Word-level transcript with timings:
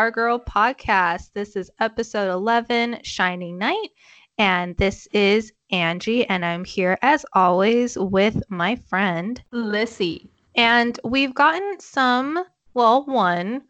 Stargirl 0.00 0.42
Podcast. 0.46 1.32
This 1.34 1.56
is 1.56 1.70
episode 1.78 2.30
11, 2.32 3.00
Shining 3.02 3.58
Knight. 3.58 3.90
and 4.38 4.74
this 4.78 5.06
is 5.12 5.52
Angie, 5.70 6.26
and 6.26 6.42
I'm 6.42 6.64
here 6.64 6.96
as 7.02 7.26
always 7.34 7.98
with 7.98 8.42
my 8.48 8.76
friend 8.76 9.42
Lissy. 9.50 10.30
And 10.56 10.98
we've 11.04 11.34
gotten 11.34 11.78
some, 11.80 12.42
well, 12.72 13.04
one 13.04 13.60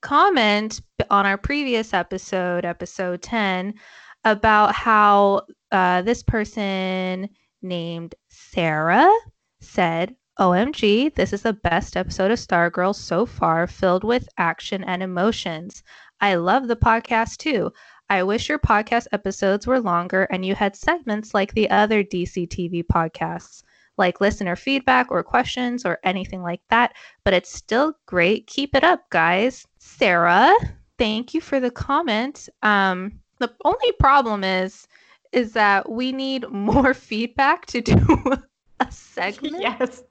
comment 0.00 0.80
on 1.10 1.26
our 1.26 1.36
previous 1.36 1.92
episode, 1.92 2.64
episode 2.64 3.20
10, 3.20 3.74
about 4.22 4.72
how 4.72 5.42
uh, 5.72 6.02
this 6.02 6.22
person 6.22 7.28
named 7.62 8.14
Sarah 8.28 9.12
said, 9.58 10.14
OMG, 10.40 11.14
this 11.16 11.34
is 11.34 11.42
the 11.42 11.52
best 11.52 11.98
episode 11.98 12.30
of 12.30 12.38
Stargirl 12.38 12.94
so 12.94 13.26
far, 13.26 13.66
filled 13.66 14.04
with 14.04 14.26
action 14.38 14.82
and 14.84 15.02
emotions. 15.02 15.82
I 16.22 16.36
love 16.36 16.66
the 16.66 16.76
podcast 16.76 17.36
too. 17.36 17.70
I 18.08 18.22
wish 18.22 18.48
your 18.48 18.58
podcast 18.58 19.06
episodes 19.12 19.66
were 19.66 19.80
longer 19.80 20.22
and 20.30 20.42
you 20.46 20.54
had 20.54 20.74
segments 20.74 21.34
like 21.34 21.52
the 21.52 21.68
other 21.68 22.02
DC 22.02 22.48
TV 22.48 22.82
podcasts, 22.82 23.64
like 23.98 24.22
listener 24.22 24.56
feedback 24.56 25.10
or 25.10 25.22
questions 25.22 25.84
or 25.84 25.98
anything 26.04 26.40
like 26.40 26.62
that. 26.70 26.94
But 27.22 27.34
it's 27.34 27.52
still 27.52 27.92
great. 28.06 28.46
Keep 28.46 28.74
it 28.74 28.82
up, 28.82 29.10
guys. 29.10 29.66
Sarah, 29.78 30.54
thank 30.96 31.34
you 31.34 31.42
for 31.42 31.60
the 31.60 31.70
comment. 31.70 32.48
Um, 32.62 33.12
the 33.40 33.52
only 33.66 33.92
problem 34.00 34.42
is, 34.42 34.88
is 35.32 35.52
that 35.52 35.90
we 35.90 36.12
need 36.12 36.48
more 36.50 36.94
feedback 36.94 37.66
to 37.66 37.82
do 37.82 37.98
a 38.80 38.90
segment. 38.90 39.60
Yes 39.60 40.02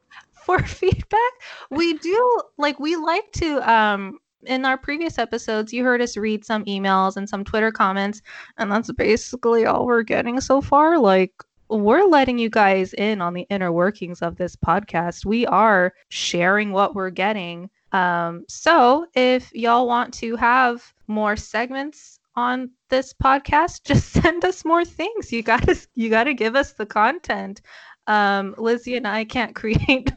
for 0.45 0.59
feedback. 0.63 1.31
We 1.69 1.97
do 1.97 2.41
like 2.57 2.79
we 2.79 2.95
like 2.95 3.31
to 3.33 3.71
um 3.71 4.19
in 4.45 4.65
our 4.65 4.77
previous 4.77 5.17
episodes 5.17 5.73
you 5.73 5.83
heard 5.83 6.01
us 6.01 6.15
read 6.15 6.45
some 6.45 6.63
emails 6.65 7.17
and 7.17 7.27
some 7.27 7.43
Twitter 7.43 7.71
comments 7.73 8.21
and 8.57 8.71
that's 8.71 8.89
basically 8.93 9.65
all 9.65 9.85
we're 9.85 10.03
getting 10.03 10.39
so 10.39 10.61
far. 10.61 10.97
Like 10.97 11.33
we're 11.69 12.05
letting 12.05 12.39
you 12.39 12.49
guys 12.49 12.93
in 12.93 13.21
on 13.21 13.33
the 13.33 13.45
inner 13.49 13.71
workings 13.71 14.21
of 14.21 14.37
this 14.37 14.55
podcast. 14.55 15.25
We 15.25 15.45
are 15.45 15.93
sharing 16.09 16.71
what 16.71 16.95
we're 16.95 17.11
getting. 17.11 17.69
Um, 17.91 18.45
so 18.47 19.05
if 19.13 19.53
y'all 19.53 19.87
want 19.87 20.13
to 20.15 20.35
have 20.35 20.93
more 21.07 21.35
segments 21.35 22.19
on 22.35 22.71
this 22.89 23.13
podcast, 23.13 23.83
just 23.85 24.09
send 24.09 24.45
us 24.45 24.65
more 24.65 24.85
things. 24.85 25.31
You 25.31 25.43
gotta 25.43 25.75
you 25.95 26.09
gotta 26.09 26.33
give 26.33 26.55
us 26.55 26.73
the 26.73 26.85
content. 26.85 27.61
Um, 28.07 28.55
Lizzie 28.57 28.97
and 28.97 29.07
I 29.07 29.25
can't 29.25 29.53
create 29.61 30.11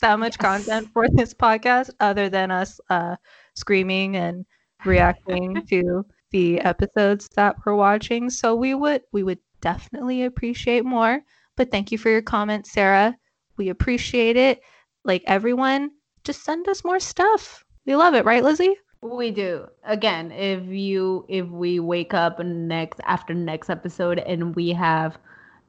that 0.00 0.18
much 0.18 0.36
yes. 0.40 0.64
content 0.64 0.88
for 0.92 1.06
this 1.08 1.34
podcast 1.34 1.90
other 2.00 2.28
than 2.28 2.50
us 2.50 2.80
uh, 2.90 3.16
screaming 3.54 4.16
and 4.16 4.44
reacting 4.84 5.64
to 5.70 6.04
the 6.30 6.60
episodes 6.60 7.28
that 7.36 7.56
we're 7.64 7.74
watching. 7.74 8.30
So 8.30 8.54
we 8.54 8.74
would 8.74 9.02
we 9.12 9.22
would 9.22 9.38
definitely 9.60 10.24
appreciate 10.24 10.84
more. 10.84 11.20
But 11.56 11.70
thank 11.70 11.92
you 11.92 11.98
for 11.98 12.10
your 12.10 12.22
comment, 12.22 12.66
Sarah. 12.66 13.16
We 13.56 13.68
appreciate 13.68 14.36
it. 14.36 14.60
Like 15.04 15.22
everyone, 15.26 15.90
just 16.24 16.44
send 16.44 16.68
us 16.68 16.84
more 16.84 17.00
stuff. 17.00 17.64
We 17.86 17.94
love 17.96 18.14
it, 18.14 18.24
right, 18.24 18.42
Lizzie? 18.42 18.76
We 19.02 19.30
do. 19.30 19.66
Again, 19.84 20.32
if 20.32 20.66
you 20.66 21.26
if 21.28 21.46
we 21.48 21.78
wake 21.78 22.14
up 22.14 22.38
next 22.40 23.00
after 23.04 23.34
next 23.34 23.68
episode 23.68 24.18
and 24.18 24.56
we 24.56 24.70
have 24.70 25.18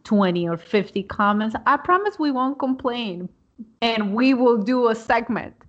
20 0.05 0.47
or 0.47 0.57
50 0.57 1.03
comments, 1.03 1.55
I 1.65 1.77
promise 1.77 2.17
we 2.17 2.31
won't 2.31 2.59
complain 2.59 3.29
and 3.81 4.13
we 4.13 4.33
will 4.33 4.57
do 4.57 4.89
a 4.89 4.95
segment. 4.95 5.53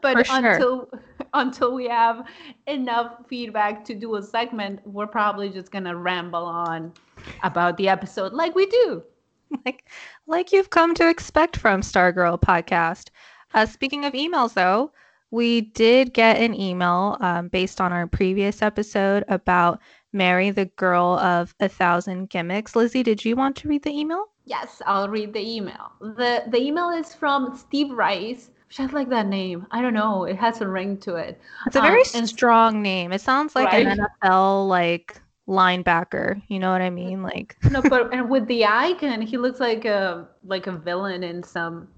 But 0.00 0.26
sure. 0.26 0.52
until 0.52 0.90
until 1.34 1.74
we 1.74 1.86
have 1.86 2.26
enough 2.66 3.26
feedback 3.28 3.84
to 3.84 3.94
do 3.94 4.16
a 4.16 4.22
segment 4.22 4.80
we're 4.84 5.06
probably 5.06 5.48
just 5.48 5.70
gonna 5.70 5.96
ramble 5.96 6.44
on 6.44 6.92
about 7.42 7.76
the 7.76 7.88
episode 7.88 8.32
like 8.32 8.54
we 8.54 8.66
do. 8.66 9.02
Like 9.64 9.88
like 10.26 10.52
you've 10.52 10.70
come 10.70 10.94
to 10.94 11.08
expect 11.08 11.56
from 11.56 11.80
stargirl 11.80 12.40
podcast. 12.40 13.08
Uh, 13.52 13.66
speaking 13.66 14.04
of 14.04 14.12
emails 14.12 14.54
though 14.54 14.92
we 15.32 15.60
did 15.60 16.12
get 16.12 16.36
an 16.36 16.54
email 16.54 17.16
um, 17.20 17.48
based 17.48 17.80
on 17.80 17.92
our 17.92 18.06
previous 18.06 18.62
episode 18.62 19.24
about 19.28 19.80
mary 20.12 20.50
the 20.50 20.66
girl 20.66 21.18
of 21.18 21.54
a 21.60 21.68
thousand 21.68 22.30
gimmicks. 22.30 22.76
Lizzie 22.76 23.02
did 23.02 23.24
you 23.24 23.34
want 23.36 23.56
to 23.56 23.68
read 23.68 23.82
the 23.82 23.90
email 23.90 24.29
Yes, 24.44 24.82
I'll 24.86 25.08
read 25.08 25.32
the 25.32 25.40
email. 25.40 25.92
The 26.00 26.44
the 26.48 26.58
email 26.58 26.90
is 26.90 27.14
from 27.14 27.56
Steve 27.56 27.90
Rice. 27.90 28.50
Which 28.68 28.78
I 28.78 28.86
like 28.86 29.08
that 29.08 29.26
name. 29.26 29.66
I 29.72 29.82
don't 29.82 29.94
know. 29.94 30.24
It 30.24 30.36
has 30.36 30.60
a 30.60 30.68
ring 30.68 30.96
to 30.98 31.16
it. 31.16 31.40
It's 31.66 31.74
a 31.74 31.80
very 31.80 32.04
um, 32.14 32.26
strong 32.26 32.82
name. 32.82 33.10
It 33.10 33.20
sounds 33.20 33.56
like 33.56 33.72
right? 33.72 33.84
an 33.84 33.98
NFL 34.22 34.68
like 34.68 35.20
linebacker. 35.48 36.40
You 36.46 36.60
know 36.60 36.70
what 36.70 36.80
I 36.80 36.90
mean? 36.90 37.22
Like 37.22 37.56
no, 37.68 37.82
but 37.82 38.14
and 38.14 38.30
with 38.30 38.46
the 38.46 38.64
icon, 38.64 39.22
he 39.22 39.36
looks 39.36 39.58
like 39.58 39.84
a 39.84 40.28
like 40.44 40.68
a 40.68 40.72
villain 40.72 41.24
in 41.24 41.42
some. 41.42 41.88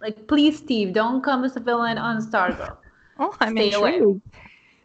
Like, 0.00 0.28
please, 0.28 0.58
Steve, 0.58 0.92
don't 0.92 1.22
come 1.22 1.44
as 1.44 1.56
a 1.56 1.60
villain 1.60 1.98
on 1.98 2.20
Stargirl. 2.22 2.76
Oh, 3.20 3.34
I'm 3.40 3.56
Stay 3.56 3.72
intrigued. 3.72 4.22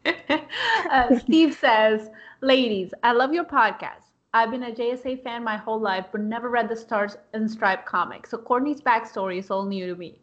uh, 0.90 1.20
Steve 1.20 1.54
says, 1.54 2.10
"Ladies, 2.42 2.92
I 3.04 3.12
love 3.12 3.32
your 3.32 3.44
podcast. 3.44 4.03
I've 4.36 4.50
been 4.50 4.64
a 4.64 4.72
JSA 4.72 5.24
fan 5.24 5.44
my 5.44 5.58
whole 5.58 5.80
life, 5.80 6.08
but 6.12 6.22
never 6.22 6.50
read 6.50 6.68
the 6.68 6.76
Stars 6.76 7.18
and 7.34 7.50
Stripe 7.50 7.86
comic, 7.86 8.26
so 8.26 8.40
Courtney's 8.40 8.82
backstory 8.82 9.38
is 9.38 9.52
all 9.52 9.64
new 9.64 9.86
to 9.86 9.96
me. 9.96 10.18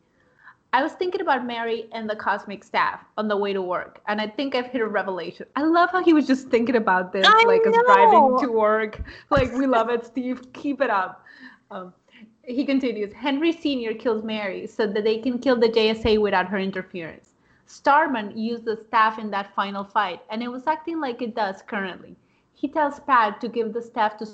I 0.72 0.82
was 0.82 0.92
thinking 0.92 1.20
about 1.20 1.46
Mary 1.46 1.88
and 1.92 2.10
the 2.10 2.16
cosmic 2.16 2.64
staff 2.64 3.00
on 3.16 3.28
the 3.28 3.36
way 3.36 3.52
to 3.52 3.62
work, 3.62 4.00
and 4.08 4.20
I 4.20 4.26
think 4.26 4.56
I've 4.56 4.66
hit 4.66 4.80
a 4.80 4.86
revelation. 4.86 5.46
I 5.54 5.62
love 5.62 5.90
how 5.90 6.02
he 6.02 6.12
was 6.12 6.26
just 6.26 6.48
thinking 6.48 6.74
about 6.74 7.12
this, 7.12 7.24
I 7.24 7.44
like 7.46 7.64
know. 7.64 7.70
as 7.70 7.84
driving 7.86 8.38
to 8.40 8.52
work. 8.52 9.00
Like, 9.30 9.52
we 9.52 9.66
love 9.66 9.90
it, 9.90 10.04
Steve. 10.04 10.52
Keep 10.54 10.80
it 10.80 10.90
up. 10.90 11.24
Um, 11.70 11.94
he 12.42 12.64
continues 12.64 13.12
Henry 13.12 13.52
Sr. 13.52 13.94
kills 13.94 14.24
Mary 14.24 14.66
so 14.66 14.88
that 14.88 15.04
they 15.04 15.18
can 15.18 15.38
kill 15.38 15.56
the 15.56 15.68
JSA 15.68 16.20
without 16.20 16.48
her 16.48 16.58
interference. 16.58 17.30
Starman 17.66 18.36
used 18.36 18.64
the 18.64 18.76
staff 18.88 19.20
in 19.20 19.30
that 19.30 19.54
final 19.54 19.84
fight, 19.84 20.20
and 20.30 20.42
it 20.42 20.48
was 20.48 20.66
acting 20.66 21.00
like 21.00 21.22
it 21.22 21.36
does 21.36 21.62
currently. 21.62 22.16
He 22.60 22.68
tells 22.68 23.00
Pat 23.00 23.40
to 23.40 23.48
give 23.48 23.72
the 23.72 23.80
staff 23.80 24.18
to 24.18 24.26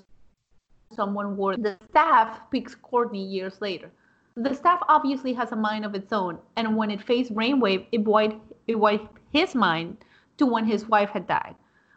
someone 0.93 1.37
worthy. 1.37 1.63
The 1.63 1.79
staff 1.91 2.41
picks 2.51 2.75
Courtney 2.75 3.25
years 3.25 3.61
later. 3.61 3.93
The 4.35 4.53
staff 4.53 4.81
obviously 4.89 5.33
has 5.35 5.53
a 5.53 5.57
mind 5.57 5.85
of 5.85 5.95
its 5.95 6.13
own, 6.13 6.41
and 6.57 6.77
when 6.77 6.91
it 6.91 7.01
faced 7.01 7.33
Brainwave, 7.33 7.87
it 7.93 8.05
wiped, 8.05 8.53
it 8.67 8.75
wiped 8.75 9.21
his 9.33 9.55
mind 9.55 9.99
to 10.39 10.47
when 10.47 10.65
his 10.65 10.89
wife 10.89 11.11
had 11.11 11.29
died. 11.29 11.55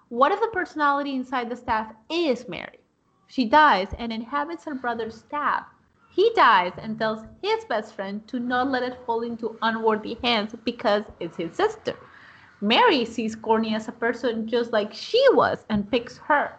What 0.10 0.32
if 0.32 0.40
the 0.40 0.50
personality 0.54 1.16
inside 1.16 1.50
the 1.50 1.56
staff 1.56 1.96
is 2.12 2.48
Mary? 2.48 2.78
She 3.28 3.46
dies 3.46 3.88
and 3.98 4.14
inhabits 4.14 4.66
her 4.66 4.76
brother's 4.76 5.18
staff. 5.18 5.66
He 6.12 6.32
dies 6.36 6.74
and 6.78 7.00
tells 7.00 7.26
his 7.42 7.66
best 7.66 7.96
friend 7.96 8.28
to 8.28 8.40
not 8.40 8.70
let 8.70 8.84
it 8.84 9.04
fall 9.04 9.22
into 9.22 9.58
unworthy 9.64 10.16
hands 10.24 10.54
because 10.64 11.06
it's 11.20 11.38
his 11.38 11.56
sister. 11.56 11.96
Mary 12.62 13.06
sees 13.06 13.36
Courtney 13.36 13.76
as 13.76 13.88
a 13.88 13.92
person 13.92 14.48
just 14.48 14.72
like 14.72 14.94
she 14.94 15.24
was 15.32 15.66
and 15.70 15.90
picks 15.90 16.18
her. 16.18 16.54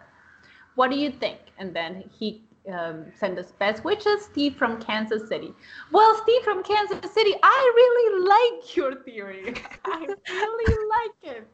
What 0.75 0.89
do 0.89 0.97
you 0.97 1.11
think? 1.11 1.39
And 1.57 1.75
then 1.75 2.03
he 2.17 2.43
um, 2.71 3.05
sent 3.17 3.37
us 3.37 3.51
best 3.51 3.83
wishes, 3.83 4.25
Steve 4.25 4.55
from 4.55 4.81
Kansas 4.81 5.27
City. 5.27 5.53
Well, 5.91 6.15
Steve 6.23 6.43
from 6.43 6.63
Kansas 6.63 7.11
City, 7.11 7.33
I 7.43 7.71
really 7.75 8.27
like 8.27 8.75
your 8.75 8.95
theory. 9.03 9.53
I 9.85 10.07
really 10.29 10.87
like 10.89 11.35
it. 11.35 11.47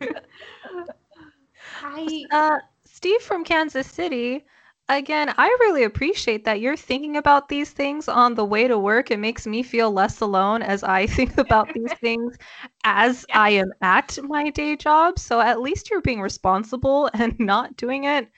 I 1.82 2.24
uh, 2.30 2.58
Steve 2.84 3.20
from 3.20 3.44
Kansas 3.44 3.86
City 3.86 4.46
again, 4.96 5.34
I 5.36 5.46
really 5.60 5.84
appreciate 5.84 6.44
that 6.44 6.60
you're 6.60 6.76
thinking 6.76 7.16
about 7.16 7.48
these 7.48 7.70
things 7.70 8.08
on 8.08 8.34
the 8.34 8.44
way 8.44 8.66
to 8.66 8.78
work. 8.78 9.10
It 9.10 9.18
makes 9.18 9.46
me 9.46 9.62
feel 9.62 9.90
less 9.90 10.20
alone 10.20 10.62
as 10.62 10.82
I 10.82 11.06
think 11.16 11.38
about 11.38 11.72
these 11.74 11.92
things 12.00 12.36
as 12.84 13.24
yeah. 13.28 13.40
I 13.40 13.50
am 13.50 13.72
at 13.82 14.18
my 14.22 14.50
day 14.50 14.76
job. 14.76 15.18
So 15.18 15.40
at 15.40 15.60
least 15.60 15.90
you're 15.90 16.00
being 16.00 16.20
responsible 16.20 17.10
and 17.14 17.38
not 17.38 17.76
doing 17.76 18.04
it 18.04 18.28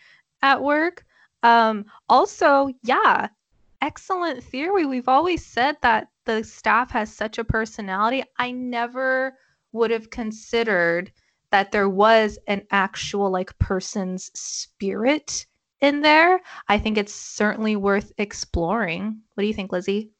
at 0.43 0.62
work. 0.62 1.04
Um, 1.43 1.87
also, 2.08 2.70
yeah, 2.82 3.28
excellent 3.81 4.43
theory. 4.43 4.87
We've 4.87 5.08
always 5.08 5.44
said 5.44 5.76
that 5.82 6.08
the 6.25 6.44
staff 6.44 6.90
has 6.90 7.14
such 7.14 7.38
a 7.38 7.44
personality. 7.44 8.22
I 8.38 8.52
never 8.52 9.37
would 9.72 9.90
have 9.90 10.10
considered 10.10 11.12
that 11.50 11.72
there 11.72 11.88
was 11.88 12.38
an 12.46 12.62
actual 12.70 13.31
like 13.31 13.58
person's 13.58 14.31
spirit 14.34 15.46
in 15.82 16.00
there, 16.00 16.40
I 16.69 16.79
think 16.79 16.96
it's 16.96 17.14
certainly 17.14 17.76
worth 17.76 18.12
exploring. 18.19 19.20
What 19.34 19.43
do 19.43 19.46
you 19.49 19.55
think, 19.55 19.73
Lizzie? 19.73 20.11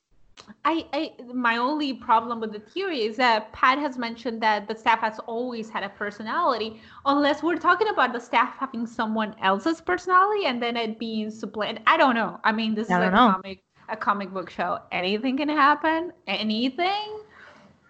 I, 0.65 0.87
I 0.93 1.13
my 1.33 1.59
only 1.59 1.93
problem 1.93 2.41
with 2.41 2.53
the 2.53 2.59
theory 2.59 3.03
is 3.03 3.17
that 3.19 3.53
Pat 3.53 3.79
has 3.79 3.99
mentioned 3.99 4.43
that 4.43 4.67
the 4.67 4.75
staff 4.75 5.01
has 5.01 5.19
always 5.21 5.71
had 5.71 5.85
a 5.85 5.91
personality, 5.91 6.81
unless 7.05 7.43
we're 7.43 7.59
talking 7.59 7.89
about 7.89 8.13
the 8.13 8.21
staff 8.21 8.57
having 8.59 8.87
someone 8.87 9.35
else's 9.43 9.81
personality 9.81 10.47
and 10.47 10.61
then 10.63 10.77
it 10.77 10.99
being 10.99 11.31
supplanted. 11.31 11.83
I 11.87 11.97
don't 11.97 12.15
know. 12.15 12.41
I 12.45 12.53
mean, 12.53 12.75
this 12.75 12.91
I 12.91 13.01
is 13.03 13.09
a 13.09 13.11
know. 13.11 13.33
comic 13.33 13.63
a 13.89 13.97
comic 13.97 14.31
book 14.33 14.51
show. 14.51 14.79
Anything 14.91 15.37
can 15.37 15.49
happen. 15.49 16.13
Anything. 16.27 17.21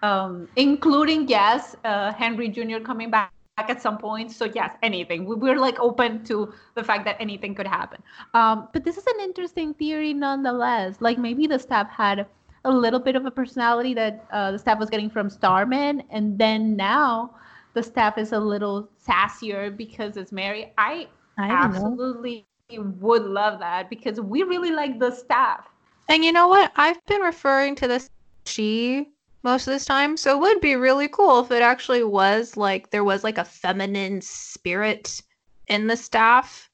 um, 0.03 0.49
including 0.57 1.29
yes, 1.29 1.77
uh, 1.85 2.13
Henry 2.13 2.49
Jr. 2.49 2.79
coming 2.81 3.11
back 3.11 3.33
at 3.59 3.83
some 3.83 3.99
point. 3.99 4.31
So 4.33 4.47
yes, 4.47 4.75
anything. 4.83 5.25
We, 5.25 5.37
we're 5.37 5.59
like 5.59 5.79
open 5.79 6.25
to 6.25 6.53
the 6.75 6.83
fact 6.83 7.05
that 7.05 7.17
anything 7.21 7.55
could 7.55 7.67
happen. 7.67 8.03
Um, 8.35 8.69
but 8.73 8.85
this 8.85 8.97
is 8.97 9.07
an 9.07 9.21
interesting 9.21 9.75
theory 9.75 10.15
nonetheless. 10.15 10.97
Like 11.01 11.19
maybe 11.19 11.47
the 11.47 11.59
staff 11.59 11.91
had 11.91 12.27
a 12.65 12.71
little 12.71 13.01
bit 13.01 13.17
of 13.17 13.27
a 13.27 13.31
personality 13.31 13.93
that 13.95 14.25
uh, 14.33 14.53
the 14.53 14.59
staff 14.59 14.79
was 14.79 14.89
getting 14.89 15.11
from 15.11 15.29
Starman, 15.29 16.03
and 16.11 16.39
then 16.39 16.77
now 16.77 17.35
the 17.75 17.83
staff 17.83 18.19
is 18.19 18.33
a 18.33 18.39
little 18.39 18.89
sassier 19.05 19.77
because 19.77 20.17
it's 20.17 20.33
Mary. 20.33 20.73
I, 20.79 21.09
I 21.39 21.51
absolutely 21.51 22.47
know. 22.71 22.83
would 23.01 23.25
love 23.25 23.59
that 23.59 23.91
because 23.91 24.21
we 24.21 24.45
really 24.45 24.71
like 24.71 24.99
the 24.99 25.11
staff. 25.11 25.69
And 26.09 26.25
you 26.25 26.33
know 26.33 26.49
what? 26.49 26.73
I've 26.77 27.05
been 27.07 27.21
referring 27.21 27.75
to 27.77 27.89
this 27.89 28.11
she 28.45 29.09
most 29.43 29.67
of 29.67 29.73
this 29.73 29.85
time. 29.85 30.17
So 30.17 30.37
it 30.37 30.41
would 30.41 30.61
be 30.61 30.77
really 30.77 31.09
cool 31.09 31.41
if 31.41 31.51
it 31.51 31.63
actually 31.63 32.05
was 32.05 32.57
like 32.57 32.91
there 32.91 33.05
was 33.05 33.25
like 33.25 33.39
a 33.39 33.45
feminine 33.45 34.21
spirit 34.21 35.23
in 35.69 35.87
the 35.87 35.97
staff. 35.97 36.71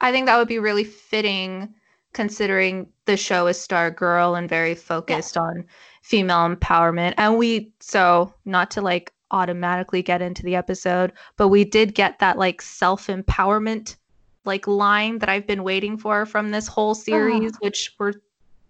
I 0.00 0.12
think 0.12 0.26
that 0.26 0.36
would 0.36 0.48
be 0.48 0.58
really 0.58 0.84
fitting 0.84 1.74
considering 2.12 2.88
the 3.06 3.16
show 3.16 3.46
is 3.48 3.60
Star 3.60 3.90
Girl 3.90 4.36
and 4.36 4.48
very 4.48 4.74
focused 4.74 5.36
yeah. 5.36 5.42
on 5.42 5.64
female 6.02 6.48
empowerment. 6.48 7.14
And 7.16 7.36
we 7.36 7.72
so 7.80 8.32
not 8.44 8.70
to 8.72 8.82
like 8.82 9.12
automatically 9.30 10.02
get 10.02 10.22
into 10.22 10.42
the 10.42 10.54
episode, 10.54 11.12
but 11.36 11.48
we 11.48 11.64
did 11.64 11.94
get 11.94 12.18
that 12.20 12.38
like 12.38 12.62
self-empowerment 12.62 13.96
like 14.44 14.66
line 14.66 15.18
that 15.18 15.28
I've 15.28 15.46
been 15.46 15.64
waiting 15.64 15.96
for 15.96 16.26
from 16.26 16.50
this 16.50 16.68
whole 16.68 16.94
series, 16.94 17.50
uh-huh. 17.50 17.58
which 17.60 17.94
we're 17.98 18.12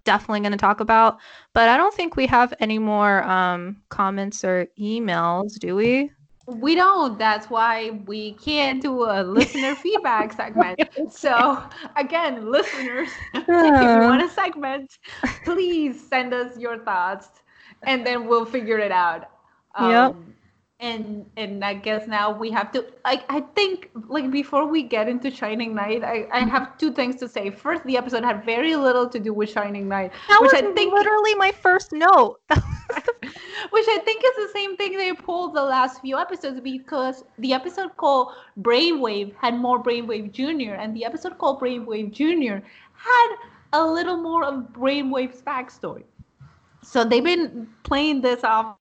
definitely 0.04 0.40
going 0.40 0.52
to 0.52 0.58
talk 0.58 0.80
about. 0.80 1.18
But 1.52 1.68
I 1.68 1.76
don't 1.76 1.94
think 1.94 2.16
we 2.16 2.26
have 2.26 2.54
any 2.60 2.78
more 2.78 3.22
um, 3.24 3.82
comments 3.88 4.44
or 4.44 4.66
emails, 4.78 5.58
do 5.58 5.74
we? 5.74 6.10
We 6.46 6.74
don't. 6.74 7.18
That's 7.18 7.48
why 7.48 8.02
we 8.06 8.32
can't 8.34 8.82
do 8.82 9.04
a 9.04 9.22
listener 9.22 9.74
feedback 9.82 10.32
segment. 10.32 10.80
So, 11.10 11.62
again, 11.96 12.50
listeners, 12.50 13.08
if 13.34 13.80
you 13.80 13.96
want 13.96 14.22
a 14.22 14.28
segment, 14.28 14.98
please 15.44 16.06
send 16.06 16.34
us 16.34 16.58
your 16.58 16.78
thoughts 16.78 17.28
and 17.86 18.06
then 18.06 18.26
we'll 18.26 18.44
figure 18.44 18.78
it 18.78 18.92
out. 18.92 19.30
Um, 19.74 19.90
yep 19.90 20.14
and 20.84 21.24
and 21.38 21.64
I 21.64 21.74
guess 21.74 22.06
now 22.06 22.30
we 22.30 22.50
have 22.50 22.70
to 22.72 22.84
like 23.04 23.24
I 23.30 23.40
think 23.56 23.90
like 24.08 24.30
before 24.30 24.66
we 24.66 24.82
get 24.82 25.08
into 25.08 25.30
Shining 25.30 25.74
Knight, 25.74 26.04
I, 26.04 26.26
I 26.30 26.40
mm-hmm. 26.40 26.50
have 26.50 26.76
two 26.76 26.92
things 26.92 27.16
to 27.16 27.28
say. 27.28 27.50
First, 27.50 27.82
the 27.84 27.96
episode 27.96 28.22
had 28.22 28.44
very 28.44 28.76
little 28.76 29.08
to 29.08 29.18
do 29.18 29.32
with 29.32 29.50
Shining 29.50 29.88
Knight, 29.88 30.12
that 30.28 30.42
which 30.42 30.52
was 30.52 30.62
I 30.62 30.72
think 30.74 30.92
literally 30.92 31.34
my 31.36 31.52
first 31.52 31.92
note. 31.92 32.40
which 33.70 33.86
I 33.88 33.98
think 34.04 34.22
is 34.24 34.36
the 34.46 34.50
same 34.52 34.76
thing 34.76 34.98
they 34.98 35.12
pulled 35.14 35.54
the 35.54 35.62
last 35.62 36.02
few 36.02 36.18
episodes 36.18 36.60
because 36.60 37.24
the 37.38 37.54
episode 37.54 37.96
called 37.96 38.32
Brainwave 38.60 39.34
had 39.40 39.54
more 39.54 39.82
Brainwave 39.82 40.32
Junior, 40.32 40.74
and 40.74 40.94
the 40.94 41.04
episode 41.04 41.38
called 41.38 41.60
Brainwave 41.60 42.12
Junior 42.12 42.62
had 42.92 43.36
a 43.72 43.84
little 43.84 44.18
more 44.18 44.44
of 44.44 44.54
Brainwave's 44.72 45.40
backstory. 45.40 46.04
So 46.82 47.04
they've 47.04 47.24
been 47.24 47.66
playing 47.84 48.20
this 48.20 48.44
off 48.44 48.76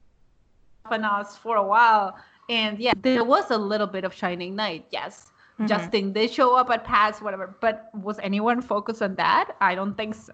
us 0.92 1.38
for 1.38 1.58
a 1.58 1.64
while. 1.64 2.18
And 2.50 2.80
yeah, 2.80 2.94
there 3.02 3.24
was 3.24 3.52
a 3.52 3.58
little 3.58 3.88
bit 3.88 4.04
of 4.04 4.14
Shining 4.14 4.56
Knight, 4.56 4.86
yes. 4.92 5.32
Mm-hmm. 5.54 5.68
Justin 5.68 6.14
did 6.14 6.32
show 6.32 6.56
up 6.56 6.70
at 6.70 6.84
PAX, 6.84 7.22
whatever. 7.22 7.56
But 7.62 7.90
was 7.94 8.20
anyone 8.20 8.62
focused 8.62 9.02
on 9.02 9.16
that? 9.16 9.56
I 9.62 9.76
don't 9.76 9.96
think 9.96 10.16
so. 10.16 10.34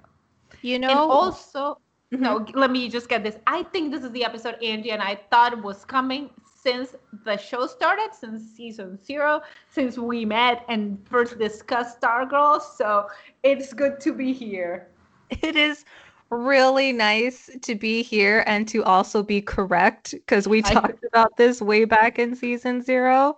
You 0.61 0.79
know, 0.79 0.89
and 0.89 0.99
also, 0.99 1.79
mm-hmm. 2.11 2.23
no, 2.23 2.45
let 2.53 2.71
me 2.71 2.89
just 2.89 3.09
get 3.09 3.23
this. 3.23 3.37
I 3.47 3.63
think 3.63 3.91
this 3.91 4.03
is 4.03 4.11
the 4.11 4.23
episode 4.23 4.61
Angie 4.63 4.91
and 4.91 5.01
I 5.01 5.19
thought 5.29 5.61
was 5.61 5.85
coming 5.85 6.29
since 6.61 6.95
the 7.25 7.37
show 7.37 7.67
started, 7.67 8.09
since 8.13 8.43
season 8.55 8.97
zero, 9.03 9.41
since 9.69 9.97
we 9.97 10.25
met 10.25 10.65
and 10.67 10.97
first 11.07 11.37
discussed 11.37 12.01
Stargirl. 12.01 12.61
So 12.61 13.07
it's 13.43 13.73
good 13.73 13.99
to 14.01 14.13
be 14.13 14.33
here. 14.33 14.87
It 15.29 15.55
is 15.55 15.85
really 16.31 16.91
nice 16.91 17.49
to 17.61 17.75
be 17.75 18.03
here 18.03 18.43
and 18.45 18.67
to 18.67 18.83
also 18.83 19.23
be 19.23 19.41
correct 19.41 20.11
because 20.11 20.47
we 20.47 20.61
talked 20.61 21.03
about 21.03 21.35
this 21.37 21.61
way 21.61 21.85
back 21.85 22.19
in 22.19 22.35
season 22.35 22.81
zero. 22.81 23.37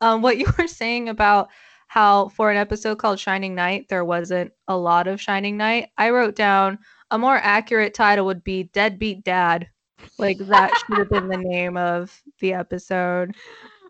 Um, 0.00 0.22
what 0.22 0.38
you 0.38 0.46
were 0.58 0.68
saying 0.68 1.08
about 1.08 1.48
how 1.88 2.28
for 2.28 2.50
an 2.50 2.56
episode 2.56 2.98
called 2.98 3.18
Shining 3.18 3.54
Knight, 3.54 3.86
there 3.88 4.04
wasn't 4.04 4.52
a 4.68 4.76
lot 4.76 5.06
of 5.06 5.20
Shining 5.20 5.56
Knight. 5.56 5.88
I 5.96 6.10
wrote 6.10 6.36
down 6.36 6.78
a 7.10 7.18
more 7.18 7.36
accurate 7.36 7.94
title 7.94 8.26
would 8.26 8.44
be 8.44 8.64
Deadbeat 8.64 9.24
Dad. 9.24 9.68
Like 10.18 10.38
that 10.38 10.70
should 10.78 10.98
have 10.98 11.10
been 11.10 11.28
the 11.28 11.38
name 11.38 11.76
of 11.76 12.22
the 12.40 12.52
episode. 12.52 13.34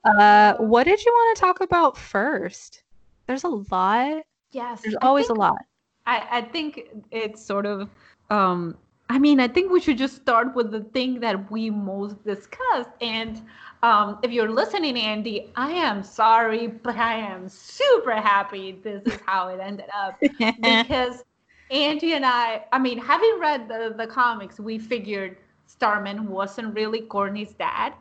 Uh, 0.04 0.54
what 0.58 0.84
did 0.84 1.04
you 1.04 1.12
want 1.12 1.36
to 1.36 1.40
talk 1.40 1.60
about 1.60 1.98
first? 1.98 2.82
There's 3.26 3.44
a 3.44 3.48
lot. 3.48 4.22
Yes. 4.52 4.82
There's 4.82 4.96
always 5.02 5.26
think, 5.26 5.36
a 5.36 5.40
lot. 5.40 5.58
I, 6.06 6.26
I 6.30 6.40
think 6.42 6.88
it's 7.10 7.44
sort 7.44 7.66
of 7.66 7.90
um, 8.30 8.76
I 9.10 9.18
mean, 9.18 9.40
I 9.40 9.48
think 9.48 9.72
we 9.72 9.80
should 9.80 9.96
just 9.96 10.16
start 10.16 10.54
with 10.54 10.70
the 10.70 10.80
thing 10.80 11.20
that 11.20 11.50
we 11.50 11.70
most 11.70 12.22
discussed. 12.24 12.90
And 13.00 13.40
um, 13.82 14.18
if 14.22 14.30
you're 14.30 14.50
listening, 14.50 14.98
Andy, 14.98 15.50
I 15.56 15.70
am 15.70 16.02
sorry, 16.02 16.66
but 16.66 16.96
I 16.96 17.14
am 17.14 17.48
super 17.48 18.14
happy 18.14 18.72
this 18.82 19.02
is 19.06 19.18
how 19.24 19.48
it 19.48 19.60
ended 19.60 19.86
up. 19.94 20.20
because 20.60 21.24
Andy 21.70 22.12
and 22.12 22.24
I, 22.26 22.64
I 22.72 22.78
mean, 22.78 22.98
having 22.98 23.38
read 23.40 23.68
the, 23.68 23.94
the 23.96 24.06
comics, 24.06 24.60
we 24.60 24.78
figured 24.78 25.38
Starman 25.66 26.28
wasn't 26.28 26.74
really 26.74 27.00
Courtney's 27.00 27.54
dad. 27.54 27.94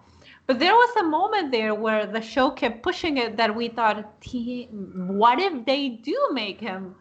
But 0.46 0.60
there 0.60 0.74
was 0.74 0.96
a 0.98 1.04
moment 1.04 1.52
there 1.52 1.76
where 1.76 2.06
the 2.06 2.22
show 2.22 2.50
kept 2.50 2.82
pushing 2.82 3.18
it 3.18 3.38
that 3.38 3.54
we 3.54 3.68
thought, 3.68 4.14
what 4.24 5.40
if 5.40 5.66
they 5.66 5.90
do 5.90 6.30
make 6.32 6.60
him 6.60 6.96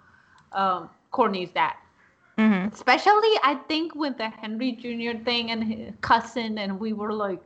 um, 0.53 0.91
Courtney's 1.13 1.51
dad? 1.51 1.75
Mm-hmm. 2.39 2.75
Especially, 2.75 3.33
I 3.43 3.59
think 3.69 3.95
with 3.95 4.19
the 4.19 4.29
Henry 4.29 4.73
Jr. 4.73 5.23
thing 5.25 5.51
and 5.51 5.65
his 5.65 5.95
cousin, 6.03 6.59
and 6.59 6.79
we 6.79 6.93
were 6.93 7.13
like, 7.13 7.41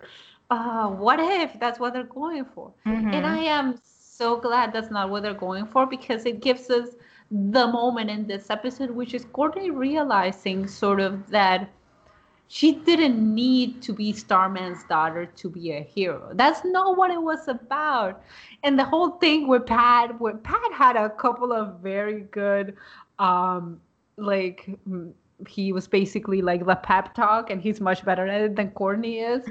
uh, 0.51 0.89
what 0.89 1.21
if 1.21 1.59
that's 1.61 1.79
what 1.79 1.93
they're 1.93 2.05
going 2.05 2.45
for? 2.45 2.73
Mm-hmm. 2.87 3.15
And 3.15 3.27
I 3.27 3.39
am 3.39 3.81
so 3.85 4.37
glad 4.37 4.73
that's 4.73 4.91
not 4.91 5.11
what 5.11 5.23
they're 5.23 5.33
going 5.33 5.67
for 5.67 5.87
because 5.87 6.27
it 6.27 6.41
gives 6.41 6.71
us 6.71 6.89
the 7.31 7.69
moment 7.69 8.11
in 8.11 8.27
this 8.27 8.51
episode, 8.51 8.91
which 8.91 9.15
is 9.15 9.25
Courtney 9.33 9.71
realizing 9.71 10.67
sort 10.67 11.01
of 11.01 11.31
that 11.31 11.71
she 12.49 12.73
didn't 12.73 13.33
need 13.33 13.81
to 13.83 13.93
be 13.93 14.13
Starman's 14.13 14.83
daughter 14.89 15.25
to 15.25 15.49
be 15.49 15.71
a 15.71 15.81
hero. 15.81 16.33
That's 16.35 16.65
not 16.65 16.97
what 16.97 17.13
it 17.13 17.23
was 17.23 17.47
about. 17.47 18.25
And 18.65 18.77
the 18.77 18.85
whole 18.85 19.11
thing 19.11 19.47
with 19.47 19.67
Pat, 19.67 20.21
where 20.21 20.37
Pat 20.37 20.73
had 20.73 20.97
a 20.97 21.11
couple 21.11 21.53
of 21.53 21.79
very 21.79 22.23
good 22.23 22.77
um, 23.21 23.81
like 24.21 24.69
he 25.47 25.73
was 25.73 25.87
basically 25.87 26.43
like 26.43 26.67
the 26.67 26.77
pep 26.77 27.15
talk 27.15 27.51
and 27.51 27.61
he's 27.61 27.81
much 27.81 28.05
better 28.05 28.27
at 28.27 28.41
it 28.43 28.57
than 28.57 28.71
Courtney 28.71 29.21
is. 29.21 29.49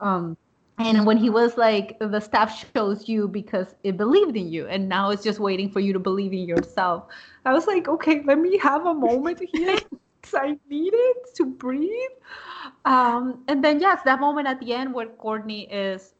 Um, 0.00 0.36
and 0.78 1.04
when 1.04 1.18
he 1.18 1.28
was 1.28 1.58
like, 1.58 1.98
the 1.98 2.20
staff 2.20 2.72
chose 2.72 3.06
you 3.06 3.28
because 3.28 3.74
it 3.84 3.98
believed 3.98 4.34
in 4.36 4.50
you, 4.50 4.66
and 4.66 4.88
now 4.88 5.10
it's 5.10 5.22
just 5.22 5.38
waiting 5.38 5.70
for 5.70 5.80
you 5.80 5.92
to 5.92 5.98
believe 5.98 6.32
in 6.32 6.48
yourself. 6.48 7.04
I 7.44 7.52
was 7.52 7.66
like, 7.66 7.86
okay, 7.86 8.22
let 8.24 8.38
me 8.38 8.56
have 8.58 8.86
a 8.86 8.94
moment 8.94 9.42
here. 9.52 9.78
I 10.34 10.58
needed 10.70 11.16
to 11.34 11.44
breathe. 11.44 12.10
Um, 12.84 13.42
and 13.48 13.62
then 13.62 13.80
yes, 13.80 14.00
that 14.04 14.20
moment 14.20 14.46
at 14.46 14.60
the 14.60 14.72
end 14.72 14.94
where 14.94 15.06
Courtney 15.06 15.70
is, 15.70 16.14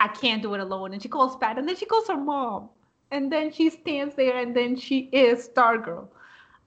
I 0.00 0.08
can't 0.08 0.42
do 0.42 0.54
it 0.54 0.60
alone, 0.60 0.92
and 0.92 1.00
she 1.00 1.08
calls 1.08 1.36
Pat, 1.36 1.56
and 1.56 1.68
then 1.68 1.76
she 1.76 1.86
calls 1.86 2.08
her 2.08 2.16
mom, 2.16 2.70
and 3.12 3.30
then 3.30 3.52
she 3.52 3.70
stands 3.70 4.16
there, 4.16 4.38
and 4.38 4.56
then 4.56 4.74
she 4.74 5.10
is 5.12 5.48
Stargirl 5.48 6.08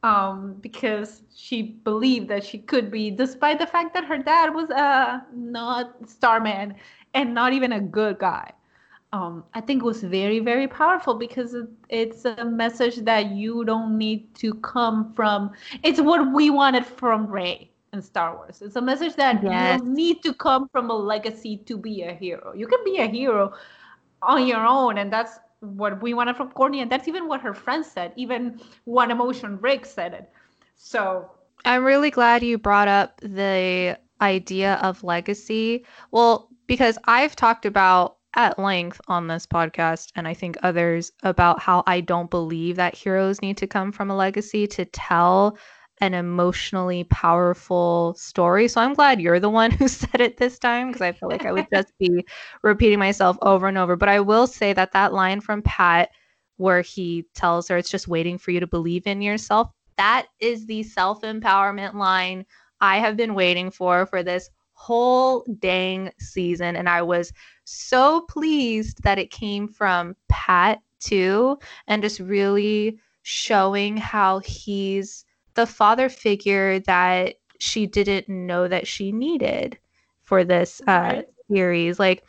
um, 0.03 0.55
because 0.61 1.23
she 1.35 1.61
believed 1.61 2.27
that 2.29 2.43
she 2.43 2.59
could 2.59 2.91
be, 2.91 3.11
despite 3.11 3.59
the 3.59 3.67
fact 3.67 3.93
that 3.93 4.05
her 4.05 4.17
dad 4.17 4.53
was 4.53 4.69
uh, 4.69 5.19
not 5.33 6.09
Starman 6.09 6.75
and 7.13 7.33
not 7.33 7.53
even 7.53 7.73
a 7.73 7.79
good 7.79 8.19
guy. 8.19 8.51
Um, 9.13 9.45
I 9.53 9.61
think 9.61 9.83
was 9.83 10.03
very, 10.03 10.39
very 10.39 10.67
powerful 10.67 11.13
because 11.13 11.55
it's 11.89 12.25
a 12.25 12.43
message 12.43 12.97
that 12.97 13.31
you 13.31 13.63
don't 13.63 13.97
need 13.97 14.35
to 14.35 14.53
come 14.55 15.13
from. 15.13 15.51
It's 15.81 16.01
what 16.01 16.33
we 16.33 16.49
wanted 16.49 16.85
from 16.85 17.25
Rey 17.25 17.71
in 17.93 18.01
Star 18.01 18.35
Wars. 18.35 18.61
It's 18.61 18.75
a 18.75 18.81
message 18.81 19.15
that 19.15 19.41
yes. 19.41 19.79
you 19.79 19.87
need 19.87 20.23
to 20.23 20.33
come 20.33 20.67
from 20.69 20.89
a 20.89 20.93
legacy 20.93 21.57
to 21.65 21.77
be 21.77 22.03
a 22.03 22.13
hero. 22.13 22.53
You 22.53 22.67
can 22.67 22.83
be 22.83 22.97
a 22.97 23.07
hero 23.07 23.53
on 24.21 24.45
your 24.45 24.65
own, 24.65 24.97
and 24.97 25.11
that's 25.11 25.39
what 25.59 26.01
we 26.01 26.13
wanted 26.13 26.35
from 26.35 26.51
Courtney, 26.51 26.81
and 26.81 26.91
that's 26.91 27.07
even 27.07 27.27
what 27.27 27.41
her 27.41 27.53
friends 27.53 27.89
said. 27.89 28.13
Even 28.15 28.59
one 28.85 29.11
emotion 29.11 29.59
Rick 29.59 29.85
said 29.85 30.13
it. 30.13 30.29
So 30.75 31.29
I'm 31.65 31.83
really 31.83 32.11
glad 32.11 32.43
you 32.43 32.57
brought 32.57 32.87
up 32.87 33.19
the 33.21 33.97
idea 34.21 34.75
of 34.75 35.03
legacy. 35.03 35.85
Well, 36.11 36.49
because 36.67 36.97
I've 37.05 37.35
talked 37.35 37.65
about 37.65 38.17
at 38.35 38.59
length 38.59 39.01
on 39.07 39.27
this 39.27 39.47
podcast, 39.47 40.11
and 40.15 40.27
I 40.27 40.33
think 40.33 40.57
others, 40.61 41.11
about 41.23 41.59
how 41.59 41.83
I 41.87 42.01
don't 42.01 42.29
believe 42.29 42.75
that 42.75 42.95
heroes 42.95 43.41
need 43.41 43.57
to 43.57 43.67
come 43.67 43.91
from 43.91 44.11
a 44.11 44.15
legacy 44.15 44.67
to 44.67 44.85
tell 44.85 45.57
an 45.99 46.13
emotionally 46.13 47.03
powerful 47.05 48.13
story. 48.17 48.67
So 48.67 48.81
I'm 48.81 48.93
glad 48.93 49.19
you're 49.19 49.39
the 49.39 49.49
one 49.49 49.71
who 49.79 49.87
said 49.87 50.21
it 50.21 50.37
this 50.37 50.59
time 50.59 50.87
because 50.87 51.01
I 51.01 51.11
feel 51.11 51.29
like 51.29 51.45
I 51.45 51.51
would 51.51 51.67
just 51.73 51.91
be 51.99 52.25
repeating 52.63 52.99
myself 52.99 53.37
over 53.41 53.67
and 53.67 53.77
over. 53.77 53.95
But 53.95 54.09
I 54.09 54.19
will 54.19 54.47
say 54.47 54.73
that 54.73 54.91
that 54.93 55.13
line 55.13 55.41
from 55.41 55.61
Pat, 55.63 56.09
where 56.57 56.81
he 56.81 57.25
tells 57.33 57.67
her 57.67 57.77
it's 57.77 57.89
just 57.89 58.07
waiting 58.07 58.37
for 58.37 58.51
you 58.51 58.59
to 58.59 58.67
believe 58.67 59.07
in 59.07 59.21
yourself, 59.21 59.69
that 59.97 60.27
is 60.39 60.65
the 60.65 60.83
self 60.83 61.21
empowerment 61.21 61.95
line 61.95 62.45
I 62.79 62.97
have 62.99 63.17
been 63.17 63.33
waiting 63.33 63.71
for 63.71 64.05
for 64.05 64.21
this 64.21 64.49
whole 64.73 65.43
dang 65.59 66.11
season. 66.19 66.75
And 66.75 66.87
I 66.87 67.01
was 67.01 67.33
so 67.63 68.21
pleased 68.21 69.01
that 69.03 69.17
it 69.17 69.31
came 69.31 69.67
from 69.67 70.15
Pat 70.29 70.79
too, 70.99 71.57
and 71.87 72.03
just 72.03 72.19
really 72.19 72.99
showing 73.23 73.97
how 73.97 74.39
he's 74.39 75.25
the 75.57 75.67
father 75.67 76.07
figure 76.07 76.79
that 76.81 77.35
she 77.59 77.85
didn't 77.87 78.29
know 78.29 78.67
that 78.67 78.87
she 78.87 79.11
needed 79.11 79.77
for 80.21 80.43
this 80.43 80.81
uh, 80.87 81.23
series. 81.51 81.99
Like 81.99 82.23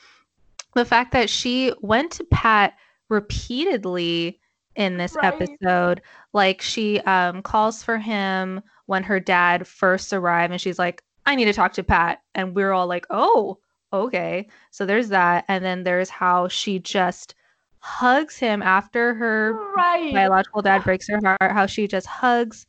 the 0.74 0.84
fact 0.84 1.12
that 1.12 1.30
she 1.30 1.72
went 1.80 2.12
to 2.12 2.24
Pat 2.24 2.74
repeatedly 3.08 4.40
in 4.78 4.96
this 4.96 5.14
right. 5.16 5.34
episode. 5.34 6.00
Like 6.32 6.62
she 6.62 7.00
um, 7.00 7.42
calls 7.42 7.82
for 7.82 7.98
him 7.98 8.62
when 8.86 9.02
her 9.02 9.20
dad 9.20 9.66
first 9.66 10.12
arrived, 10.14 10.52
and 10.52 10.60
she's 10.60 10.78
like, 10.78 11.02
"I 11.26 11.34
need 11.34 11.46
to 11.46 11.52
talk 11.52 11.74
to 11.74 11.82
Pat," 11.82 12.22
and 12.34 12.54
we're 12.54 12.72
all 12.72 12.86
like, 12.86 13.06
"Oh, 13.10 13.58
okay." 13.92 14.48
So 14.70 14.86
there's 14.86 15.08
that, 15.10 15.44
and 15.48 15.62
then 15.62 15.84
there's 15.84 16.08
how 16.08 16.48
she 16.48 16.78
just 16.78 17.34
hugs 17.80 18.36
him 18.36 18.62
after 18.62 19.14
her 19.14 19.52
right. 19.76 20.12
biological 20.14 20.62
dad 20.62 20.84
breaks 20.84 21.08
her 21.08 21.20
heart. 21.22 21.52
How 21.52 21.66
she 21.66 21.86
just 21.86 22.06
hugs 22.06 22.66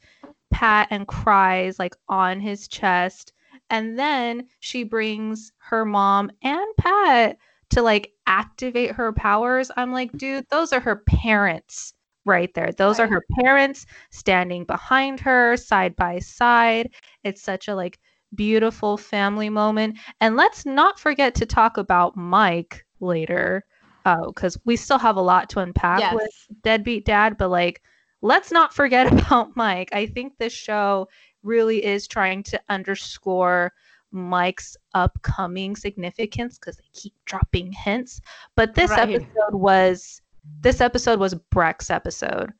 Pat 0.51 0.88
and 0.91 1.08
cries 1.08 1.79
like 1.79 1.96
on 2.08 2.39
his 2.39 2.68
chest. 2.68 3.34
And 3.70 3.98
then 4.00 4.48
she 4.60 4.84
brings 4.84 5.51
her 5.58 5.86
mom 5.86 6.32
and 6.41 6.65
Pat 6.77 7.38
to 7.72 7.82
like 7.82 8.12
activate 8.25 8.91
her 8.91 9.13
powers. 9.13 9.72
I'm 9.77 9.91
like, 9.91 10.12
dude, 10.13 10.46
those 10.50 10.74
are 10.74 10.79
her 10.79 11.03
parents 11.08 11.94
right 12.25 12.53
there. 12.53 12.72
Those 12.72 13.00
are 13.00 13.08
her 13.08 13.24
parents 13.41 13.86
standing 14.12 14.63
behind 14.65 15.20
her 15.20 15.58
side 15.58 15.96
by 15.96 16.20
side. 16.20 16.91
It's 17.24 17.41
such 17.41 17.68
a 17.68 17.75
like 17.75 18.00
beautiful 18.36 18.98
family 18.98 19.50
moment. 19.50 19.98
And 20.22 20.36
let's 20.36 20.65
not 20.65 21.00
forget 21.00 21.36
to 21.36 21.46
talk 21.46 21.77
about 21.77 22.18
Mike 22.18 22.86
later. 23.00 23.65
Uh, 24.06 24.18
oh, 24.22 24.32
because 24.32 24.58
we 24.65 24.75
still 24.75 24.98
have 25.00 25.18
a 25.18 25.22
lot 25.22 25.50
to 25.50 25.60
unpack 25.60 26.00
yes. 26.00 26.13
with 26.15 26.32
Deadbeat 26.63 27.06
Dad, 27.06 27.38
but 27.38 27.50
like 27.50 27.82
let's 28.21 28.51
not 28.51 28.73
forget 28.73 29.11
about 29.13 29.55
Mike. 29.55 29.89
I 29.93 30.05
think 30.05 30.38
this 30.38 30.53
show 30.53 31.07
really 31.43 31.83
is 31.83 32.07
trying 32.07 32.43
to 32.43 32.61
underscore 32.69 33.73
Mike's 34.11 34.75
upcoming 34.93 35.75
significance 35.75 36.57
because 36.57 36.77
they 36.77 36.89
keep 36.93 37.13
dropping 37.25 37.71
hints. 37.71 38.21
But 38.55 38.75
this 38.75 38.91
right. 38.91 39.09
episode 39.09 39.53
was 39.53 40.21
this 40.61 40.81
episode 40.81 41.19
was 41.19 41.35
Brec's 41.35 41.89
episode 41.89 42.51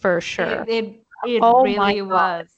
for 0.00 0.20
sure. 0.20 0.64
It, 0.66 0.68
it, 0.68 0.84
it 1.26 1.40
oh 1.42 1.62
really 1.62 2.02
was. 2.02 2.48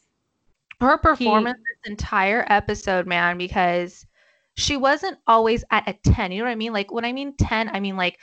Her 0.81 0.97
performance 0.97 1.59
he... 1.59 1.89
this 1.89 1.91
entire 1.91 2.47
episode, 2.49 3.07
man, 3.07 3.37
because 3.37 4.07
she 4.55 4.77
wasn't 4.77 5.19
always 5.27 5.65
at 5.71 5.89
a 5.89 5.93
10. 5.93 6.33
You 6.33 6.39
know 6.39 6.45
what 6.47 6.53
I 6.53 6.57
mean? 6.57 6.73
Like 6.73 6.93
when 6.93 7.05
I 7.05 7.13
mean 7.13 7.35
10, 7.37 7.69
I 7.69 7.81
mean 7.81 7.97
like 7.97 8.19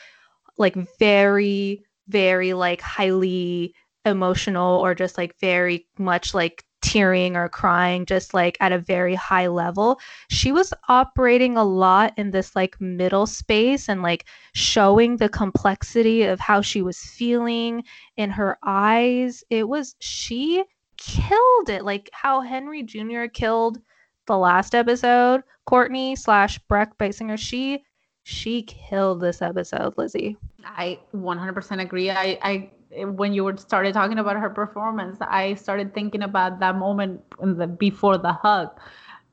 like 0.58 0.76
very, 0.98 1.84
very 2.08 2.54
like 2.54 2.82
highly 2.82 3.76
emotional 4.08 4.80
or 4.80 4.96
just 4.96 5.18
like 5.18 5.38
very 5.40 5.88
much 5.98 6.34
like 6.34 6.64
tearing 6.82 7.36
or 7.36 7.50
crying 7.50 8.06
just 8.06 8.34
like 8.34 8.58
at 8.60 8.72
a 8.72 8.80
very 8.80 9.16
high 9.16 9.48
level. 9.48 10.00
She 10.30 10.52
was 10.52 10.74
operating 10.88 11.58
a 11.58 11.64
lot 11.64 12.14
in 12.18 12.32
this 12.32 12.56
like 12.56 12.80
middle 12.80 13.26
space 13.26 13.90
and 13.90 14.02
like 14.02 14.26
showing 14.54 15.18
the 15.18 15.30
complexity 15.30 16.24
of 16.24 16.40
how 16.40 16.62
she 16.62 16.82
was 16.82 17.00
feeling 17.00 17.84
in 18.16 18.30
her 18.30 18.58
eyes. 18.64 19.44
It 19.50 19.68
was 19.68 19.96
she 20.00 20.64
killed 20.98 21.70
it 21.70 21.86
like 21.86 22.10
how 22.12 22.42
henry 22.42 22.82
jr 22.82 23.26
killed 23.32 23.78
the 24.26 24.36
last 24.36 24.74
episode 24.74 25.44
courtney 25.68 26.16
slash 26.16 26.60
brec 26.70 26.92
bassinger. 26.98 27.38
She 27.38 27.84
she 28.24 28.64
killed 28.64 29.22
this 29.22 29.42
episode 29.42 29.94
lizzie. 29.98 30.36
I 30.66 31.00
100% 31.16 31.82
agree. 31.82 32.10
I 32.12 32.38
i 32.42 32.72
when 33.06 33.34
you 33.34 33.44
were 33.44 33.58
started 33.58 33.94
talking 33.94 34.20
about 34.20 34.38
her 34.38 34.50
performance, 34.50 35.18
I 35.22 35.56
started 35.56 35.94
thinking 35.94 36.24
about 36.24 36.60
that 36.60 36.76
moment 36.76 37.22
the, 37.42 37.68
before 37.68 38.18
the 38.18 38.34
hug 38.34 38.70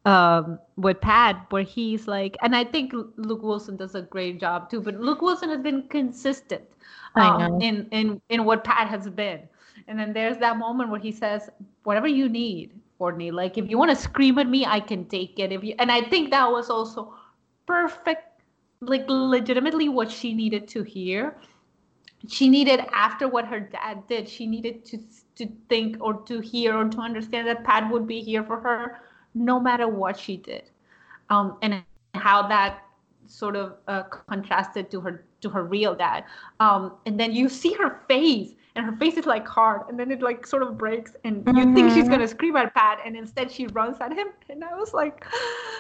um, 0.04 0.58
with 0.76 1.00
Pat, 1.00 1.46
where 1.50 1.62
he's 1.62 2.06
like, 2.06 2.36
and 2.42 2.54
I 2.54 2.64
think 2.64 2.92
Luke 3.16 3.42
Wilson 3.42 3.76
does 3.76 3.94
a 3.94 4.02
great 4.02 4.40
job 4.40 4.70
too. 4.70 4.80
But 4.80 5.00
Luke 5.00 5.22
Wilson 5.22 5.48
has 5.50 5.60
been 5.60 5.88
consistent 5.88 6.64
um, 7.16 7.60
in 7.60 7.88
in 7.90 8.20
in 8.28 8.44
what 8.44 8.64
Pat 8.64 8.88
has 8.88 9.08
been. 9.08 9.40
And 9.88 9.98
then 9.98 10.12
there's 10.12 10.38
that 10.38 10.56
moment 10.56 10.90
where 10.90 11.00
he 11.00 11.12
says, 11.12 11.50
"Whatever 11.84 12.06
you 12.06 12.28
need, 12.28 12.72
Courtney. 12.98 13.30
Like 13.30 13.58
if 13.58 13.68
you 13.68 13.78
want 13.78 13.90
to 13.90 13.96
scream 13.96 14.38
at 14.38 14.48
me, 14.48 14.64
I 14.66 14.80
can 14.80 15.06
take 15.06 15.38
it. 15.38 15.52
If 15.52 15.64
you," 15.64 15.74
and 15.78 15.90
I 15.90 16.02
think 16.02 16.30
that 16.30 16.50
was 16.50 16.70
also 16.70 17.14
perfect, 17.66 18.42
like 18.80 19.04
legitimately 19.08 19.88
what 19.88 20.10
she 20.10 20.34
needed 20.34 20.68
to 20.68 20.82
hear 20.82 21.36
she 22.28 22.48
needed 22.48 22.80
after 22.92 23.28
what 23.28 23.46
her 23.46 23.60
dad 23.60 24.06
did 24.08 24.28
she 24.28 24.46
needed 24.46 24.84
to 24.84 24.98
to 25.36 25.48
think 25.68 25.96
or 26.00 26.14
to 26.22 26.40
hear 26.40 26.76
or 26.76 26.88
to 26.88 26.98
understand 26.98 27.46
that 27.46 27.64
pat 27.64 27.90
would 27.90 28.06
be 28.06 28.20
here 28.20 28.42
for 28.44 28.60
her 28.60 29.00
no 29.34 29.58
matter 29.58 29.88
what 29.88 30.18
she 30.18 30.36
did 30.36 30.70
um, 31.30 31.58
and 31.62 31.82
how 32.14 32.46
that 32.46 32.82
sort 33.26 33.56
of 33.56 33.76
uh, 33.88 34.02
contrasted 34.02 34.90
to 34.90 35.00
her 35.00 35.24
to 35.40 35.48
her 35.48 35.64
real 35.64 35.94
dad 35.94 36.24
um, 36.60 36.92
and 37.06 37.18
then 37.18 37.32
you 37.32 37.48
see 37.48 37.72
her 37.74 38.00
face 38.08 38.54
and 38.76 38.84
her 38.84 38.96
face 38.96 39.16
is 39.16 39.26
like 39.26 39.46
hard 39.46 39.82
and 39.88 39.98
then 39.98 40.10
it 40.10 40.22
like 40.22 40.46
sort 40.46 40.62
of 40.62 40.78
breaks 40.78 41.12
and 41.24 41.44
mm-hmm. 41.44 41.56
you 41.56 41.74
think 41.74 41.90
she's 41.90 42.04
mm-hmm. 42.04 42.12
gonna 42.12 42.28
scream 42.28 42.56
at 42.56 42.72
pat 42.74 42.98
and 43.04 43.16
instead 43.16 43.50
she 43.50 43.66
runs 43.68 43.96
at 44.00 44.12
him 44.12 44.28
and 44.48 44.62
i 44.64 44.74
was 44.74 44.94
like 44.94 45.24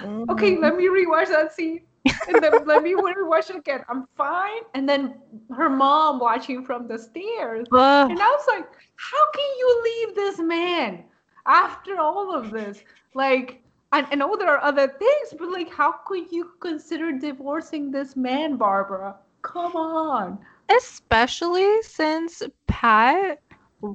mm-hmm. 0.00 0.30
okay 0.30 0.56
let 0.56 0.76
me 0.76 0.86
rewatch 0.88 1.28
that 1.28 1.52
scene 1.52 1.80
and 2.04 2.42
then 2.42 2.66
let 2.66 2.82
me 2.82 2.94
watch 2.96 3.50
it 3.50 3.56
again. 3.56 3.84
I'm 3.88 4.06
fine. 4.16 4.62
And 4.74 4.88
then 4.88 5.14
her 5.56 5.68
mom 5.68 6.20
watching 6.20 6.64
from 6.64 6.86
the 6.86 6.98
stairs. 6.98 7.66
Uh, 7.72 8.06
and 8.10 8.20
I 8.20 8.30
was 8.30 8.44
like, 8.48 8.66
how 8.96 9.30
can 9.32 9.58
you 9.58 9.82
leave 9.84 10.14
this 10.14 10.38
man 10.38 11.04
after 11.46 11.98
all 11.98 12.34
of 12.34 12.50
this? 12.50 12.82
Like, 13.14 13.62
I, 13.92 14.06
I 14.10 14.14
know 14.14 14.36
there 14.36 14.50
are 14.50 14.62
other 14.62 14.88
things, 14.88 15.34
but 15.38 15.50
like, 15.50 15.72
how 15.72 15.92
could 16.06 16.30
you 16.30 16.50
consider 16.60 17.12
divorcing 17.12 17.90
this 17.90 18.16
man, 18.16 18.56
Barbara? 18.56 19.16
Come 19.42 19.76
on. 19.76 20.38
Especially 20.68 21.82
since 21.82 22.42
Pat 22.66 23.40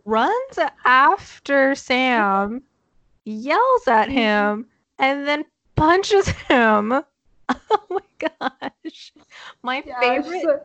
runs 0.06 0.60
after 0.86 1.76
Sam, 1.76 2.62
yells 3.26 3.88
at 3.88 4.08
mm-hmm. 4.08 4.18
him, 4.18 4.66
and 5.00 5.28
then 5.28 5.46
punches 5.76 6.28
him 6.28 7.04
oh 7.72 7.86
my 7.90 8.30
gosh. 8.40 9.14
My 9.64 9.84
yeah, 9.86 10.00
favorite 10.00 10.42
so... 10.44 10.60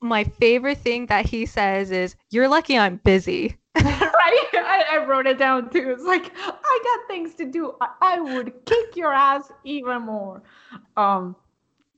my 0.00 0.24
favorite 0.24 0.78
thing 0.78 1.06
that 1.06 1.26
he 1.26 1.46
says 1.46 1.90
is, 1.90 2.16
You're 2.30 2.48
lucky 2.48 2.76
I'm 2.78 2.96
busy. 2.96 3.56
right? 3.76 4.46
I, 4.54 4.84
I, 4.92 5.06
wrote 5.06 5.28
it 5.28 5.38
down 5.38 5.70
too. 5.70 5.90
It's 5.90 6.02
like 6.02 6.32
I 6.36 6.80
got 6.84 7.08
things 7.08 7.34
to 7.36 7.46
do. 7.46 7.74
I, 7.80 7.88
I 8.00 8.20
would 8.20 8.52
kick 8.66 8.96
your 8.96 9.12
ass 9.12 9.52
even 9.64 10.02
more. 10.02 10.42
Um 10.96 11.36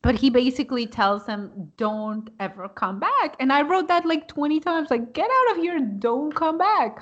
but 0.03 0.17
he 0.17 0.31
basically 0.31 0.87
tells 0.87 1.25
them 1.27 1.73
don't 1.77 2.29
ever 2.41 2.69
come 2.69 2.99
back 2.99 3.37
and 3.41 3.53
i 3.53 3.63
wrote 3.63 3.89
that 3.89 4.05
like 4.05 4.29
20 4.29 4.61
times 4.61 4.91
like 4.91 5.13
get 5.15 5.31
out 5.31 5.53
of 5.53 5.63
here 5.63 5.79
don't 5.79 6.35
come 6.35 6.59
back 6.59 7.01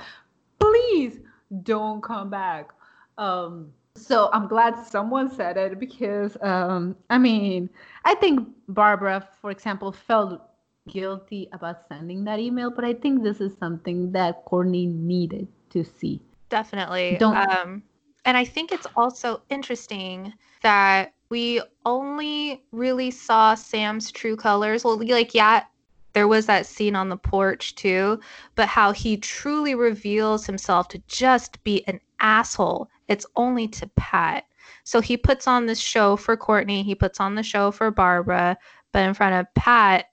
please 0.59 1.19
don't 1.62 2.02
come 2.02 2.30
back 2.30 2.71
um 3.19 3.73
so 3.97 4.30
I'm 4.32 4.47
glad 4.47 4.76
someone 4.87 5.30
said 5.35 5.56
it 5.56 5.78
because, 5.78 6.37
um, 6.42 6.97
I 7.09 7.18
mean, 7.18 7.68
I 8.04 8.14
think 8.14 8.49
Barbara, 8.68 9.26
for 9.40 9.50
example, 9.50 9.92
felt 9.92 10.40
guilty 10.88 11.49
about 11.52 11.88
sending 11.88 12.25
that 12.25 12.38
email, 12.38 12.70
but 12.70 12.85
I 12.85 12.94
think 12.94 13.23
this 13.23 13.40
is 13.40 13.56
something 13.59 14.12
that 14.12 14.44
Courtney 14.44 14.87
needed 14.87 15.49
to 15.70 15.85
see. 15.85 16.20
Definitely. 16.49 17.16
Don't. 17.18 17.37
Um, 17.37 17.82
and 18.25 18.37
I 18.37 18.44
think 18.44 18.73
it's 18.73 18.87
also 18.97 19.42
interesting 19.50 20.32
that 20.62 21.14
we 21.28 21.62
only 21.87 22.62
really 22.73 23.11
saw 23.11 23.54
Sam's 23.54 24.11
true 24.11 24.37
colors. 24.37 24.85
Well, 24.85 24.99
like, 24.99 25.35
yeah, 25.35 25.64
there 26.12 26.28
was 26.28 26.47
that 26.47 26.66
scene 26.66 26.97
on 26.97 27.09
the 27.09 27.16
porch 27.16 27.75
too, 27.76 28.20
but 28.56 28.68
how 28.68 28.92
he 28.92 29.16
truly 29.16 29.75
reveals 29.75 30.44
himself 30.44 30.88
to 30.88 30.99
just 31.06 31.62
be 31.62 31.87
an 31.87 32.00
asshole 32.20 32.88
it's 33.10 33.26
only 33.34 33.66
to 33.66 33.90
Pat. 33.96 34.44
So 34.84 35.00
he 35.00 35.16
puts 35.16 35.48
on 35.48 35.66
this 35.66 35.80
show 35.80 36.16
for 36.16 36.36
Courtney, 36.36 36.82
he 36.82 36.94
puts 36.94 37.18
on 37.18 37.34
the 37.34 37.42
show 37.42 37.72
for 37.72 37.90
Barbara, 37.90 38.56
but 38.92 39.06
in 39.06 39.14
front 39.14 39.34
of 39.34 39.52
Pat, 39.54 40.06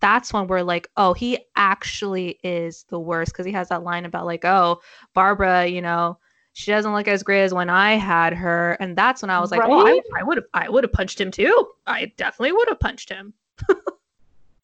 that's 0.00 0.32
when 0.32 0.46
we're 0.46 0.62
like, 0.62 0.88
oh, 0.96 1.14
he 1.14 1.38
actually 1.56 2.38
is 2.44 2.84
the 2.90 2.98
worst 2.98 3.32
because 3.32 3.44
he 3.44 3.52
has 3.52 3.68
that 3.70 3.82
line 3.82 4.04
about 4.04 4.24
like, 4.24 4.44
oh, 4.44 4.80
Barbara, 5.14 5.66
you 5.66 5.82
know, 5.82 6.18
she 6.52 6.70
doesn't 6.70 6.94
look 6.94 7.08
as 7.08 7.24
great 7.24 7.42
as 7.42 7.52
when 7.52 7.68
I 7.68 7.94
had 7.94 8.34
her. 8.34 8.76
And 8.78 8.96
that's 8.96 9.22
when 9.22 9.30
I 9.30 9.40
was 9.40 9.50
like, 9.50 9.60
right? 9.60 9.70
oh, 9.70 10.02
I 10.16 10.22
would 10.22 10.38
have 10.38 10.46
I 10.54 10.68
would 10.68 10.84
have 10.84 10.92
punched 10.92 11.20
him 11.20 11.32
too. 11.32 11.68
I 11.86 12.12
definitely 12.16 12.52
would 12.52 12.68
have 12.68 12.78
punched 12.80 13.10
him. 13.10 13.34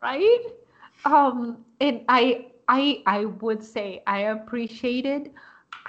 right? 0.02 0.40
Um, 1.04 1.64
and 1.80 2.02
I 2.08 2.46
I 2.68 3.02
I 3.06 3.24
would 3.24 3.64
say 3.64 4.02
I 4.06 4.20
appreciated 4.20 5.32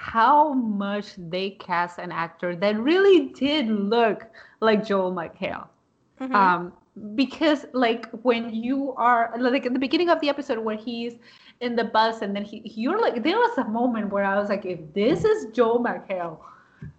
how 0.02 0.52
much 0.52 1.14
they 1.16 1.50
cast 1.50 1.98
an 1.98 2.10
actor 2.10 2.56
that 2.56 2.76
really 2.80 3.28
did 3.28 3.68
look 3.68 4.26
like 4.60 4.84
Joel 4.84 5.12
McHale. 5.12 5.68
Mm-hmm. 6.20 6.34
Um, 6.34 6.72
because 7.14 7.66
like 7.72 8.10
when 8.22 8.52
you 8.52 8.94
are 8.96 9.32
like 9.38 9.64
at 9.64 9.72
the 9.72 9.78
beginning 9.78 10.10
of 10.10 10.20
the 10.20 10.28
episode 10.28 10.58
where 10.58 10.76
he's 10.76 11.14
in 11.60 11.76
the 11.76 11.84
bus 11.84 12.20
and 12.20 12.34
then 12.34 12.44
he 12.44 12.60
you're 12.64 13.00
like 13.00 13.22
there 13.22 13.36
was 13.36 13.56
a 13.58 13.64
moment 13.64 14.10
where 14.10 14.24
I 14.24 14.38
was 14.38 14.50
like 14.50 14.66
if 14.66 14.80
this 14.92 15.24
is 15.24 15.46
Joel 15.52 15.82
McHale 15.82 16.38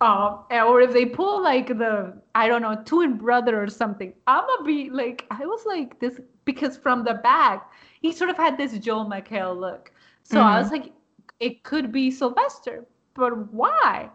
um 0.02 0.46
or 0.50 0.82
if 0.82 0.94
they 0.94 1.06
pull 1.06 1.44
like 1.44 1.68
the 1.68 2.14
I 2.34 2.48
don't 2.48 2.64
know 2.64 2.82
twin 2.86 3.18
brother 3.18 3.62
or 3.62 3.68
something 3.68 4.14
I'm 4.26 4.46
gonna 4.48 4.66
be 4.66 4.90
like 4.90 5.28
I 5.30 5.46
was 5.46 5.64
like 5.68 6.00
this 6.00 6.20
because 6.46 6.76
from 6.76 7.04
the 7.04 7.16
back 7.16 7.70
he 8.02 8.12
sort 8.12 8.32
of 8.32 8.38
had 8.38 8.58
this 8.58 8.76
Joel 8.80 9.06
McHale 9.06 9.56
look 9.56 9.92
so 10.24 10.38
mm-hmm. 10.38 10.48
I 10.48 10.60
was 10.60 10.72
like 10.72 10.92
it 11.40 11.64
could 11.64 11.92
be 11.92 12.10
Sylvester 12.10 12.86
but 13.16 13.52
why 13.54 14.10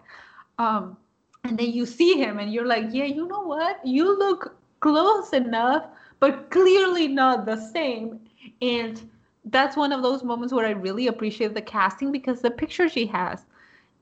um 0.58 0.96
and 1.44 1.58
then 1.58 1.70
you 1.70 1.86
see 1.86 2.14
him 2.14 2.38
and 2.38 2.52
you're 2.52 2.66
like 2.66 2.86
yeah 2.90 3.04
you 3.04 3.26
know 3.26 3.42
what 3.42 3.84
you 3.86 4.18
look 4.18 4.58
close 4.80 5.32
enough, 5.32 5.86
but 6.20 6.50
clearly 6.50 7.08
not 7.08 7.46
the 7.46 7.56
same. 7.56 8.20
And 8.62 9.08
that's 9.46 9.76
one 9.76 9.92
of 9.92 10.02
those 10.02 10.22
moments 10.22 10.52
where 10.52 10.66
I 10.66 10.70
really 10.70 11.08
appreciate 11.08 11.54
the 11.54 11.62
casting 11.62 12.12
because 12.12 12.40
the 12.40 12.50
picture 12.50 12.88
she 12.88 13.06
has 13.06 13.44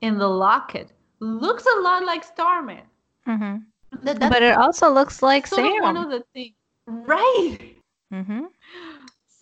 in 0.01 0.17
the 0.17 0.27
locket 0.27 0.89
looks 1.19 1.65
a 1.65 1.79
lot 1.81 2.05
like 2.05 2.23
Starman. 2.23 2.83
Mm-hmm. 3.27 3.57
That, 4.03 4.19
but 4.19 4.43
it 4.43 4.57
also 4.57 4.91
looks 4.91 5.23
like 5.23 5.47
Sam. 5.47 5.81
One 5.81 5.97
of 5.97 6.09
the 6.09 6.23
things, 6.33 6.55
right? 6.87 7.57
Mm-hmm. 8.13 8.45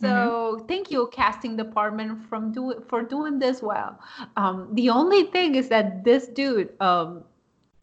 So 0.02 0.08
mm-hmm. 0.08 0.66
thank 0.68 0.92
you, 0.92 1.10
casting 1.14 1.56
department, 1.56 2.28
from 2.28 2.52
do 2.52 2.84
for 2.88 3.02
doing 3.02 3.40
this 3.40 3.62
well. 3.62 3.98
Um, 4.36 4.68
the 4.74 4.90
only 4.90 5.24
thing 5.24 5.56
is 5.56 5.70
that 5.70 6.04
this 6.04 6.28
dude, 6.28 6.70
um, 6.82 7.24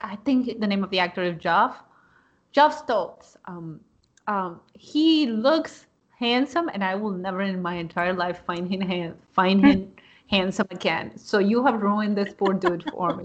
I 0.00 0.16
think 0.16 0.60
the 0.60 0.66
name 0.66 0.84
of 0.84 0.90
the 0.90 0.98
actor 0.98 1.22
is 1.22 1.38
Geoff. 1.38 1.82
Geoff 2.52 2.76
Stults. 2.76 3.38
Um, 3.46 3.80
um, 4.26 4.60
he 4.74 5.26
looks 5.26 5.86
handsome, 6.18 6.68
and 6.68 6.84
I 6.84 6.94
will 6.94 7.12
never 7.12 7.40
in 7.40 7.62
my 7.62 7.74
entire 7.74 8.12
life 8.12 8.42
find 8.46 8.68
him 8.68 8.82
hand, 8.82 9.14
find 9.32 9.64
him 9.64 9.92
handsome 10.30 10.68
again. 10.70 11.16
So 11.16 11.38
you 11.38 11.64
have 11.64 11.80
ruined 11.80 12.16
this 12.16 12.34
poor 12.34 12.52
dude 12.52 12.84
for 12.90 13.16
me. 13.16 13.24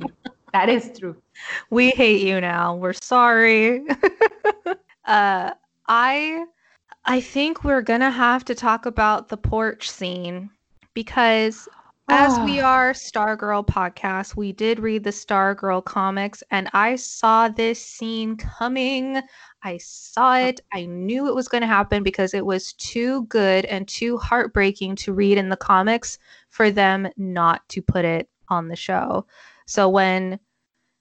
That 0.53 0.69
is 0.69 0.97
true. 0.97 1.15
We 1.69 1.89
hate 1.89 2.21
you 2.25 2.39
now. 2.39 2.75
We're 2.75 2.93
sorry. 2.93 3.85
uh, 5.05 5.51
I 5.87 6.45
I 7.09 7.21
think 7.21 7.63
we're 7.63 7.81
gonna 7.81 8.11
have 8.11 8.43
to 8.45 8.55
talk 8.55 8.85
about 8.85 9.29
the 9.29 9.37
porch 9.37 9.89
scene 9.89 10.49
because 10.93 11.69
as 12.09 12.37
we 12.39 12.59
ah. 12.59 12.69
are 12.69 12.93
Stargirl 12.93 13.65
podcast, 13.65 14.35
we 14.35 14.51
did 14.51 14.79
read 14.79 15.03
the 15.05 15.09
Stargirl 15.09 15.83
comics, 15.83 16.43
and 16.51 16.69
I 16.73 16.95
saw 16.97 17.47
this 17.47 17.83
scene 17.85 18.35
coming. 18.35 19.21
I 19.63 19.77
saw 19.77 20.37
it. 20.37 20.59
I 20.73 20.85
knew 20.85 21.27
it 21.27 21.35
was 21.35 21.49
going 21.49 21.61
to 21.61 21.67
happen 21.67 22.03
because 22.03 22.33
it 22.33 22.45
was 22.45 22.73
too 22.73 23.25
good 23.25 23.65
and 23.65 23.87
too 23.87 24.17
heartbreaking 24.17 24.95
to 24.97 25.13
read 25.13 25.37
in 25.37 25.49
the 25.49 25.57
comics 25.57 26.17
for 26.49 26.71
them 26.71 27.09
not 27.17 27.67
to 27.69 27.81
put 27.81 28.05
it 28.05 28.29
on 28.47 28.69
the 28.69 28.75
show. 28.75 29.25
So 29.65 29.89
when 29.89 30.39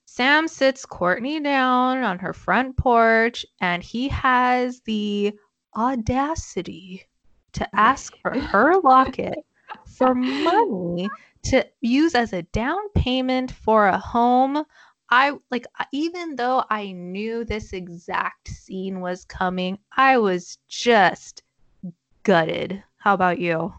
Sam 0.07 0.49
sits 0.49 0.87
Courtney 0.87 1.41
down 1.41 2.03
on 2.03 2.19
her 2.19 2.33
front 2.33 2.77
porch 2.77 3.47
and 3.61 3.83
he 3.83 4.09
has 4.09 4.81
the 4.87 5.37
audacity 5.77 7.07
to 7.53 7.77
ask 7.77 8.17
for 8.23 8.39
her 8.39 8.81
locket 8.83 9.39
for 9.85 10.15
money 10.15 11.09
to 11.45 11.67
use 11.81 12.15
as 12.15 12.33
a 12.33 12.43
down 12.43 12.89
payment 12.95 13.51
for 13.51 13.87
a 13.87 13.99
home. 13.99 14.65
I 15.11 15.33
like 15.51 15.67
even 15.93 16.37
though 16.37 16.65
I 16.69 16.93
knew 16.93 17.45
this 17.45 17.73
exact 17.73 18.49
scene 18.49 19.01
was 19.01 19.25
coming, 19.25 19.79
I 19.97 20.19
was 20.19 20.59
just 20.69 21.43
gutted. 22.25 22.83
How 22.99 23.15
about 23.15 23.39
you? 23.39 23.73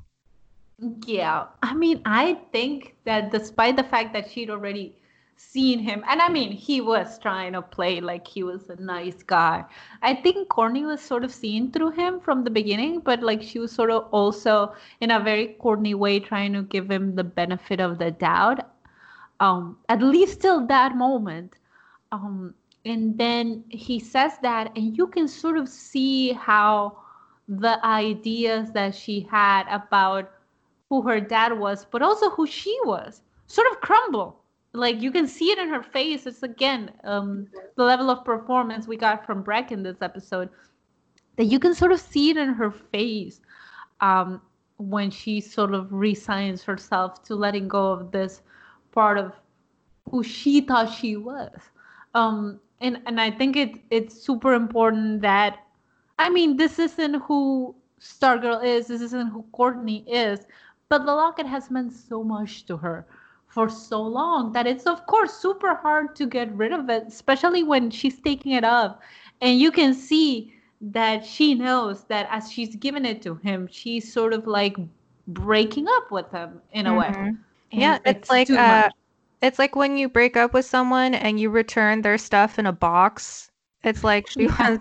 Yeah. 1.06 1.48
I 1.62 1.74
mean, 1.74 2.02
I 2.06 2.36
think 2.52 2.96
that 3.04 3.32
despite 3.32 3.76
the 3.76 3.84
fact 3.84 4.14
that 4.14 4.30
she'd 4.32 4.50
already 4.50 4.96
seen 5.38 5.80
him. 5.80 6.04
And 6.10 6.22
i 6.22 6.30
mean 6.30 6.52
he 6.52 6.82
was 6.82 7.18
trying 7.20 7.54
to 7.54 7.62
play 7.62 8.02
like 8.02 8.28
he 8.28 8.44
was 8.44 8.70
a 8.70 8.76
nice 8.76 9.24
guy. 9.24 9.64
I 10.02 10.16
think 10.16 10.50
courtney 10.50 10.86
was 10.86 11.02
sort 11.02 11.24
of 11.24 11.34
seeing 11.34 11.72
through 11.72 11.92
him 11.92 12.20
from 12.20 12.44
the 12.44 12.50
beginning 12.50 13.00
but 13.00 13.22
like 13.22 13.42
she 13.42 13.60
was 13.60 13.72
sort 13.72 13.92
of 13.92 14.08
also 14.12 14.74
in 15.02 15.12
a 15.12 15.20
very 15.20 15.56
courtney 15.60 15.94
way 15.94 16.20
trying 16.20 16.54
to 16.54 16.64
give 16.64 16.90
him 16.90 17.16
the 17.16 17.24
benefit 17.24 17.80
of 17.80 17.98
the 18.00 18.12
doubt 18.12 18.68
um 19.40 19.78
at 19.90 20.02
least 20.02 20.42
till 20.42 20.66
that 20.68 20.96
moment. 20.96 21.54
Um 22.12 22.54
and 22.86 23.18
then 23.18 23.66
he 23.70 24.00
says 24.00 24.34
that 24.42 24.72
and 24.76 24.98
you 24.98 25.08
can 25.08 25.28
sort 25.28 25.58
of 25.58 25.68
see 25.68 26.32
how 26.34 26.98
the 27.48 27.86
ideas 27.86 28.72
that 28.72 28.96
she 28.96 29.28
had 29.32 29.64
about 29.70 30.32
who 30.90 31.02
her 31.02 31.20
dad 31.20 31.58
was 31.60 31.86
but 31.86 32.02
also 32.02 32.30
who 32.30 32.48
she 32.48 32.78
was 32.84 33.22
sort 33.48 33.70
of 33.72 33.82
crumble 33.82 34.37
like 34.74 35.02
you 35.02 35.12
can 35.12 35.28
see 35.28 35.52
it 35.52 35.58
in 35.58 35.70
her 35.70 35.84
face. 35.84 36.26
It's 36.26 36.44
again 36.44 36.92
um, 37.04 37.48
the 37.76 37.84
level 37.84 38.10
of 38.10 38.24
performance 38.24 38.88
we 38.88 38.98
got 38.98 39.26
from 39.26 39.44
Brec 39.44 39.72
in 39.72 39.84
this 39.84 40.02
episode 40.02 40.50
that 41.38 41.46
you 41.46 41.60
can 41.60 41.74
sort 41.74 41.92
of 41.92 42.00
see 42.00 42.32
it 42.32 42.38
in 42.38 42.54
her 42.54 42.72
face 42.72 43.42
um, 44.02 44.42
when 44.78 45.10
she 45.10 45.40
sort 45.40 45.74
of 45.74 45.92
resigns 45.92 46.64
herself 46.64 47.24
to 47.24 47.36
letting 47.36 47.68
go 47.68 47.92
of 47.92 48.12
this 48.12 48.42
part 48.92 49.18
of 49.18 49.34
who 50.10 50.24
she 50.24 50.62
thought 50.62 50.94
she 50.94 51.16
was. 51.16 51.60
Um, 52.14 52.60
and 52.82 53.02
and 53.06 53.20
I 53.20 53.32
think 53.32 53.56
it 53.56 53.80
it's 53.90 54.22
super 54.22 54.54
important 54.54 55.22
that 55.22 55.60
I 56.20 56.30
mean 56.30 56.58
this 56.58 56.80
isn't 56.80 57.16
who 57.22 57.76
Stargirl 58.00 58.64
is, 58.64 58.88
this 58.88 59.02
isn't 59.02 59.30
who 59.30 59.44
Courtney 59.52 60.04
is, 60.08 60.46
but 60.90 61.06
the 61.06 61.14
locket 61.14 61.48
has 61.48 61.72
meant 61.72 61.94
so 61.94 62.24
much 62.24 62.66
to 62.68 62.78
her 62.78 63.08
for 63.48 63.70
so 63.70 64.02
long 64.02 64.52
that 64.52 64.68
it's 64.68 64.86
of 64.86 65.06
course 65.08 65.34
super 65.34 65.76
hard 65.76 66.16
to 66.16 66.26
get 66.26 66.54
rid 66.54 66.72
of 66.72 66.90
it 66.90 67.04
especially 67.08 67.64
when 67.64 67.90
she's 67.90 68.20
taking 68.20 68.52
it 68.54 68.64
up. 68.64 69.02
And 69.42 69.60
you 69.60 69.72
can 69.72 69.94
see 69.94 70.54
that 70.82 71.26
she 71.26 71.56
knows 71.56 72.04
that 72.06 72.28
as 72.30 72.52
she's 72.52 72.76
given 72.76 73.04
it 73.06 73.22
to 73.24 73.36
him 73.36 73.68
she's 73.72 74.12
sort 74.12 74.32
of 74.32 74.46
like 74.46 74.78
breaking 75.28 75.88
up 75.88 76.12
with 76.12 76.30
him 76.32 76.62
in 76.72 76.86
a 76.86 76.92
mm-hmm. 76.92 77.26
way 77.26 77.34
yeah 77.72 77.98
it's, 78.06 78.20
it's 78.20 78.30
like 78.30 78.50
uh, 78.52 78.88
it's 79.42 79.60
like 79.60 79.76
when 79.76 79.98
you 79.98 80.10
break 80.10 80.36
up 80.36 80.54
with 80.54 80.66
someone 80.66 81.14
and 81.14 81.40
you 81.40 81.50
return 81.50 82.02
their 82.02 82.18
stuff 82.18 82.58
in 82.58 82.66
a 82.66 82.72
box. 82.72 83.52
It's 83.84 84.04
like 84.04 84.28
she 84.30 84.48
was 84.60 84.80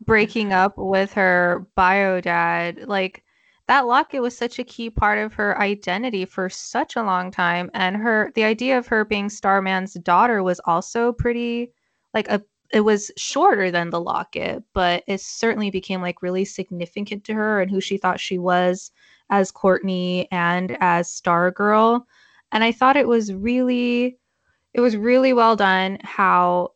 breaking 0.00 0.52
up 0.52 0.76
with 0.76 1.12
her 1.12 1.66
bio 1.74 2.20
dad. 2.20 2.84
Like 2.86 3.22
that 3.68 3.86
locket 3.86 4.22
was 4.22 4.36
such 4.36 4.58
a 4.58 4.64
key 4.64 4.90
part 4.90 5.18
of 5.18 5.34
her 5.34 5.60
identity 5.60 6.24
for 6.24 6.48
such 6.48 6.96
a 6.96 7.02
long 7.02 7.30
time 7.30 7.70
and 7.74 7.96
her 7.96 8.32
the 8.34 8.44
idea 8.44 8.76
of 8.76 8.86
her 8.86 9.04
being 9.04 9.28
starman's 9.28 9.94
daughter 9.94 10.42
was 10.42 10.60
also 10.64 11.12
pretty 11.12 11.70
like 12.14 12.28
a 12.28 12.42
it 12.72 12.80
was 12.80 13.10
shorter 13.16 13.70
than 13.70 13.90
the 13.90 14.00
locket 14.00 14.62
but 14.72 15.04
it 15.06 15.20
certainly 15.20 15.70
became 15.70 16.00
like 16.00 16.22
really 16.22 16.44
significant 16.44 17.22
to 17.24 17.34
her 17.34 17.60
and 17.60 17.70
who 17.70 17.80
she 17.80 17.96
thought 17.96 18.20
she 18.20 18.38
was 18.38 18.90
as 19.30 19.50
courtney 19.50 20.28
and 20.32 20.76
as 20.80 21.08
stargirl 21.08 22.02
and 22.50 22.64
i 22.64 22.72
thought 22.72 22.96
it 22.96 23.08
was 23.08 23.32
really 23.32 24.16
it 24.74 24.80
was 24.80 24.96
really 24.96 25.32
well 25.32 25.54
done 25.54 25.98
how 26.02 26.72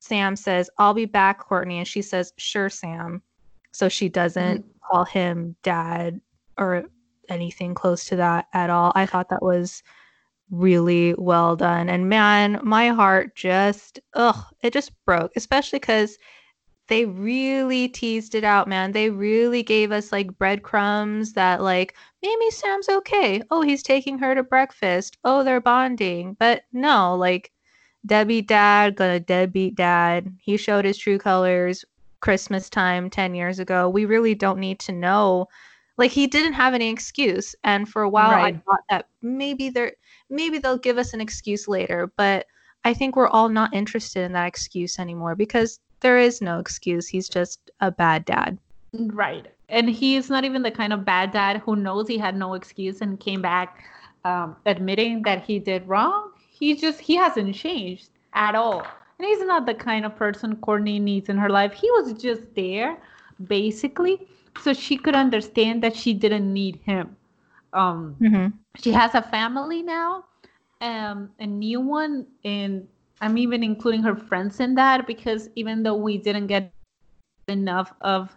sam 0.00 0.36
says 0.36 0.68
i'll 0.78 0.94
be 0.94 1.06
back 1.06 1.38
courtney 1.38 1.78
and 1.78 1.88
she 1.88 2.02
says 2.02 2.32
sure 2.36 2.68
sam 2.68 3.22
so 3.72 3.88
she 3.88 4.08
doesn't 4.08 4.60
mm-hmm. 4.60 4.78
call 4.90 5.04
him 5.04 5.56
dad 5.62 6.20
or 6.58 6.84
anything 7.28 7.74
close 7.74 8.04
to 8.06 8.16
that 8.16 8.46
at 8.52 8.70
all. 8.70 8.92
I 8.94 9.06
thought 9.06 9.28
that 9.30 9.42
was 9.42 9.82
really 10.50 11.14
well 11.18 11.56
done. 11.56 11.88
And 11.88 12.08
man, 12.08 12.60
my 12.62 12.88
heart 12.88 13.34
just 13.34 14.00
ugh, 14.14 14.44
it 14.62 14.72
just 14.72 14.92
broke, 15.04 15.32
especially 15.36 15.80
cuz 15.80 16.18
they 16.88 17.04
really 17.04 17.88
teased 17.88 18.34
it 18.34 18.44
out, 18.44 18.68
man. 18.68 18.92
They 18.92 19.10
really 19.10 19.62
gave 19.62 19.90
us 19.90 20.12
like 20.12 20.38
breadcrumbs 20.38 21.32
that 21.32 21.62
like 21.62 21.96
maybe 22.22 22.50
Sam's 22.50 22.88
okay. 22.88 23.42
Oh, 23.50 23.62
he's 23.62 23.82
taking 23.82 24.18
her 24.18 24.34
to 24.34 24.42
breakfast. 24.42 25.18
Oh, 25.24 25.42
they're 25.42 25.60
bonding. 25.60 26.36
But 26.38 26.62
no, 26.72 27.16
like 27.16 27.50
deadbeat 28.06 28.46
dad, 28.46 28.94
gonna 28.96 29.18
deadbeat 29.20 29.74
dad. 29.74 30.32
He 30.40 30.56
showed 30.56 30.84
his 30.84 30.98
true 30.98 31.18
colors 31.18 31.84
Christmas 32.20 32.70
time 32.70 33.10
10 33.10 33.34
years 33.34 33.58
ago. 33.58 33.88
We 33.88 34.04
really 34.04 34.34
don't 34.34 34.60
need 34.60 34.78
to 34.80 34.92
know 34.92 35.48
like 35.96 36.10
he 36.10 36.26
didn't 36.26 36.52
have 36.52 36.74
any 36.74 36.90
excuse 36.90 37.54
and 37.64 37.88
for 37.88 38.02
a 38.02 38.08
while 38.08 38.30
right. 38.32 38.54
i 38.54 38.58
thought 38.64 38.80
that 38.90 39.08
maybe 39.22 39.70
they're 39.70 39.92
maybe 40.30 40.58
they'll 40.58 40.78
give 40.78 40.98
us 40.98 41.14
an 41.14 41.20
excuse 41.20 41.66
later 41.68 42.12
but 42.16 42.46
I 42.86 42.94
think 42.94 43.16
we're 43.16 43.26
all 43.26 43.48
not 43.48 43.74
interested 43.74 44.20
in 44.20 44.32
that 44.34 44.46
excuse 44.46 45.00
anymore 45.00 45.34
because 45.34 45.80
there 46.02 46.18
is 46.18 46.40
no 46.40 46.60
excuse. 46.60 47.08
He's 47.08 47.28
just 47.28 47.72
a 47.80 47.90
bad 47.90 48.24
dad. 48.24 48.58
Right. 48.92 49.48
And 49.68 49.90
he's 49.90 50.30
not 50.30 50.44
even 50.44 50.62
the 50.62 50.70
kind 50.70 50.92
of 50.92 51.04
bad 51.04 51.32
dad 51.32 51.56
who 51.56 51.74
knows 51.74 52.06
he 52.06 52.16
had 52.16 52.36
no 52.36 52.54
excuse 52.54 53.00
and 53.00 53.18
came 53.18 53.42
back 53.42 53.82
um, 54.24 54.54
admitting 54.66 55.22
that 55.22 55.44
he 55.44 55.58
did 55.58 55.88
wrong. 55.88 56.30
He 56.48 56.76
just, 56.76 57.00
he 57.00 57.16
hasn't 57.16 57.56
changed 57.56 58.10
at 58.34 58.54
all. 58.54 58.86
And 59.18 59.26
he's 59.26 59.40
not 59.40 59.66
the 59.66 59.74
kind 59.74 60.06
of 60.06 60.14
person 60.14 60.54
Courtney 60.54 61.00
needs 61.00 61.28
in 61.28 61.38
her 61.38 61.50
life. 61.50 61.72
He 61.72 61.90
was 61.90 62.12
just 62.12 62.42
there, 62.54 62.98
basically, 63.48 64.28
so 64.62 64.72
she 64.72 64.96
could 64.96 65.14
understand 65.14 65.82
that 65.82 65.96
she 65.96 66.14
didn't 66.14 66.52
need 66.52 66.76
him. 66.84 67.16
Um, 67.72 68.20
Mm-hmm. 68.20 68.48
she 68.76 68.92
has 68.92 69.14
a 69.14 69.22
family 69.22 69.82
now, 69.82 70.24
um, 70.80 71.30
a 71.38 71.46
new 71.46 71.80
one, 71.80 72.26
and 72.44 72.86
I'm 73.20 73.38
even 73.38 73.62
including 73.62 74.02
her 74.02 74.16
friends 74.16 74.60
in 74.60 74.74
that 74.76 75.06
because 75.06 75.48
even 75.56 75.82
though 75.82 75.94
we 75.96 76.18
didn't 76.18 76.46
get 76.48 76.64
enough 76.68 77.12
of 77.20 77.52
her 77.52 77.52
friends, 77.84 78.32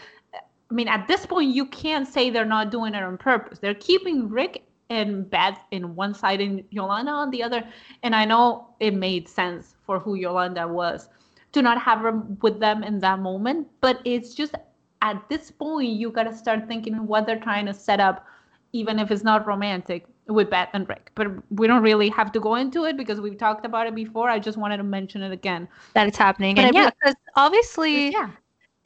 I 0.70 0.74
mean, 0.74 0.88
at 0.88 1.06
this 1.06 1.26
point, 1.26 1.54
you 1.54 1.66
can't 1.66 2.06
say 2.06 2.30
they're 2.30 2.44
not 2.44 2.70
doing 2.70 2.94
it 2.94 3.02
on 3.02 3.16
purpose. 3.18 3.58
They're 3.58 3.74
keeping 3.74 4.28
Rick 4.28 4.64
and 4.94 5.28
Beth 5.28 5.58
in 5.70 5.94
one 5.94 6.14
side 6.14 6.40
and 6.40 6.64
Yolanda 6.70 7.10
on 7.10 7.30
the 7.30 7.42
other. 7.42 7.62
And 8.02 8.14
I 8.14 8.24
know 8.24 8.68
it 8.80 8.94
made 8.94 9.28
sense 9.28 9.76
for 9.84 9.98
who 9.98 10.14
Yolanda 10.14 10.66
was 10.66 11.08
to 11.52 11.62
not 11.62 11.80
have 11.80 12.00
her 12.00 12.12
with 12.42 12.58
them 12.60 12.82
in 12.82 12.98
that 13.00 13.20
moment, 13.20 13.68
but 13.80 14.00
it's 14.04 14.34
just 14.34 14.54
at 15.02 15.22
this 15.28 15.50
point, 15.50 15.90
you 15.90 16.10
got 16.10 16.24
to 16.24 16.34
start 16.34 16.66
thinking 16.66 17.06
what 17.06 17.26
they're 17.26 17.38
trying 17.38 17.66
to 17.66 17.74
set 17.74 18.00
up, 18.00 18.26
even 18.72 18.98
if 18.98 19.10
it's 19.10 19.22
not 19.22 19.46
romantic 19.46 20.06
with 20.26 20.48
Beth 20.48 20.70
and 20.72 20.88
Rick. 20.88 21.10
But 21.14 21.28
we 21.50 21.66
don't 21.66 21.82
really 21.82 22.08
have 22.08 22.32
to 22.32 22.40
go 22.40 22.54
into 22.54 22.84
it 22.84 22.96
because 22.96 23.20
we've 23.20 23.36
talked 23.36 23.66
about 23.66 23.86
it 23.86 23.94
before. 23.94 24.30
I 24.30 24.38
just 24.38 24.56
wanted 24.56 24.78
to 24.78 24.82
mention 24.82 25.22
it 25.22 25.30
again. 25.30 25.68
That 25.92 26.08
it's 26.08 26.16
happening. 26.16 26.56
But 26.56 26.64
and 26.64 26.74
yeah, 26.74 26.90
because 26.90 27.14
obviously 27.36 28.12
Yeah. 28.12 28.30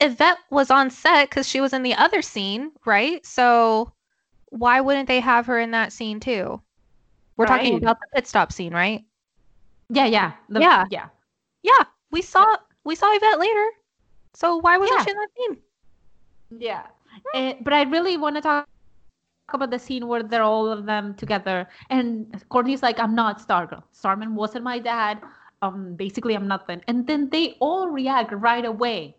Yvette 0.01 0.37
was 0.49 0.69
on 0.69 0.89
set 0.89 1.29
because 1.29 1.47
she 1.47 1.61
was 1.61 1.73
in 1.73 1.83
the 1.83 1.93
other 1.93 2.21
scene, 2.21 2.71
right? 2.85 3.25
So 3.25 3.91
why 4.49 4.81
wouldn't 4.81 5.07
they 5.07 5.19
have 5.19 5.45
her 5.47 5.59
in 5.59 5.71
that 5.71 5.93
scene 5.93 6.19
too? 6.19 6.61
We're 7.37 7.45
talking 7.45 7.77
about 7.77 7.97
the 7.99 8.07
pit 8.15 8.27
stop 8.27 8.51
scene, 8.51 8.73
right? 8.73 9.03
Yeah, 9.89 10.05
yeah. 10.05 10.33
The- 10.49 10.59
Yeah. 10.59 10.85
Yeah. 10.89 11.07
Yeah, 11.63 11.83
we 12.11 12.21
saw 12.21 12.55
we 12.83 12.95
saw 12.95 13.07
Yvette 13.13 13.39
later. 13.39 13.65
So 14.33 14.57
why 14.57 14.77
wasn't 14.77 14.99
Yeah. 14.99 15.05
she 15.05 15.11
in 15.11 15.17
that 15.17 15.29
scene? 15.37 15.57
Yeah. 16.59 16.83
Eh, 17.33 17.53
but 17.61 17.73
I 17.73 17.83
really 17.83 18.17
want 18.17 18.35
to 18.35 18.41
talk 18.41 18.67
about 19.51 19.69
the 19.71 19.79
scene 19.79 20.07
where 20.07 20.23
they're 20.23 20.43
all 20.43 20.71
of 20.71 20.85
them 20.85 21.15
together. 21.15 21.67
And 21.89 22.43
Courtney's 22.49 22.81
like, 22.83 22.99
I'm 22.99 23.15
not 23.15 23.39
Stargirl. 23.39 23.83
Starman 23.91 24.35
wasn't 24.35 24.63
my 24.63 24.79
dad. 24.79 25.21
Um, 25.61 25.95
basically, 25.95 26.35
I'm 26.35 26.47
nothing. 26.47 26.81
And 26.87 27.05
then 27.07 27.29
they 27.29 27.57
all 27.59 27.89
react 27.89 28.31
right 28.31 28.63
away 28.63 29.15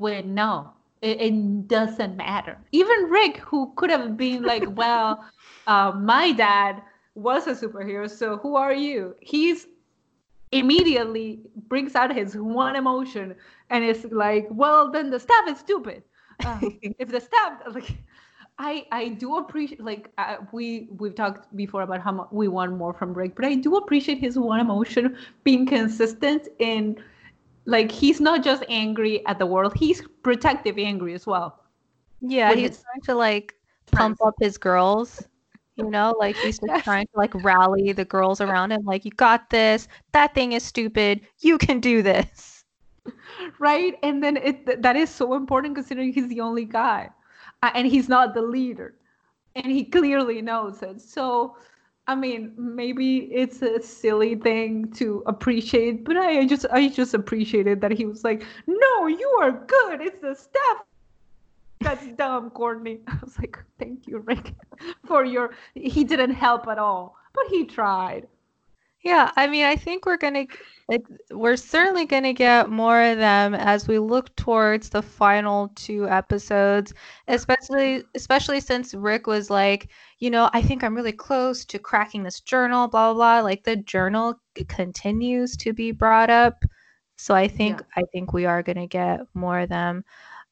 with 0.00 0.24
no, 0.24 0.72
it, 1.02 1.20
it 1.20 1.68
doesn't 1.68 2.16
matter. 2.16 2.58
Even 2.72 3.04
Rick, 3.04 3.38
who 3.38 3.72
could 3.76 3.90
have 3.90 4.16
been 4.16 4.42
like, 4.42 4.64
well, 4.76 5.24
uh, 5.66 5.92
my 5.92 6.32
dad 6.32 6.82
was 7.14 7.46
a 7.46 7.54
superhero, 7.54 8.10
so 8.10 8.36
who 8.38 8.56
are 8.56 8.74
you? 8.74 9.14
He's 9.20 9.66
immediately 10.52 11.40
brings 11.68 11.94
out 11.94 12.14
his 12.14 12.36
one 12.36 12.76
emotion 12.76 13.34
and 13.70 13.84
it's 13.84 14.04
like, 14.12 14.46
well, 14.50 14.90
then 14.90 15.10
the 15.10 15.18
staff 15.18 15.48
is 15.48 15.58
stupid. 15.58 16.02
Uh, 16.44 16.60
if 16.82 17.08
the 17.08 17.20
staff, 17.20 17.62
like, 17.72 17.96
I 18.58 18.86
I 18.90 19.08
do 19.08 19.36
appreciate 19.36 19.82
like 19.82 20.10
uh, 20.16 20.36
we 20.50 20.88
we've 20.98 21.14
talked 21.14 21.54
before 21.54 21.82
about 21.82 22.00
how 22.00 22.26
we 22.30 22.48
want 22.48 22.72
more 22.72 22.94
from 22.94 23.12
Rick, 23.12 23.36
but 23.36 23.44
I 23.44 23.54
do 23.54 23.76
appreciate 23.76 24.18
his 24.18 24.38
one 24.38 24.60
emotion 24.60 25.16
being 25.44 25.66
consistent 25.66 26.48
in 26.58 26.96
like 27.66 27.92
he's 27.92 28.20
not 28.20 28.42
just 28.44 28.64
angry 28.68 29.26
at 29.26 29.38
the 29.38 29.46
world, 29.46 29.74
he's 29.76 30.02
protective 30.22 30.78
angry 30.78 31.14
as 31.14 31.26
well. 31.26 31.60
Yeah, 32.20 32.52
With 32.52 32.60
he's 32.60 32.82
trying 32.82 33.02
to 33.04 33.14
like 33.14 33.54
pump 33.92 34.16
friends. 34.16 34.24
up 34.24 34.34
his 34.40 34.58
girls. 34.58 35.28
You 35.76 35.90
know, 35.90 36.14
like 36.18 36.36
he's 36.38 36.58
just 36.58 36.76
trying 36.84 37.06
to 37.06 37.16
like 37.16 37.32
rally 37.34 37.92
the 37.92 38.04
girls 38.04 38.40
around 38.40 38.72
him. 38.72 38.84
Like, 38.84 39.04
you 39.04 39.10
got 39.12 39.50
this. 39.50 39.88
That 40.12 40.34
thing 40.34 40.52
is 40.52 40.62
stupid. 40.62 41.20
You 41.40 41.58
can 41.58 41.80
do 41.80 42.02
this. 42.02 42.64
right? 43.58 43.98
And 44.02 44.22
then 44.22 44.36
it 44.36 44.66
th- 44.66 44.78
that 44.80 44.96
is 44.96 45.10
so 45.10 45.34
important 45.34 45.74
considering 45.74 46.12
he's 46.12 46.28
the 46.28 46.40
only 46.40 46.64
guy, 46.64 47.10
uh, 47.62 47.70
and 47.74 47.86
he's 47.86 48.08
not 48.08 48.34
the 48.34 48.42
leader, 48.42 48.94
and 49.54 49.66
he 49.66 49.84
clearly 49.84 50.40
knows 50.42 50.82
it. 50.82 51.00
So, 51.00 51.56
I 52.08 52.14
mean, 52.14 52.52
maybe 52.56 53.28
it's 53.32 53.62
a 53.62 53.82
silly 53.82 54.36
thing 54.36 54.92
to 54.92 55.22
appreciate, 55.26 56.04
but 56.04 56.16
I, 56.16 56.46
just 56.46 56.64
I 56.70 56.88
just 56.88 57.14
appreciated 57.14 57.80
that 57.80 57.90
he 57.90 58.06
was 58.06 58.22
like, 58.22 58.44
"No, 58.66 59.06
you 59.08 59.28
are 59.40 59.50
good. 59.50 60.00
It's 60.00 60.20
the 60.20 60.34
staff." 60.34 60.84
That's 61.80 62.06
dumb, 62.16 62.50
Courtney. 62.50 63.00
I 63.08 63.16
was 63.22 63.38
like, 63.38 63.58
thank 63.78 64.06
you, 64.06 64.18
Rick, 64.18 64.54
for 65.06 65.24
your. 65.24 65.50
He 65.74 66.04
didn't 66.04 66.32
help 66.32 66.68
at 66.68 66.78
all, 66.78 67.16
but 67.34 67.44
he 67.48 67.64
tried. 67.64 68.28
Yeah, 69.06 69.30
I 69.36 69.46
mean, 69.46 69.64
I 69.64 69.76
think 69.76 70.04
we're 70.04 70.16
gonna, 70.16 70.46
we're 71.30 71.56
certainly 71.56 72.06
gonna 72.06 72.32
get 72.32 72.70
more 72.70 73.00
of 73.00 73.18
them 73.18 73.54
as 73.54 73.86
we 73.86 74.00
look 74.00 74.34
towards 74.34 74.88
the 74.88 75.00
final 75.00 75.68
two 75.76 76.08
episodes, 76.08 76.92
especially, 77.28 78.02
especially 78.16 78.58
since 78.58 78.94
Rick 78.94 79.28
was 79.28 79.48
like, 79.48 79.90
you 80.18 80.28
know, 80.28 80.50
I 80.52 80.60
think 80.60 80.82
I'm 80.82 80.96
really 80.96 81.12
close 81.12 81.64
to 81.66 81.78
cracking 81.78 82.24
this 82.24 82.40
journal, 82.40 82.88
blah 82.88 83.12
blah 83.12 83.38
blah. 83.38 83.44
Like 83.44 83.62
the 83.62 83.76
journal 83.76 84.40
continues 84.66 85.56
to 85.58 85.72
be 85.72 85.92
brought 85.92 86.28
up, 86.28 86.64
so 87.14 87.32
I 87.32 87.46
think 87.46 87.80
I 87.96 88.02
think 88.12 88.32
we 88.32 88.44
are 88.44 88.60
gonna 88.60 88.88
get 88.88 89.20
more 89.34 89.60
of 89.60 89.68
them. 89.68 90.04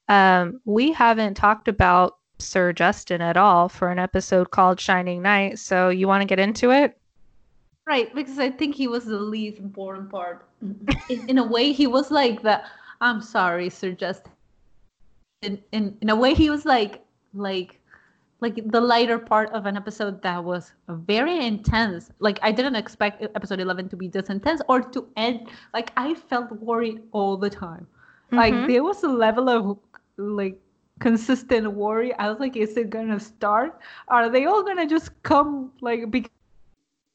Um, 0.08 0.60
we 0.64 0.92
haven't 0.92 1.34
talked 1.34 1.66
about 1.66 2.18
Sir 2.38 2.72
Justin 2.72 3.20
at 3.20 3.36
all 3.36 3.68
for 3.68 3.90
an 3.90 3.98
episode 3.98 4.52
called 4.52 4.78
Shining 4.78 5.22
Knight. 5.22 5.58
so 5.58 5.88
you 5.88 6.06
want 6.06 6.22
to 6.22 6.26
get 6.26 6.38
into 6.38 6.70
it? 6.70 6.96
Right, 7.86 8.14
because 8.14 8.38
I 8.38 8.50
think 8.50 8.74
he 8.74 8.88
was 8.88 9.04
the 9.06 9.18
least 9.18 9.58
important 9.58 10.10
part. 10.10 10.46
In, 11.08 11.24
in 11.28 11.38
a 11.38 11.44
way, 11.44 11.72
he 11.72 11.86
was 11.86 12.10
like 12.10 12.42
the 12.42 12.62
I'm 13.00 13.20
sorry, 13.20 13.68
Sir 13.70 13.92
Justin. 13.92 14.32
In, 15.42 15.62
in 15.72 15.96
in 16.00 16.10
a 16.10 16.16
way, 16.16 16.34
he 16.34 16.50
was 16.50 16.64
like 16.64 17.04
like 17.34 17.80
like 18.40 18.60
the 18.70 18.80
lighter 18.80 19.18
part 19.18 19.50
of 19.52 19.66
an 19.66 19.76
episode 19.76 20.22
that 20.22 20.42
was 20.42 20.72
very 20.88 21.44
intense. 21.44 22.10
Like 22.18 22.38
I 22.42 22.52
didn't 22.52 22.76
expect 22.76 23.22
episode 23.22 23.60
eleven 23.60 23.88
to 23.90 23.96
be 23.96 24.08
this 24.08 24.28
intense 24.30 24.60
or 24.68 24.80
to 24.80 25.06
end. 25.16 25.48
Like 25.72 25.92
I 25.96 26.14
felt 26.14 26.50
worried 26.52 27.02
all 27.12 27.36
the 27.36 27.50
time. 27.50 27.86
Like 28.36 28.54
Mhm. 28.54 28.66
there 28.66 28.82
was 28.82 29.02
a 29.04 29.08
level 29.08 29.48
of 29.48 29.78
like 30.16 30.60
consistent 31.00 31.72
worry. 31.72 32.14
I 32.14 32.30
was 32.30 32.40
like, 32.40 32.56
is 32.56 32.76
it 32.76 32.90
gonna 32.90 33.20
start? 33.20 33.80
Are 34.08 34.28
they 34.28 34.46
all 34.46 34.62
gonna 34.62 34.86
just 34.86 35.10
come 35.22 35.72
like 35.80 36.10
because 36.10 36.30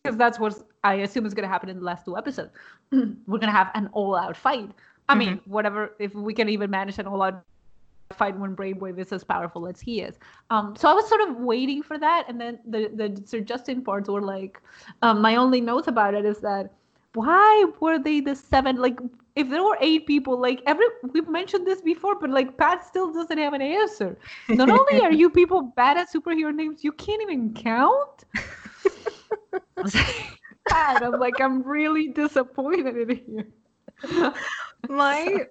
because 0.04 0.18
that's 0.18 0.40
what 0.40 0.56
I 0.84 0.96
assume 0.96 1.26
is 1.26 1.34
going 1.34 1.44
to 1.44 1.50
happen 1.50 1.70
in 1.70 1.78
the 1.78 1.86
last 1.86 2.06
two 2.06 2.18
episodes. 2.18 2.52
We're 2.92 3.10
going 3.28 3.42
to 3.42 3.52
have 3.52 3.72
an 3.76 3.90
all-out 3.94 4.38
fight. 4.38 4.72
I 5.08 5.16
mean, 5.16 5.42
whatever. 5.46 5.96
If 5.98 6.14
we 6.14 6.36
can 6.36 6.50
even 6.50 6.70
manage 6.70 7.00
an 7.00 7.08
all-out 7.08 7.44
fight 8.14 8.38
when 8.38 8.56
Brainwave 8.56 9.00
is 9.00 9.12
as 9.12 9.24
powerful 9.24 9.68
as 9.68 9.82
he 9.82 10.02
is. 10.02 10.20
Um, 10.52 10.76
so 10.76 10.90
I 10.90 10.94
was 10.94 11.08
sort 11.10 11.22
of 11.22 11.38
waiting 11.38 11.82
for 11.82 11.98
that, 11.98 12.26
and 12.28 12.40
then 12.40 12.60
the 12.66 12.92
the 12.94 13.22
Sir 13.26 13.40
Justin 13.40 13.82
parts 13.82 14.08
were 14.08 14.22
like, 14.22 14.62
um, 15.02 15.22
my 15.22 15.36
only 15.36 15.62
note 15.62 15.88
about 15.88 16.14
it 16.14 16.26
is 16.26 16.40
that 16.40 16.72
why 17.14 17.66
were 17.80 17.98
they 17.98 18.20
the 18.20 18.36
seven? 18.36 18.76
Like, 18.78 19.00
if 19.36 19.50
there 19.50 19.64
were 19.64 19.78
eight 19.82 20.06
people, 20.06 20.40
like 20.40 20.62
every 20.68 20.86
we've 21.12 21.28
mentioned 21.28 21.66
this 21.66 21.82
before, 21.82 22.20
but 22.20 22.30
like 22.30 22.56
Pat 22.58 22.86
still 22.86 23.12
doesn't 23.12 23.38
have 23.38 23.54
an 23.54 23.62
answer. 23.62 24.18
Not 24.48 24.70
only 24.70 25.02
are 25.02 25.12
you 25.12 25.30
people 25.42 25.64
bad 25.64 25.98
at 25.98 26.12
superhero 26.12 26.54
names, 26.54 26.84
you 26.84 26.92
can't 26.92 27.22
even 27.22 27.54
count. 27.54 28.26
Pat, 30.70 31.02
I'm 31.04 31.20
like, 31.20 31.40
I'm 31.40 31.64
really 31.64 32.10
disappointed 32.10 33.10
in 33.10 33.22
you. 33.28 34.34
my 34.90 35.46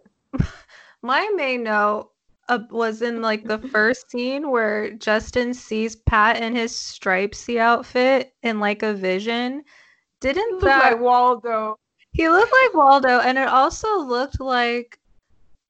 my 1.02 1.30
main 1.36 1.64
note 1.64 2.10
uh, 2.48 2.60
was 2.70 3.02
in 3.02 3.20
like 3.20 3.44
the 3.44 3.58
first 3.58 4.10
scene 4.10 4.50
where 4.50 4.90
Justin 4.92 5.52
sees 5.54 5.96
Pat 5.96 6.40
in 6.40 6.54
his 6.54 6.72
stripesy 6.72 7.58
outfit 7.58 8.34
in 8.42 8.60
like 8.60 8.82
a 8.82 8.94
vision. 8.94 9.64
Didn't 10.20 10.52
Look 10.52 10.62
that 10.62 10.92
like 10.92 11.00
Waldo. 11.00 11.76
he 12.12 12.28
looked 12.28 12.52
like 12.52 12.74
Waldo 12.74 13.20
and 13.20 13.38
it 13.38 13.48
also 13.48 13.98
looked 14.00 14.40
like 14.40 14.98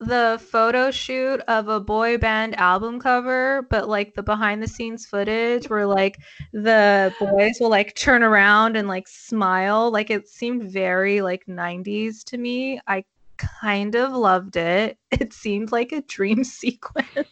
the 0.00 0.40
photo 0.50 0.90
shoot 0.90 1.40
of 1.48 1.68
a 1.68 1.80
boy 1.80 2.16
band 2.18 2.54
album 2.56 3.00
cover 3.00 3.66
but 3.68 3.88
like 3.88 4.14
the 4.14 4.22
behind 4.22 4.62
the 4.62 4.68
scenes 4.68 5.04
footage 5.06 5.68
where 5.68 5.86
like 5.86 6.18
the 6.52 7.12
boys 7.18 7.56
will 7.60 7.68
like 7.68 7.94
turn 7.96 8.22
around 8.22 8.76
and 8.76 8.86
like 8.86 9.08
smile 9.08 9.90
like 9.90 10.08
it 10.08 10.28
seemed 10.28 10.70
very 10.70 11.20
like 11.20 11.44
90s 11.46 12.22
to 12.22 12.38
me 12.38 12.80
i 12.86 13.04
kind 13.38 13.96
of 13.96 14.12
loved 14.12 14.56
it 14.56 14.96
it 15.10 15.32
seemed 15.32 15.72
like 15.72 15.90
a 15.90 16.02
dream 16.02 16.44
sequence 16.44 17.28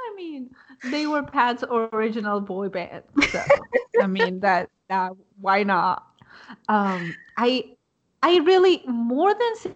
I 0.00 0.14
mean, 0.16 0.50
they 0.84 1.06
were 1.06 1.22
Pat's 1.22 1.64
original 1.70 2.40
boy 2.40 2.68
band. 2.68 3.02
So 3.30 3.42
I 4.00 4.06
mean 4.06 4.40
that 4.40 4.70
that 4.88 5.12
why 5.40 5.62
not? 5.62 6.06
Um, 6.68 7.14
I 7.36 7.76
I 8.22 8.38
really 8.38 8.82
more 8.86 9.34
than 9.34 9.74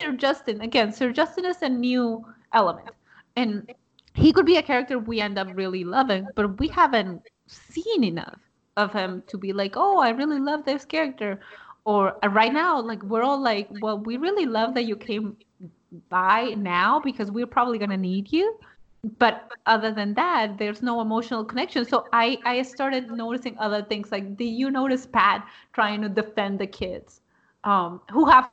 Sir 0.00 0.12
Justin 0.12 0.60
again. 0.60 0.92
Sir 0.92 1.12
Justin 1.12 1.44
is 1.44 1.62
a 1.62 1.68
new 1.68 2.24
element, 2.52 2.94
and 3.36 3.70
he 4.14 4.32
could 4.32 4.46
be 4.46 4.56
a 4.56 4.62
character 4.62 4.98
we 4.98 5.20
end 5.20 5.38
up 5.38 5.48
really 5.54 5.84
loving, 5.84 6.26
but 6.34 6.58
we 6.58 6.68
haven't 6.68 7.22
seen 7.46 8.04
enough 8.04 8.40
of 8.76 8.92
him 8.92 9.22
to 9.26 9.38
be 9.38 9.52
like, 9.52 9.74
oh, 9.76 9.98
I 9.98 10.10
really 10.10 10.40
love 10.40 10.64
this 10.64 10.84
character. 10.84 11.40
Or 11.84 12.16
uh, 12.24 12.28
right 12.28 12.52
now, 12.52 12.80
like 12.80 13.02
we're 13.02 13.22
all 13.22 13.40
like, 13.40 13.68
well, 13.80 13.98
we 13.98 14.16
really 14.16 14.46
love 14.46 14.74
that 14.74 14.84
you 14.84 14.96
came 14.96 15.36
by 16.08 16.54
now 16.56 17.00
because 17.00 17.30
we're 17.30 17.46
probably 17.46 17.78
gonna 17.78 17.96
need 17.96 18.32
you. 18.32 18.58
But 19.18 19.50
other 19.66 19.92
than 19.92 20.12
that, 20.14 20.58
there's 20.58 20.82
no 20.82 21.00
emotional 21.00 21.44
connection. 21.44 21.84
So 21.86 22.06
I 22.12 22.38
I 22.44 22.62
started 22.62 23.10
noticing 23.10 23.56
other 23.58 23.82
things. 23.82 24.12
Like, 24.12 24.36
did 24.36 24.50
you 24.50 24.70
notice 24.70 25.06
Pat 25.06 25.46
trying 25.72 26.02
to 26.02 26.08
defend 26.08 26.58
the 26.58 26.66
kids, 26.66 27.22
um, 27.64 28.00
who 28.10 28.26
have 28.26 28.50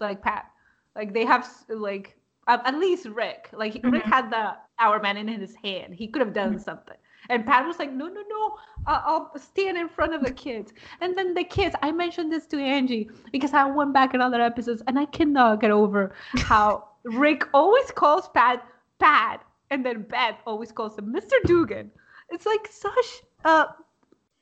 like 0.00 0.20
Pat, 0.20 0.50
like 0.96 1.12
they 1.12 1.24
have 1.24 1.48
like 1.68 2.16
at 2.48 2.78
least 2.78 3.06
Rick. 3.06 3.50
Like 3.52 3.74
mm-hmm. 3.74 3.90
Rick 3.90 4.04
had 4.04 4.30
the 4.30 4.56
Hourman 4.78 5.16
in 5.16 5.28
his 5.28 5.54
hand. 5.56 5.94
He 5.94 6.08
could 6.08 6.20
have 6.20 6.34
done 6.34 6.54
mm-hmm. 6.54 6.62
something. 6.62 6.96
And 7.28 7.44
Pat 7.44 7.66
was 7.66 7.78
like, 7.80 7.92
no, 7.92 8.06
no, 8.06 8.22
no, 8.28 8.56
I'll 8.86 9.32
stand 9.36 9.76
in 9.76 9.88
front 9.88 10.14
of 10.14 10.22
the 10.22 10.30
kids. 10.30 10.72
And 11.00 11.18
then 11.18 11.34
the 11.34 11.42
kids, 11.42 11.74
I 11.82 11.90
mentioned 11.90 12.32
this 12.32 12.46
to 12.48 12.60
Angie 12.60 13.10
because 13.32 13.52
I 13.52 13.64
went 13.64 13.92
back 13.92 14.14
in 14.14 14.20
other 14.20 14.40
episodes 14.40 14.82
and 14.86 14.96
I 14.96 15.06
cannot 15.06 15.60
get 15.60 15.72
over 15.72 16.14
how 16.36 16.88
Rick 17.04 17.48
always 17.52 17.90
calls 17.90 18.28
Pat 18.28 18.64
Pat 18.98 19.44
and 19.70 19.84
then 19.84 20.02
Beth 20.02 20.38
always 20.46 20.70
calls 20.70 20.96
him 20.96 21.12
Mr. 21.12 21.42
Dugan. 21.44 21.90
It's 22.30 22.46
like 22.46 22.68
such 22.70 23.22
a 23.44 23.66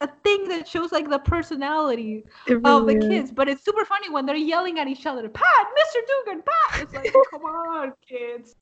a 0.00 0.08
thing 0.22 0.48
that 0.48 0.66
shows 0.66 0.92
like 0.92 1.08
the 1.08 1.18
personality 1.18 2.24
really 2.48 2.60
of 2.64 2.86
the 2.86 2.98
kids, 3.08 3.30
but 3.30 3.48
it's 3.48 3.64
super 3.64 3.84
funny 3.84 4.10
when 4.10 4.26
they're 4.26 4.36
yelling 4.36 4.78
at 4.78 4.88
each 4.88 5.06
other, 5.06 5.28
Pat, 5.28 5.44
Mr. 5.46 6.00
Dugan, 6.26 6.42
Pat. 6.42 6.82
It's 6.82 6.94
like, 6.94 7.12
come 7.30 7.42
on, 7.42 7.92
kids. 8.06 8.56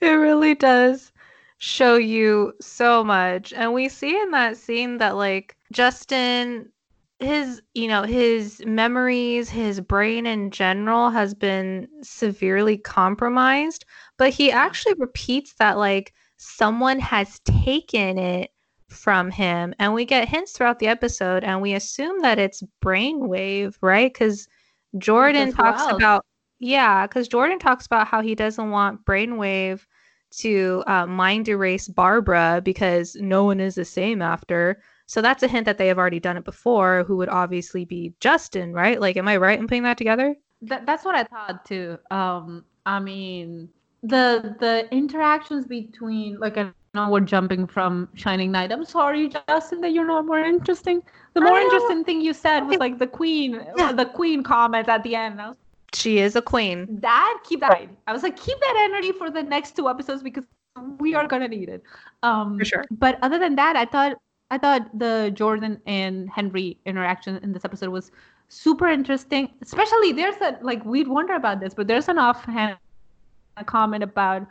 It 0.00 0.10
really 0.10 0.54
does 0.54 1.12
show 1.58 1.96
you 1.96 2.52
so 2.60 3.02
much. 3.02 3.52
And 3.52 3.72
we 3.72 3.88
see 3.88 4.20
in 4.20 4.30
that 4.30 4.56
scene 4.56 4.98
that 4.98 5.16
like 5.16 5.56
Justin 5.72 6.70
his 7.18 7.62
you 7.74 7.88
know 7.88 8.02
his 8.02 8.62
memories 8.66 9.48
his 9.48 9.80
brain 9.80 10.26
in 10.26 10.50
general 10.50 11.08
has 11.08 11.32
been 11.32 11.88
severely 12.02 12.76
compromised 12.76 13.86
but 14.18 14.28
he 14.28 14.52
actually 14.52 14.92
repeats 14.98 15.54
that 15.54 15.78
like 15.78 16.12
someone 16.36 16.98
has 16.98 17.38
taken 17.40 18.18
it 18.18 18.50
from 18.88 19.30
him 19.30 19.74
and 19.78 19.92
we 19.92 20.04
get 20.04 20.28
hints 20.28 20.52
throughout 20.52 20.78
the 20.78 20.86
episode 20.86 21.42
and 21.44 21.60
we 21.60 21.74
assume 21.74 22.20
that 22.22 22.38
it's 22.38 22.62
brainwave 22.84 23.76
right 23.80 24.12
because 24.12 24.46
jordan 24.98 25.52
talks 25.52 25.82
well. 25.86 25.96
about 25.96 26.26
yeah 26.60 27.06
because 27.06 27.26
jordan 27.26 27.58
talks 27.58 27.84
about 27.84 28.06
how 28.06 28.20
he 28.20 28.34
doesn't 28.34 28.70
want 28.70 29.04
brainwave 29.04 29.84
to 30.30 30.82
uh, 30.86 31.06
mind 31.06 31.48
erase 31.48 31.88
Barbara 31.88 32.60
because 32.64 33.16
no 33.16 33.44
one 33.44 33.60
is 33.60 33.74
the 33.74 33.84
same 33.84 34.20
after. 34.20 34.82
So 35.06 35.22
that's 35.22 35.42
a 35.42 35.48
hint 35.48 35.66
that 35.66 35.78
they 35.78 35.86
have 35.88 35.98
already 35.98 36.20
done 36.20 36.36
it 36.36 36.44
before, 36.44 37.04
who 37.04 37.16
would 37.16 37.28
obviously 37.28 37.84
be 37.84 38.12
Justin, 38.20 38.72
right? 38.72 39.00
Like, 39.00 39.16
am 39.16 39.28
I 39.28 39.36
right 39.36 39.58
in 39.58 39.66
putting 39.66 39.84
that 39.84 39.98
together? 39.98 40.34
That, 40.62 40.84
that's 40.84 41.04
what 41.04 41.14
I 41.14 41.24
thought 41.24 41.64
too. 41.64 41.98
Um, 42.10 42.64
I 42.84 42.98
mean, 42.98 43.68
the 44.02 44.56
the 44.60 44.88
interactions 44.92 45.66
between 45.66 46.38
like 46.38 46.58
I 46.58 46.72
know 46.96 47.08
we're 47.08 47.20
jumping 47.20 47.66
from 47.66 48.08
Shining 48.14 48.50
Knight. 48.50 48.72
I'm 48.72 48.84
sorry, 48.84 49.28
Justin, 49.28 49.80
that 49.82 49.92
you're 49.92 50.06
not 50.06 50.26
more 50.26 50.40
interesting. 50.40 51.02
The 51.34 51.40
more 51.40 51.58
interesting 51.58 52.02
thing 52.02 52.20
you 52.20 52.32
said 52.32 52.60
was 52.60 52.78
like 52.78 52.98
the 52.98 53.06
queen, 53.06 53.64
yeah. 53.76 53.92
the 53.92 54.06
queen 54.06 54.42
comment 54.42 54.88
at 54.88 55.02
the 55.04 55.14
end. 55.14 55.40
I 55.40 55.48
was 55.50 55.56
she 55.94 56.18
is 56.18 56.36
a 56.36 56.42
queen. 56.42 56.86
That 57.00 57.38
keep 57.44 57.60
that. 57.60 57.88
I 58.06 58.12
was 58.12 58.22
like, 58.22 58.36
keep 58.36 58.58
that 58.60 58.88
energy 58.90 59.12
for 59.12 59.30
the 59.30 59.42
next 59.42 59.76
two 59.76 59.88
episodes 59.88 60.22
because 60.22 60.44
we 60.98 61.14
are 61.14 61.26
gonna 61.26 61.48
need 61.48 61.68
it. 61.68 61.82
Um, 62.22 62.58
for 62.58 62.64
sure. 62.64 62.84
But 62.90 63.18
other 63.22 63.38
than 63.38 63.56
that, 63.56 63.76
I 63.76 63.84
thought 63.84 64.16
I 64.50 64.58
thought 64.58 64.98
the 64.98 65.32
Jordan 65.34 65.80
and 65.86 66.28
Henry 66.30 66.78
interaction 66.86 67.36
in 67.42 67.52
this 67.52 67.64
episode 67.64 67.90
was 67.90 68.10
super 68.48 68.88
interesting. 68.88 69.52
Especially 69.62 70.12
there's 70.12 70.40
a 70.40 70.58
like 70.62 70.84
we'd 70.84 71.08
wonder 71.08 71.34
about 71.34 71.60
this, 71.60 71.74
but 71.74 71.86
there's 71.86 72.08
an 72.08 72.18
offhand 72.18 72.76
comment 73.64 74.04
about 74.04 74.46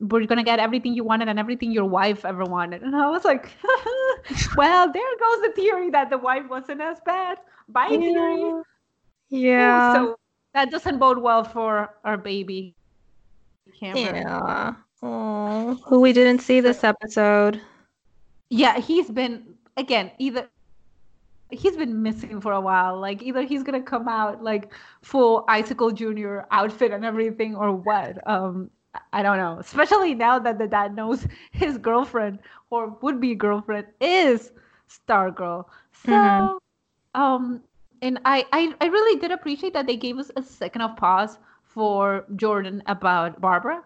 we're 0.00 0.26
gonna 0.26 0.42
get 0.42 0.58
everything 0.58 0.94
you 0.94 1.04
wanted 1.04 1.28
and 1.28 1.38
everything 1.38 1.70
your 1.70 1.84
wife 1.84 2.24
ever 2.24 2.44
wanted. 2.44 2.82
And 2.82 2.96
I 2.96 3.10
was 3.10 3.24
like, 3.24 3.50
well, 4.56 4.90
there 4.90 5.02
goes 5.20 5.42
the 5.42 5.52
theory 5.54 5.90
that 5.90 6.10
the 6.10 6.18
wife 6.18 6.48
wasn't 6.48 6.80
as 6.80 6.98
bad. 7.04 7.38
Bye 7.68 7.88
yeah. 7.90 7.98
theory. 7.98 8.62
Yeah. 9.28 9.94
so 9.94 10.16
that 10.54 10.70
doesn't 10.70 10.98
bode 10.98 11.18
well 11.18 11.44
for 11.44 11.94
our 12.04 12.16
baby. 12.16 12.74
Cameron. 13.78 14.16
Yeah. 14.16 14.74
Oh, 15.02 15.78
who 15.86 16.00
we 16.00 16.12
didn't 16.12 16.40
see 16.40 16.60
this 16.60 16.82
episode. 16.82 17.60
Yeah, 18.48 18.80
he's 18.80 19.10
been 19.10 19.54
again 19.76 20.10
either 20.18 20.48
he's 21.50 21.76
been 21.76 22.02
missing 22.02 22.40
for 22.40 22.52
a 22.52 22.60
while. 22.60 22.98
Like 22.98 23.22
either 23.22 23.42
he's 23.42 23.62
gonna 23.62 23.82
come 23.82 24.08
out 24.08 24.42
like 24.42 24.72
full 25.02 25.44
Icicle 25.48 25.90
Junior 25.90 26.46
outfit 26.50 26.90
and 26.90 27.04
everything, 27.04 27.54
or 27.54 27.72
what. 27.72 28.26
Um, 28.28 28.70
I 29.12 29.22
don't 29.22 29.36
know. 29.36 29.58
Especially 29.58 30.14
now 30.14 30.38
that 30.38 30.58
the 30.58 30.66
dad 30.66 30.94
knows 30.94 31.26
his 31.52 31.78
girlfriend 31.78 32.40
or 32.70 32.96
would 33.02 33.20
be 33.20 33.34
girlfriend 33.34 33.86
is 34.00 34.52
Stargirl. 34.88 35.66
So, 36.04 36.12
mm-hmm. 36.12 37.20
um, 37.20 37.62
and 38.02 38.18
I, 38.24 38.46
I 38.52 38.74
I 38.80 38.86
really 38.86 39.20
did 39.20 39.30
appreciate 39.30 39.74
that 39.74 39.86
they 39.86 39.96
gave 39.96 40.18
us 40.18 40.30
a 40.36 40.42
second 40.42 40.82
of 40.82 40.96
pause 40.96 41.38
for 41.62 42.24
Jordan 42.36 42.82
about 42.86 43.40
Barbara. 43.40 43.82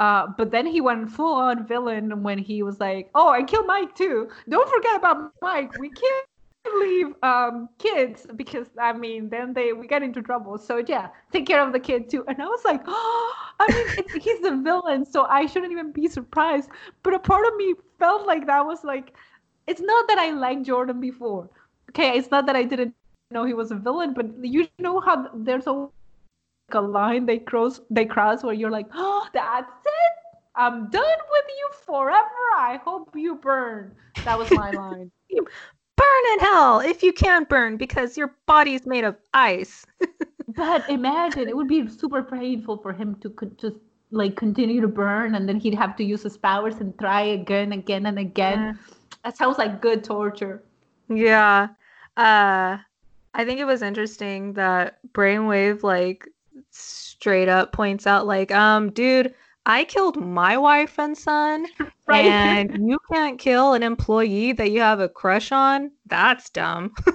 Uh, 0.00 0.28
but 0.36 0.50
then 0.52 0.64
he 0.64 0.80
went 0.80 1.10
full 1.10 1.34
on 1.34 1.66
villain 1.66 2.22
when 2.22 2.38
he 2.38 2.62
was 2.62 2.80
like, 2.80 3.10
"Oh, 3.14 3.28
I 3.28 3.42
killed 3.42 3.66
Mike 3.66 3.94
too. 3.94 4.28
Don't 4.48 4.68
forget 4.70 4.96
about 4.96 5.32
Mike. 5.42 5.76
We 5.78 5.90
can't 5.90 6.28
leave 6.80 7.14
um, 7.22 7.68
kids 7.78 8.26
because 8.36 8.68
I 8.80 8.92
mean, 8.92 9.28
then 9.28 9.52
they 9.52 9.72
we 9.72 9.86
get 9.86 10.02
into 10.02 10.22
trouble. 10.22 10.58
So 10.58 10.82
yeah, 10.86 11.08
take 11.32 11.46
care 11.46 11.64
of 11.64 11.72
the 11.72 11.80
kid 11.80 12.10
too." 12.10 12.24
And 12.28 12.40
I 12.40 12.46
was 12.46 12.64
like, 12.64 12.82
"Oh, 12.86 13.34
I 13.60 13.66
mean, 13.72 14.20
he's 14.22 14.40
the 14.40 14.56
villain, 14.56 15.04
so 15.04 15.24
I 15.24 15.46
shouldn't 15.46 15.72
even 15.72 15.92
be 15.92 16.08
surprised." 16.08 16.70
But 17.02 17.14
a 17.14 17.18
part 17.18 17.46
of 17.46 17.56
me 17.56 17.74
felt 17.98 18.26
like 18.26 18.46
that 18.46 18.64
was 18.64 18.84
like, 18.84 19.14
it's 19.66 19.80
not 19.80 20.08
that 20.08 20.18
I 20.18 20.30
liked 20.30 20.64
Jordan 20.64 21.00
before. 21.00 21.48
Okay, 21.90 22.16
it's 22.16 22.30
not 22.30 22.46
that 22.46 22.56
I 22.56 22.64
didn't 22.64 22.94
know 23.30 23.44
he 23.44 23.54
was 23.54 23.70
a 23.70 23.76
villain, 23.76 24.14
but 24.14 24.26
you 24.42 24.66
know 24.78 25.00
how 25.00 25.28
there's 25.34 25.66
a, 25.66 25.88
a 26.72 26.80
line 26.80 27.26
they 27.26 27.38
cross 27.38 27.80
they 27.90 28.04
cross 28.04 28.42
where 28.42 28.54
you're 28.54 28.70
like, 28.70 28.86
oh, 28.94 29.26
that's 29.32 29.86
it. 29.86 30.12
I'm 30.54 30.90
done 30.90 31.18
with 31.30 31.44
you 31.48 31.70
forever. 31.86 32.44
I 32.56 32.80
hope 32.84 33.14
you 33.14 33.36
burn. 33.36 33.94
That 34.24 34.38
was 34.38 34.50
my 34.50 34.70
line. 34.82 35.10
Burn 35.98 36.32
in 36.32 36.38
hell 36.40 36.80
if 36.80 37.02
you 37.02 37.12
can't 37.12 37.48
burn 37.48 37.76
because 37.76 38.16
your 38.16 38.34
body's 38.46 38.86
made 38.86 39.04
of 39.04 39.16
ice. 39.34 39.84
but 40.48 40.88
imagine 40.88 41.48
it 41.48 41.56
would 41.56 41.68
be 41.68 41.88
super 41.88 42.22
painful 42.22 42.78
for 42.78 42.92
him 42.92 43.16
to 43.16 43.34
just 43.60 43.76
like 44.10 44.36
continue 44.36 44.80
to 44.80 44.88
burn 44.88 45.34
and 45.34 45.48
then 45.48 45.60
he'd 45.60 45.74
have 45.74 45.94
to 45.96 46.04
use 46.04 46.22
his 46.22 46.36
powers 46.36 46.76
and 46.76 46.98
try 46.98 47.22
again, 47.22 47.72
again 47.72 48.06
and 48.06 48.18
again. 48.18 48.58
Yeah. 48.58 48.94
That 49.24 49.36
sounds 49.36 49.58
like 49.58 49.82
good 49.82 50.04
torture. 50.04 50.62
Yeah. 51.08 51.68
Uh 52.16 52.78
I 53.34 53.44
think 53.44 53.60
it 53.60 53.66
was 53.66 53.82
interesting 53.82 54.54
that 54.54 54.98
Brainwave 55.12 55.82
like 55.82 56.26
straight 56.70 57.48
up 57.48 57.72
points 57.72 58.06
out 58.06 58.26
like, 58.26 58.50
um, 58.50 58.90
dude, 58.90 59.34
I 59.68 59.84
killed 59.84 60.16
my 60.16 60.56
wife 60.56 60.98
and 60.98 61.16
son, 61.16 61.66
right. 62.06 62.24
and 62.24 62.88
you 62.88 62.98
can't 63.12 63.38
kill 63.38 63.74
an 63.74 63.82
employee 63.82 64.52
that 64.52 64.70
you 64.70 64.80
have 64.80 64.98
a 64.98 65.10
crush 65.10 65.52
on. 65.52 65.92
That's 66.06 66.48
dumb. 66.48 66.94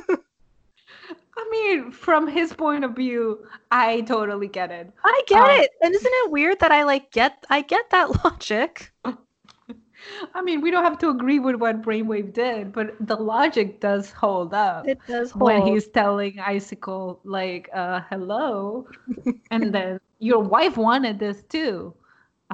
I 1.35 1.49
mean, 1.49 1.91
from 1.91 2.27
his 2.27 2.53
point 2.53 2.83
of 2.83 2.95
view, 2.95 3.47
I 3.71 4.01
totally 4.01 4.47
get 4.47 4.69
it. 4.69 4.91
I 5.03 5.23
get 5.25 5.41
um, 5.41 5.49
it. 5.49 5.71
And 5.81 5.95
isn't 5.95 6.13
it 6.13 6.31
weird 6.31 6.59
that 6.59 6.71
I 6.71 6.83
like 6.83 7.11
get 7.11 7.43
I 7.49 7.61
get 7.61 7.89
that 7.89 8.23
logic? 8.23 8.93
I 10.35 10.41
mean, 10.43 10.61
we 10.61 10.69
don't 10.69 10.83
have 10.83 10.99
to 10.99 11.09
agree 11.09 11.39
with 11.39 11.55
what 11.55 11.81
Brainwave 11.81 12.33
did, 12.33 12.71
but 12.71 12.93
the 12.99 13.15
logic 13.15 13.79
does 13.79 14.11
hold 14.11 14.53
up. 14.53 14.87
It 14.87 14.99
does 15.07 15.31
hold. 15.31 15.43
when 15.43 15.65
he's 15.65 15.87
telling 15.87 16.39
Icicle 16.39 17.19
like, 17.23 17.67
uh, 17.73 18.01
"Hello," 18.09 18.85
and 19.49 19.73
then 19.73 19.99
your 20.19 20.39
wife 20.39 20.77
wanted 20.77 21.17
this 21.19 21.41
too, 21.43 21.95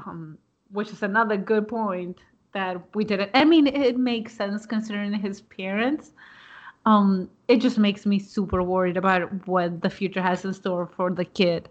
um, 0.05 0.37
which 0.71 0.89
is 0.89 1.03
another 1.03 1.37
good 1.37 1.67
point 1.67 2.17
that 2.53 2.77
we 2.95 3.03
didn't. 3.03 3.31
I 3.33 3.45
mean, 3.45 3.67
it 3.67 3.97
makes 3.97 4.35
sense 4.35 4.65
considering 4.65 5.13
his 5.13 5.41
parents. 5.41 6.11
Um, 6.85 7.29
it 7.47 7.57
just 7.57 7.77
makes 7.77 8.05
me 8.05 8.19
super 8.19 8.63
worried 8.63 8.97
about 8.97 9.47
what 9.47 9.81
the 9.81 9.89
future 9.89 10.21
has 10.21 10.45
in 10.45 10.53
store 10.53 10.87
for 10.95 11.11
the 11.11 11.25
kid. 11.25 11.69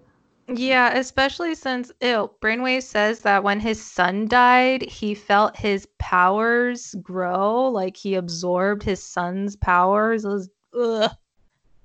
Yeah, 0.48 0.96
especially 0.96 1.54
since 1.54 1.92
ew, 2.00 2.30
Brainwave 2.40 2.82
says 2.82 3.20
that 3.20 3.44
when 3.44 3.60
his 3.60 3.84
son 3.84 4.26
died, 4.26 4.82
he 4.82 5.14
felt 5.14 5.56
his 5.56 5.86
powers 5.98 6.94
grow, 7.02 7.68
like 7.68 7.96
he 7.96 8.14
absorbed 8.14 8.82
his 8.82 9.02
son's 9.02 9.56
powers. 9.56 10.24
It 10.24 10.28
was 10.28 10.50
ugh, 10.78 11.10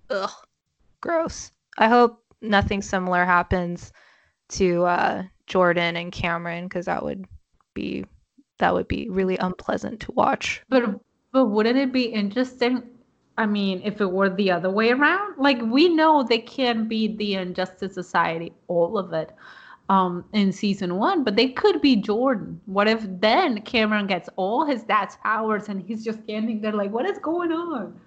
ugh, 0.09 0.31
gross. 1.01 1.51
I 1.77 1.89
hope 1.89 2.23
nothing 2.41 2.81
similar 2.81 3.25
happens 3.25 3.91
to 4.49 4.85
uh, 4.85 5.23
Jordan 5.47 5.95
and 5.95 6.11
Cameron 6.11 6.65
because 6.65 6.85
that 6.85 7.03
would 7.03 7.25
be 7.73 8.05
that 8.59 8.73
would 8.73 8.87
be 8.87 9.09
really 9.09 9.37
unpleasant 9.37 9.99
to 10.01 10.11
watch. 10.11 10.61
But 10.69 10.99
but 11.31 11.45
wouldn't 11.47 11.77
it 11.77 11.91
be 11.91 12.05
interesting? 12.05 12.83
I 13.37 13.47
mean, 13.47 13.81
if 13.83 13.99
it 13.99 14.11
were 14.11 14.29
the 14.29 14.51
other 14.51 14.69
way 14.69 14.91
around, 14.91 15.37
like 15.37 15.59
we 15.61 15.89
know 15.89 16.23
they 16.23 16.37
can 16.37 16.87
be 16.87 17.15
the 17.15 17.35
Injustice 17.35 17.95
Society, 17.95 18.53
all 18.67 18.97
of 18.97 19.11
it, 19.13 19.31
um, 19.89 20.23
in 20.33 20.51
season 20.51 20.97
one, 20.97 21.23
but 21.23 21.35
they 21.35 21.49
could 21.49 21.81
be 21.81 21.95
Jordan. 21.95 22.61
What 22.65 22.87
if 22.87 23.03
then 23.19 23.61
Cameron 23.61 24.05
gets 24.05 24.29
all 24.35 24.65
his 24.65 24.83
dad's 24.83 25.17
powers 25.23 25.67
and 25.67 25.81
he's 25.81 26.03
just 26.03 26.21
standing 26.23 26.61
there 26.61 26.73
like, 26.73 26.91
what 26.91 27.07
is 27.07 27.17
going 27.17 27.51
on? 27.51 27.99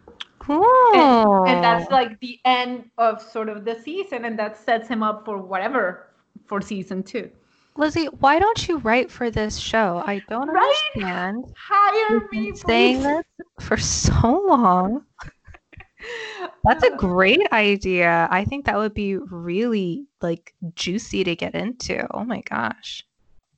Oh. 0.48 1.44
And, 1.46 1.56
and 1.56 1.64
that's 1.64 1.90
like 1.90 2.20
the 2.20 2.38
end 2.44 2.88
of 2.98 3.20
sort 3.20 3.48
of 3.48 3.64
the 3.64 3.80
season, 3.82 4.24
and 4.24 4.38
that 4.38 4.56
sets 4.56 4.86
him 4.88 5.02
up 5.02 5.24
for 5.24 5.38
whatever 5.38 6.05
for 6.46 6.60
season 6.60 7.02
two. 7.02 7.30
Lizzie, 7.76 8.06
why 8.06 8.38
don't 8.38 8.68
you 8.68 8.78
write 8.78 9.10
for 9.10 9.30
this 9.30 9.58
show? 9.58 10.02
I 10.06 10.20
don't 10.28 10.48
Right? 10.48 10.82
understand. 10.96 11.44
Hire 11.56 12.20
You've 12.20 12.30
me, 12.32 12.50
been 12.50 12.56
saying 12.56 13.02
this 13.02 13.24
for 13.60 13.76
so 13.76 14.44
long. 14.48 15.04
That's 16.64 16.84
a 16.84 16.96
great 16.96 17.40
idea. 17.52 18.28
I 18.30 18.44
think 18.44 18.66
that 18.66 18.76
would 18.76 18.94
be 18.94 19.16
really 19.16 20.06
like 20.20 20.54
juicy 20.74 21.24
to 21.24 21.36
get 21.36 21.54
into. 21.54 22.06
Oh 22.14 22.24
my 22.24 22.40
gosh. 22.42 23.02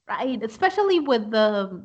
right 0.09 0.43
especially 0.43 1.01
with 1.01 1.31
the 1.31 1.83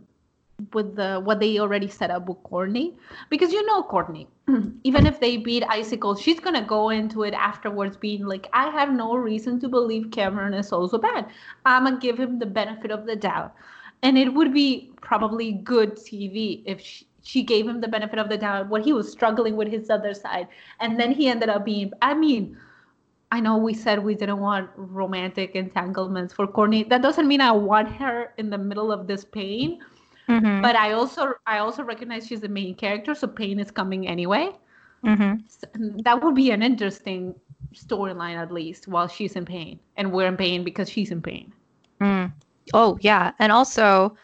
with 0.74 0.96
the 0.96 1.22
what 1.24 1.40
they 1.40 1.60
already 1.60 1.88
set 1.88 2.12
up 2.12 2.28
with 2.28 2.42
courtney. 2.44 2.94
Because 3.30 3.52
you 3.52 3.66
know 3.66 3.84
courtney. 3.84 4.28
Even 4.84 5.06
if 5.06 5.20
they 5.20 5.38
beat 5.38 5.64
icicle 5.70 6.16
she's 6.16 6.40
gonna 6.40 6.66
go 6.66 6.90
into 6.90 7.24
it 7.24 7.34
afterwards 7.34 7.98
being 7.98 8.26
like 8.26 8.48
i 8.54 8.70
have 8.70 8.92
no 8.92 9.16
reason 9.16 9.60
to 9.60 9.70
believe 9.70 10.12
cameron 10.12 10.54
is 10.54 10.72
also 10.72 10.98
bad. 10.98 11.28
I'm 11.66 11.86
gonna 11.86 12.00
give 12.00 12.20
him 12.20 12.40
the 12.40 12.46
benefit 12.46 12.92
of 12.92 13.06
the 13.06 13.16
doubt. 13.16 13.54
And 14.02 14.18
it 14.18 14.34
would 14.34 14.54
be 14.54 14.92
probably 15.02 15.54
good 15.54 15.96
tv 15.96 16.64
if 16.66 16.82
she, 16.82 17.08
she 17.24 17.44
gave 17.44 17.68
him 17.68 17.80
the 17.80 17.88
benefit 17.88 18.20
of 18.20 18.30
the 18.30 18.38
doubt 18.38 18.70
when 18.70 18.84
he 18.84 18.94
was 18.94 19.12
struggling 19.12 19.56
with 19.56 19.70
his 19.70 19.90
other 19.90 20.14
side. 20.14 20.48
And 20.80 21.00
then 21.00 21.12
he 21.12 21.28
ended 21.28 21.50
up 21.50 21.66
being 21.66 21.92
i 22.02 22.14
mean 22.14 22.58
I 23.34 23.40
know 23.40 23.58
we 23.58 23.74
said 23.74 24.04
we 24.04 24.14
didn't 24.14 24.42
want 24.42 24.70
romantic 24.76 25.56
entanglements 25.56 26.36
for 26.36 26.46
Courtney. 26.46 26.84
That 26.84 27.02
doesn't 27.02 27.28
mean 27.28 27.42
I 27.42 27.52
want 27.52 27.90
her 27.94 28.32
in 28.38 28.52
the 28.52 28.60
middle 28.60 28.92
of 28.92 29.08
this 29.08 29.26
pain, 29.26 29.80
Mhm, 30.28 30.62
but 30.62 30.76
I 30.76 30.94
also 30.94 31.34
I 31.46 31.60
also 31.60 31.84
recognize 31.84 32.28
she's 32.28 32.42
the 32.42 32.50
main 32.50 32.76
character, 32.76 33.16
so 33.16 33.28
pain 33.28 33.60
is 33.60 33.72
coming 33.72 34.08
anyway. 34.08 34.52
mhm. 35.04 35.44
S- 35.48 35.66
That 36.04 36.22
would 36.24 36.36
be 36.36 36.52
an 36.52 36.62
interesting 36.64 37.36
storyline 37.74 38.36
at 38.38 38.52
least 38.52 38.88
while 38.88 39.08
she's 39.08 39.36
in 39.36 39.46
pain 39.46 39.80
and 39.98 40.12
we're 40.12 40.28
in 40.28 40.38
pain 40.38 40.64
because 40.64 40.90
she's 40.90 41.12
in 41.12 41.22
pain. 41.22 41.54
Mm. 42.02 42.34
Oh, 42.74 42.98
yeah. 43.02 43.32
And 43.40 43.52
also, 43.52 44.18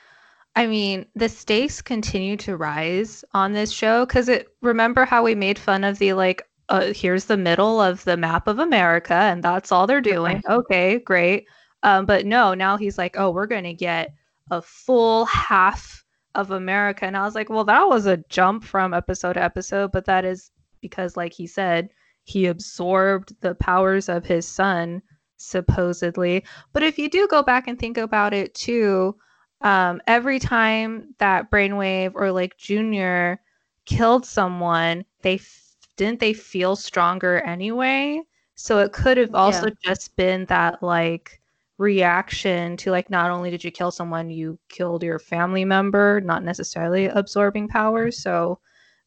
I 0.55 0.67
mean, 0.67 1.07
the 1.15 1.29
stakes 1.29 1.81
continue 1.81 2.37
to 2.39 2.57
rise 2.57 3.25
on 3.33 3.53
this 3.53 3.71
show 3.71 4.05
because 4.05 4.29
it 4.29 4.49
remember 4.61 5.05
how 5.05 5.23
we 5.23 5.35
made 5.35 5.59
fun 5.59 5.83
of 5.83 5.99
the 5.99 6.13
like, 6.13 6.43
uh, 6.69 6.93
here's 6.95 7.25
the 7.25 7.37
middle 7.37 7.81
of 7.81 8.03
the 8.05 8.17
map 8.17 8.47
of 8.47 8.59
America, 8.59 9.13
and 9.13 9.43
that's 9.43 9.71
all 9.71 9.87
they're 9.87 10.01
doing. 10.01 10.41
Okay, 10.49 10.99
great. 10.99 11.47
Um, 11.83 12.05
but 12.05 12.25
no, 12.25 12.53
now 12.53 12.77
he's 12.77 12.97
like, 12.97 13.17
oh, 13.19 13.31
we're 13.31 13.47
going 13.47 13.65
to 13.65 13.73
get 13.73 14.13
a 14.51 14.61
full 14.61 15.25
half 15.25 16.03
of 16.35 16.51
America. 16.51 17.05
And 17.05 17.17
I 17.17 17.23
was 17.23 17.35
like, 17.35 17.49
well, 17.49 17.65
that 17.65 17.87
was 17.87 18.05
a 18.05 18.23
jump 18.29 18.63
from 18.63 18.93
episode 18.93 19.33
to 19.33 19.43
episode, 19.43 19.91
but 19.91 20.05
that 20.05 20.25
is 20.25 20.51
because, 20.81 21.17
like 21.17 21.33
he 21.33 21.47
said, 21.47 21.89
he 22.23 22.45
absorbed 22.45 23.35
the 23.41 23.55
powers 23.55 24.09
of 24.09 24.25
his 24.25 24.47
son, 24.47 25.01
supposedly. 25.37 26.43
But 26.73 26.83
if 26.83 26.97
you 26.99 27.09
do 27.09 27.27
go 27.27 27.41
back 27.41 27.67
and 27.67 27.77
think 27.79 27.97
about 27.97 28.33
it 28.33 28.53
too, 28.53 29.15
um, 29.61 30.01
every 30.07 30.39
time 30.39 31.13
that 31.17 31.51
Brainwave 31.51 32.11
or 32.15 32.31
like 32.31 32.57
Junior 32.57 33.41
killed 33.85 34.25
someone, 34.25 35.03
they 35.21 35.35
f- 35.35 35.75
didn't 35.97 36.19
they 36.19 36.33
feel 36.33 36.75
stronger 36.75 37.39
anyway. 37.41 38.21
So 38.55 38.79
it 38.79 38.93
could 38.93 39.17
have 39.17 39.33
also 39.35 39.69
just 39.83 40.15
been 40.15 40.45
that 40.45 40.83
like 40.83 41.38
reaction 41.79 42.75
to 42.77 42.91
like 42.91 43.09
not 43.09 43.31
only 43.31 43.49
did 43.49 43.63
you 43.63 43.71
kill 43.71 43.89
someone, 43.89 44.29
you 44.29 44.59
killed 44.67 45.01
your 45.01 45.17
family 45.17 45.65
member, 45.65 46.21
not 46.21 46.43
necessarily 46.43 47.05
absorbing 47.05 47.67
powers. 47.67 48.21
So 48.21 48.59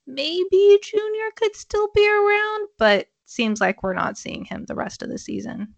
maybe 0.07 0.81
Junior 0.83 1.31
could 1.37 1.55
still 1.55 1.89
be 1.95 2.09
around, 2.09 2.69
but 2.79 3.07
seems 3.27 3.61
like 3.61 3.83
we're 3.83 3.95
not 3.95 4.19
seeing 4.19 4.45
him 4.45 4.65
the 4.65 4.75
rest 4.75 5.03
of 5.03 5.11
the 5.11 5.19
season. 5.19 5.75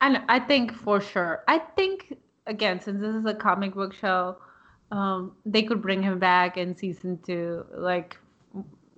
And 0.00 0.22
I 0.28 0.40
think 0.40 0.74
for 0.74 1.00
sure. 1.00 1.44
I 1.48 1.58
think 1.58 2.16
again, 2.46 2.80
since 2.80 3.00
this 3.00 3.14
is 3.14 3.26
a 3.26 3.34
comic 3.34 3.74
book 3.74 3.94
show, 3.94 4.38
um, 4.90 5.32
they 5.44 5.62
could 5.62 5.82
bring 5.82 6.02
him 6.02 6.18
back 6.18 6.56
in 6.56 6.76
season 6.76 7.18
two. 7.26 7.64
Like 7.76 8.18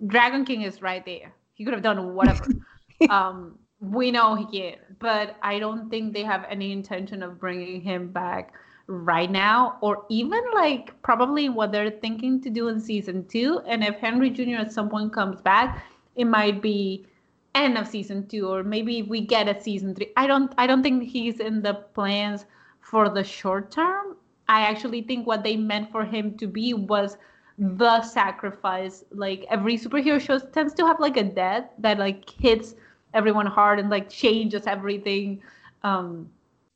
Dragon 0.06 0.44
King 0.44 0.62
is 0.62 0.82
right 0.82 1.04
there. 1.04 1.34
He 1.54 1.64
could 1.64 1.74
have 1.74 1.82
done 1.82 2.14
whatever. 2.14 2.44
um, 3.10 3.58
we 3.80 4.10
know 4.10 4.34
he 4.34 4.44
can, 4.46 4.78
but 4.98 5.36
I 5.42 5.58
don't 5.58 5.88
think 5.90 6.12
they 6.12 6.24
have 6.24 6.44
any 6.48 6.72
intention 6.72 7.22
of 7.22 7.38
bringing 7.38 7.80
him 7.80 8.08
back 8.08 8.54
right 8.86 9.30
now, 9.30 9.76
or 9.80 10.04
even 10.08 10.42
like 10.54 11.00
probably 11.02 11.48
what 11.48 11.72
they're 11.72 11.90
thinking 11.90 12.40
to 12.42 12.50
do 12.50 12.68
in 12.68 12.80
season 12.80 13.26
two. 13.26 13.60
And 13.66 13.84
if 13.84 13.96
Henry 13.96 14.30
Jr. 14.30 14.56
at 14.56 14.72
some 14.72 14.88
point 14.88 15.12
comes 15.12 15.40
back, 15.40 15.84
it 16.16 16.24
might 16.24 16.62
be 16.62 17.06
end 17.54 17.76
of 17.76 17.86
season 17.86 18.26
two, 18.26 18.48
or 18.48 18.62
maybe 18.62 19.02
we 19.02 19.20
get 19.20 19.48
a 19.48 19.60
season 19.60 19.94
three. 19.94 20.12
I 20.16 20.26
don't 20.26 20.52
I 20.58 20.66
don't 20.66 20.82
think 20.82 21.04
he's 21.04 21.40
in 21.40 21.62
the 21.62 21.74
plans 21.74 22.46
for 22.80 23.08
the 23.08 23.24
short 23.24 23.70
term. 23.70 24.16
I 24.48 24.62
actually 24.62 25.02
think 25.02 25.26
what 25.26 25.44
they 25.44 25.56
meant 25.56 25.92
for 25.92 26.04
him 26.04 26.36
to 26.38 26.46
be 26.46 26.72
was 26.72 27.18
the 27.58 28.00
sacrifice. 28.02 29.04
Like 29.10 29.44
every 29.50 29.76
superhero 29.76 30.20
show 30.20 30.38
tends 30.38 30.72
to 30.74 30.86
have 30.86 30.98
like 31.00 31.16
a 31.16 31.24
death 31.24 31.64
that 31.78 31.98
like 31.98 32.30
hits 32.30 32.74
everyone 33.14 33.46
hard 33.46 33.78
and 33.78 33.90
like 33.90 34.08
changes 34.08 34.66
everything. 34.66 35.42
Um, 35.82 36.30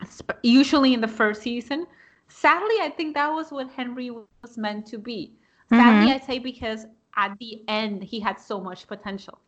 sp- 0.09 0.39
usually 0.43 0.95
in 0.95 1.01
the 1.01 1.09
first 1.09 1.43
season. 1.43 1.87
Sadly, 2.29 2.77
I 2.81 2.93
think 2.97 3.15
that 3.15 3.29
was 3.29 3.51
what 3.51 3.71
Henry 3.71 4.11
was 4.11 4.57
meant 4.57 4.87
to 4.87 4.99
be. 4.99 5.35
Sadly, 5.69 6.11
I 6.11 6.19
say 6.19 6.39
because 6.39 6.87
at 7.17 7.37
the 7.39 7.63
end 7.69 8.03
he 8.03 8.21
had 8.21 8.39
so 8.41 8.61
much 8.61 8.87
potential. 8.87 9.39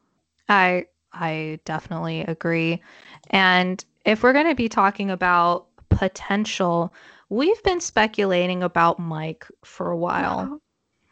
I 0.49 0.87
I 1.13 1.61
definitely 1.65 2.21
agree. 2.23 2.83
And 3.31 3.85
if 4.05 4.23
we're 4.23 4.33
going 4.33 4.49
to 4.49 4.55
be 4.55 4.69
talking 4.69 5.11
about 5.11 5.67
potential, 5.89 6.93
we've 7.29 7.63
been 7.63 7.81
speculating 7.81 8.63
about 8.63 8.99
Mike 8.99 9.47
for 9.65 9.91
a 9.91 9.97
while. 9.97 10.61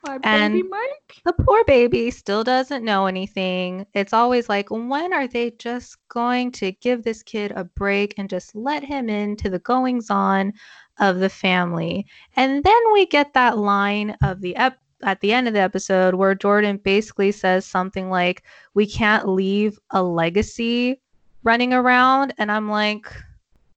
My 0.05 0.19
And- 0.25 0.55
baby 0.55 0.69
Mike. 0.69 1.23
The 1.25 1.33
poor 1.33 1.65
baby 1.65 2.11
still 2.11 2.43
doesn't 2.43 2.85
know 2.85 3.07
anything. 3.07 3.87
It's 3.95 4.13
always 4.13 4.49
like, 4.49 4.69
when 4.71 5.13
are 5.13 5.29
they 5.29 5.53
just 5.53 5.97
going 6.09 6.51
to 6.53 6.73
give 6.73 7.05
this 7.05 7.23
kid 7.23 7.53
a 7.55 7.65
break 7.65 8.15
and 8.19 8.29
just 8.29 8.55
let 8.57 8.83
him 8.83 9.09
into 9.09 9.49
the 9.49 9.61
goings 9.61 10.11
on 10.11 10.53
of 10.99 11.21
the 11.21 11.29
family? 11.29 12.07
And 12.35 12.65
then 12.65 12.93
we 12.93 13.07
get 13.07 13.33
that 13.35 13.59
line 13.59 14.17
of 14.23 14.41
the 14.41 14.57
ep- 14.57 14.79
at 15.05 15.21
the 15.21 15.33
end 15.33 15.49
of 15.49 15.55
the 15.55 15.61
episode 15.61 16.15
where 16.15 16.35
Jordan 16.35 16.79
basically 16.79 17.33
says 17.33 17.65
something 17.67 18.09
like, 18.11 18.43
"We 18.75 18.87
can't 18.87 19.29
leave 19.29 19.79
a 19.91 20.03
legacy 20.03 21.01
running 21.45 21.73
around," 21.73 22.35
and 22.39 22.51
I'm 22.51 22.69
like, 22.69 23.07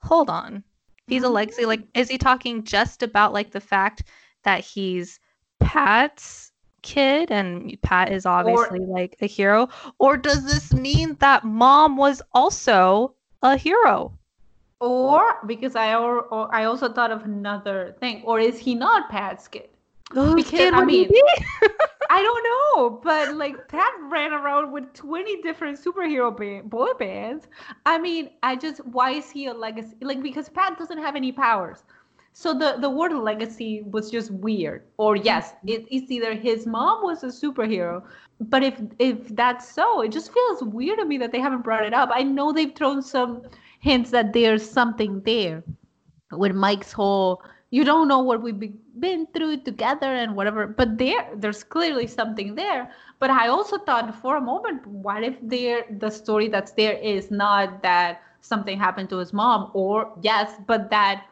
"Hold 0.04 0.30
on." 0.30 0.64
He's 1.08 1.24
a 1.24 1.30
legacy. 1.30 1.66
Like, 1.66 1.82
mm-hmm. 1.82 2.00
is 2.00 2.10
he 2.10 2.18
talking 2.18 2.64
just 2.64 3.04
about 3.04 3.34
like 3.34 3.52
the 3.52 3.62
fact 3.62 4.04
that 4.44 4.64
he's 4.64 5.20
Pat's 5.66 6.52
kid 6.84 7.32
and 7.32 7.76
Pat 7.82 8.12
is 8.12 8.26
obviously 8.26 8.80
like 8.80 9.18
a 9.22 9.26
hero? 9.26 9.68
Or 9.98 10.16
does 10.16 10.46
this 10.46 10.74
mean 10.74 11.16
that 11.20 11.44
mom 11.44 11.98
was 11.98 12.22
also 12.34 13.16
a 13.42 13.58
hero? 13.58 14.14
Or 14.80 15.38
because 15.46 15.76
I 15.76 15.96
or, 15.96 16.22
or 16.22 16.54
I 16.54 16.66
also 16.66 16.92
thought 16.92 17.12
of 17.12 17.24
another 17.24 17.96
thing. 18.00 18.22
Or 18.24 18.40
is 18.40 18.60
he 18.60 18.76
not 18.76 19.10
Pat's 19.10 19.48
kid? 19.48 19.70
Whose 20.12 20.36
Because, 20.36 20.52
kid 20.52 20.74
I 20.74 20.86
mean-? 20.86 21.10
I 22.12 22.22
don't 22.22 22.44
know, 22.52 23.02
but 23.04 23.36
like 23.36 23.68
Pat 23.68 23.92
ran 24.04 24.32
around 24.32 24.72
with 24.72 24.94
20 24.94 25.42
different 25.42 25.84
superhero 25.84 26.30
boy 26.70 26.94
bands. 27.00 27.48
I 27.86 27.98
mean, 27.98 28.30
I 28.44 28.56
just 28.56 28.86
why 28.86 29.12
is 29.12 29.32
he 29.32 29.48
a 29.48 29.54
legacy? 29.54 29.96
Like 30.02 30.22
because 30.22 30.48
Pat 30.48 30.78
doesn't 30.78 31.00
have 31.00 31.16
any 31.16 31.32
powers. 31.32 31.84
So 32.38 32.54
the 32.54 32.76
the 32.82 32.90
word 32.90 33.14
legacy 33.14 33.82
was 33.90 34.12
just 34.12 34.30
weird. 34.30 34.84
Or 34.98 35.16
yes, 35.16 35.52
mm-hmm. 35.52 35.70
it, 35.70 35.86
it's 35.90 36.12
either 36.12 36.34
his 36.34 36.68
mom 36.68 37.02
was 37.02 37.24
a 37.24 37.28
superhero, 37.28 38.04
but 38.42 38.62
if 38.62 38.76
if 39.00 39.34
that's 39.36 39.72
so, 39.72 40.02
it 40.02 40.12
just 40.12 40.34
feels 40.34 40.62
weird 40.62 41.00
to 41.00 41.06
me 41.06 41.18
that 41.20 41.32
they 41.32 41.40
haven't 41.40 41.64
brought 41.64 41.86
it 41.86 41.94
up. 41.94 42.10
I 42.12 42.24
know 42.24 42.52
they've 42.52 42.76
thrown 42.76 43.02
some 43.02 43.44
hints 43.80 44.12
that 44.12 44.34
there's 44.34 44.70
something 44.70 45.22
there 45.22 45.64
with 46.32 46.54
Mike's 46.54 46.92
whole 46.92 47.42
you 47.70 47.84
don't 47.84 48.08
know 48.08 48.20
what 48.20 48.42
we've 48.42 48.74
been 49.00 49.28
through 49.34 49.58
together 49.58 50.14
and 50.16 50.36
whatever 50.36 50.68
but 50.68 50.98
there 50.98 51.30
there's 51.36 51.64
clearly 51.64 52.08
something 52.08 52.56
there 52.56 52.90
but 53.20 53.30
i 53.30 53.48
also 53.48 53.78
thought 53.78 54.14
for 54.22 54.38
a 54.38 54.42
moment 54.42 54.86
what 54.88 55.24
if 55.24 55.36
there 55.42 55.86
the 56.00 56.10
story 56.10 56.48
that's 56.48 56.72
there 56.74 56.94
is 56.94 57.32
not 57.32 57.82
that 57.82 58.22
something 58.42 58.80
happened 58.80 59.10
to 59.10 59.18
his 59.18 59.34
mom 59.34 59.72
or 59.74 60.14
yes 60.22 60.54
but 60.68 60.90
that 60.90 61.26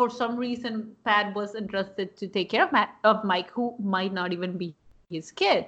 for 0.00 0.08
some 0.08 0.34
reason 0.34 0.74
pat 1.04 1.34
was 1.34 1.54
entrusted 1.54 2.16
to 2.16 2.26
take 2.26 2.48
care 2.48 2.64
of, 2.64 2.72
Matt, 2.72 2.94
of 3.04 3.22
mike 3.22 3.50
who 3.50 3.74
might 3.78 4.14
not 4.14 4.32
even 4.32 4.56
be 4.56 4.74
his 5.10 5.30
kid. 5.30 5.66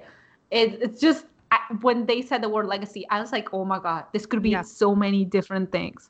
It, 0.49 0.81
it's 0.81 0.99
just 0.99 1.25
when 1.81 2.07
they 2.07 2.23
said 2.23 2.41
the 2.41 2.49
word 2.49 2.65
legacy 2.65 3.05
i 3.11 3.19
was 3.21 3.31
like 3.31 3.53
oh 3.53 3.63
my 3.63 3.77
god 3.77 4.05
this 4.11 4.25
could 4.25 4.41
be 4.41 4.49
yeah. 4.49 4.63
so 4.63 4.95
many 4.95 5.23
different 5.23 5.71
things. 5.71 6.09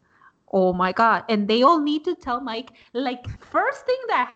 Oh 0.56 0.72
my 0.72 0.92
god. 0.94 1.24
And 1.30 1.48
they 1.48 1.64
all 1.64 1.82
need 1.82 2.06
to 2.06 2.16
tell 2.16 2.40
mike 2.40 2.72
like 2.94 3.28
first 3.56 3.86
thing 3.86 4.02
that 4.08 4.34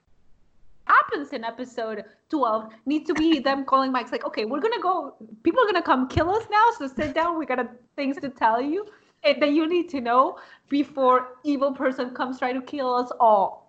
happens 0.86 1.32
in 1.32 1.46
episode 1.46 2.04
12 2.30 2.74
needs 2.86 3.08
to 3.08 3.14
be 3.14 3.40
them 3.48 3.64
calling 3.64 3.94
mike's 3.94 4.12
like 4.12 4.26
okay 4.26 4.44
we're 4.46 4.64
gonna 4.66 4.82
go 4.82 5.16
people 5.44 5.62
are 5.64 5.68
gonna 5.72 5.90
come 5.92 6.08
kill 6.10 6.30
us 6.30 6.46
now 6.52 6.66
so 6.78 6.88
sit 6.88 7.14
down. 7.14 7.40
We 7.40 7.46
got 7.46 7.60
a, 7.60 7.70
things 7.96 8.18
to 8.18 8.30
tell 8.30 8.62
you. 8.62 8.86
And 9.24 9.42
that 9.42 9.52
you 9.52 9.68
need 9.68 9.88
to 9.90 10.02
know 10.02 10.38
before 10.70 11.38
evil 11.44 11.72
person 11.72 12.14
comes 12.20 12.38
try 12.40 12.52
to 12.52 12.62
kill 12.62 12.94
us 12.94 13.12
all 13.20 13.67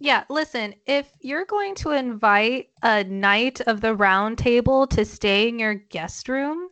yeah, 0.00 0.24
listen, 0.30 0.74
if 0.86 1.12
you're 1.20 1.44
going 1.44 1.74
to 1.76 1.90
invite 1.90 2.70
a 2.82 3.04
knight 3.04 3.60
of 3.62 3.82
the 3.82 3.94
round 3.94 4.38
table 4.38 4.86
to 4.88 5.04
stay 5.04 5.46
in 5.46 5.58
your 5.58 5.74
guest 5.74 6.26
room, 6.28 6.70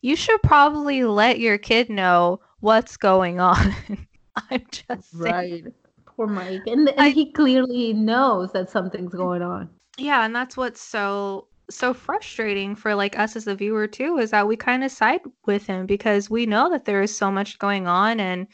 you 0.00 0.16
should 0.16 0.42
probably 0.42 1.04
let 1.04 1.38
your 1.38 1.58
kid 1.58 1.90
know 1.90 2.40
what's 2.60 2.96
going 2.96 3.38
on. 3.38 3.74
I'm 4.50 4.64
just 4.70 5.12
right. 5.14 5.62
Saying. 5.62 5.74
Poor 6.06 6.26
Mike, 6.26 6.62
and, 6.66 6.88
and 6.88 7.00
I, 7.00 7.10
he 7.10 7.30
clearly 7.32 7.92
knows 7.92 8.52
that 8.52 8.70
something's 8.70 9.14
going 9.14 9.42
on. 9.42 9.68
Yeah, 9.98 10.24
and 10.24 10.34
that's 10.34 10.56
what's 10.56 10.80
so 10.80 11.48
so 11.68 11.94
frustrating 11.94 12.74
for 12.74 12.94
like 12.94 13.18
us 13.18 13.36
as 13.36 13.46
a 13.46 13.54
viewer 13.54 13.86
too 13.86 14.18
is 14.18 14.32
that 14.32 14.48
we 14.48 14.56
kind 14.56 14.82
of 14.82 14.90
side 14.90 15.20
with 15.46 15.66
him 15.66 15.86
because 15.86 16.28
we 16.28 16.44
know 16.44 16.68
that 16.68 16.84
there 16.84 17.00
is 17.00 17.16
so 17.16 17.30
much 17.30 17.60
going 17.60 17.86
on 17.86 18.18
and 18.18 18.48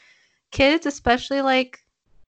kids 0.51 0.85
especially 0.85 1.41
like 1.41 1.79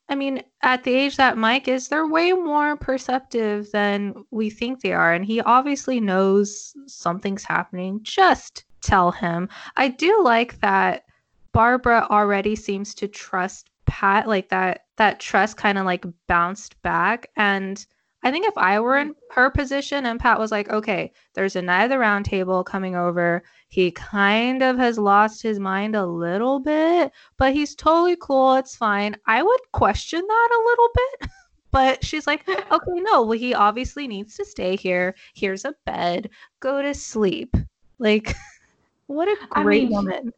I 0.10 0.16
mean, 0.16 0.41
at 0.64 0.84
the 0.84 0.93
age 0.93 1.18
that 1.18 1.38
Mike 1.38 1.68
is, 1.68 1.88
they're 1.88 2.07
way 2.07 2.32
more 2.32 2.76
perceptive 2.76 3.72
than 3.72 4.16
we 4.32 4.49
think 4.49 4.82
they 4.82 4.91
are. 4.91 5.14
And 5.14 5.24
he 5.24 5.39
obviously 5.41 5.99
knows 5.99 6.74
something's 6.88 7.43
happening. 7.43 7.99
Just 8.01 8.66
tell 8.82 9.12
him. 9.12 9.49
I 9.78 9.89
do 9.89 10.24
like 10.24 10.60
that 10.62 11.05
Barbara 11.51 12.07
already 12.10 12.55
seems 12.55 12.95
to 12.95 13.07
trust 13.07 13.70
Pat 13.86 14.28
like 14.28 14.49
that 14.49 14.86
that 14.97 15.20
trust 15.20 15.57
kind 15.57 15.78
of 15.78 15.86
like 15.86 16.05
bounced 16.28 16.80
back 16.82 17.28
and 17.36 17.86
I 18.24 18.32
think 18.32 18.46
if 18.46 18.58
I 18.58 18.80
were 18.80 18.98
in 18.98 19.10
mm-hmm. 19.10 19.34
her 19.34 19.50
position 19.50 20.06
and 20.06 20.20
Pat 20.20 20.40
was 20.40 20.52
like, 20.52 20.70
okay, 20.70 21.12
there's 21.34 21.56
a 21.56 21.62
knight 21.62 21.86
of 21.86 21.90
the 21.90 22.00
round 22.00 22.26
table 22.26 22.64
coming 22.64 22.96
over. 22.96 23.44
He 23.70 23.92
kind 23.92 24.62
of 24.62 24.78
has 24.78 24.98
lost 24.98 25.42
his 25.42 25.60
mind 25.60 25.96
a 25.96 26.06
little 26.06 26.60
bit, 26.60 27.12
but 27.38 27.54
he's 27.54 27.76
totally 27.76 28.18
cool. 28.20 28.56
It's 28.56 28.76
fine. 28.76 29.16
I 29.26 29.42
would 29.42 29.62
question 29.72 30.22
that 30.26 30.50
a 30.52 30.66
little 30.66 30.90
bit. 30.96 31.30
but 31.72 32.04
she's 32.04 32.28
like, 32.28 32.48
okay, 32.72 33.00
no, 33.02 33.22
well, 33.24 33.38
he 33.38 33.54
obviously 33.54 34.08
needs 34.08 34.36
to 34.36 34.46
stay 34.46 34.76
here. 34.76 35.16
Here's 35.36 35.66
a 35.66 35.76
bed. 35.86 36.30
Go 36.60 36.82
to 36.82 36.94
sleep. 36.94 37.56
Like, 38.00 38.36
what 39.08 39.28
a 39.28 39.38
great 39.50 39.84
I 39.84 39.86
mean, 39.86 39.92
woman 39.92 40.34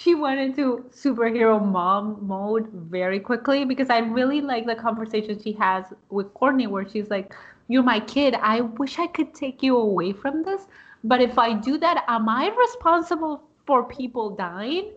she 0.00 0.14
went 0.14 0.38
into 0.38 0.84
superhero 0.90 1.64
mom 1.64 2.18
mode 2.26 2.68
very 2.72 3.18
quickly 3.18 3.64
because 3.64 3.90
I 3.90 3.98
really 3.98 4.40
like 4.40 4.66
the 4.66 4.74
conversation 4.74 5.40
she 5.42 5.52
has 5.52 5.84
with 6.10 6.32
Courtney 6.34 6.66
where 6.66 6.88
she's 6.88 7.10
like, 7.10 7.34
You're 7.68 7.82
my 7.82 8.00
kid. 8.00 8.34
I 8.34 8.60
wish 8.60 8.98
I 8.98 9.06
could 9.08 9.34
take 9.34 9.62
you 9.62 9.76
away 9.76 10.12
from 10.12 10.42
this. 10.42 10.62
But 11.04 11.20
if 11.20 11.38
I 11.38 11.54
do 11.54 11.78
that, 11.78 12.04
am 12.08 12.28
I 12.28 12.48
responsible 12.48 13.42
for 13.66 13.84
people 13.84 14.30
dying? 14.30 14.92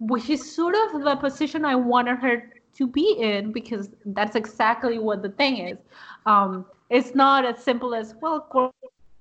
Which 0.00 0.28
is 0.30 0.54
sort 0.54 0.74
of 0.74 1.02
the 1.02 1.16
position 1.16 1.64
I 1.64 1.76
wanted 1.76 2.18
her 2.18 2.52
to 2.74 2.86
be 2.86 3.16
in 3.18 3.52
because 3.52 3.90
that's 4.06 4.36
exactly 4.36 4.98
what 4.98 5.22
the 5.22 5.30
thing 5.30 5.58
is. 5.68 5.78
Um, 6.26 6.66
it's 6.90 7.14
not 7.14 7.44
as 7.44 7.62
simple 7.62 7.94
as, 7.94 8.14
well, 8.20 8.40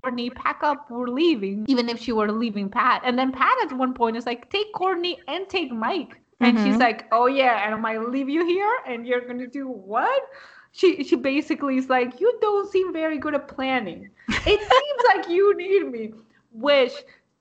Courtney, 0.02 0.30
pack 0.32 0.62
up, 0.64 0.89
we're 0.89 1.08
leaving, 1.08 1.66
even 1.68 1.88
if 1.88 1.99
she 1.99 2.12
were 2.12 2.32
leaving 2.32 2.70
Pat. 2.70 3.02
And 3.06 3.18
then 3.18 3.32
Pat 3.32 3.56
at 3.64 3.78
one 3.78 3.93
point 3.93 4.18
is 4.18 4.26
like, 4.26 4.49
take 4.49 4.74
Courtney 4.74 5.20
and 5.28 5.47
take 5.47 5.72
Mike. 5.72 6.20
And 6.39 6.58
mm-hmm. 6.58 6.66
she's 6.66 6.78
like, 6.78 7.06
oh 7.12 7.28
yeah, 7.28 7.64
and 7.66 7.76
I'm 7.76 7.82
gonna 7.84 8.10
leave 8.10 8.28
you 8.30 8.45
here 8.45 8.78
and 8.88 9.06
you're 9.06 9.22
gonna 9.22 9.47
do 9.47 9.68
what? 9.68 10.24
She 10.72 11.04
she 11.04 11.16
basically 11.16 11.78
is 11.78 11.89
like, 11.89 12.20
you 12.20 12.38
don't 12.41 12.72
seem 12.72 12.91
very 12.91 13.20
good 13.20 13.36
at 13.36 13.47
planning. 13.47 14.10
It 14.28 14.43
seems 14.45 15.02
like 15.16 15.30
you 15.30 15.56
need 15.56 15.91
me. 15.91 16.14
Which, 16.52 16.93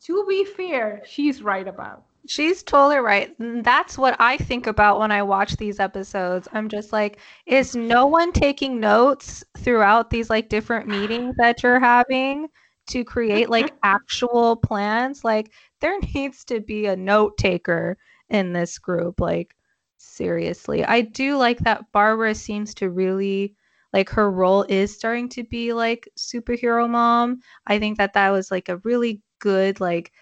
to 0.04 0.26
be 0.28 0.44
fair, 0.44 1.02
she's 1.06 1.42
right 1.42 1.66
about. 1.66 2.04
She's 2.30 2.62
totally 2.62 2.98
right. 2.98 3.34
That's 3.40 3.98
what 3.98 4.14
I 4.20 4.36
think 4.36 4.68
about 4.68 5.00
when 5.00 5.10
I 5.10 5.20
watch 5.20 5.56
these 5.56 5.80
episodes. 5.80 6.46
I'm 6.52 6.68
just 6.68 6.92
like, 6.92 7.18
is 7.44 7.74
no 7.74 8.06
one 8.06 8.30
taking 8.30 8.78
notes 8.78 9.42
throughout 9.58 10.10
these 10.10 10.30
like 10.30 10.48
different 10.48 10.86
meetings 10.86 11.34
that 11.38 11.60
you're 11.64 11.80
having 11.80 12.46
to 12.90 13.02
create 13.02 13.50
like 13.50 13.72
actual 13.82 14.54
plans? 14.54 15.24
Like 15.24 15.50
there 15.80 15.98
needs 16.14 16.44
to 16.44 16.60
be 16.60 16.86
a 16.86 16.94
note 16.94 17.36
taker 17.36 17.98
in 18.28 18.52
this 18.52 18.78
group. 18.78 19.20
Like 19.20 19.56
seriously. 19.96 20.84
I 20.84 21.00
do 21.00 21.36
like 21.36 21.58
that 21.58 21.90
Barbara 21.90 22.36
seems 22.36 22.74
to 22.74 22.90
really 22.90 23.56
like 23.92 24.08
her 24.10 24.30
role 24.30 24.64
is 24.68 24.94
starting 24.94 25.28
to 25.30 25.42
be 25.42 25.72
like 25.72 26.08
superhero 26.16 26.88
mom. 26.88 27.40
I 27.66 27.80
think 27.80 27.98
that 27.98 28.12
that 28.12 28.30
was 28.30 28.52
like 28.52 28.68
a 28.68 28.76
really 28.84 29.20
good 29.40 29.80
like 29.80 30.12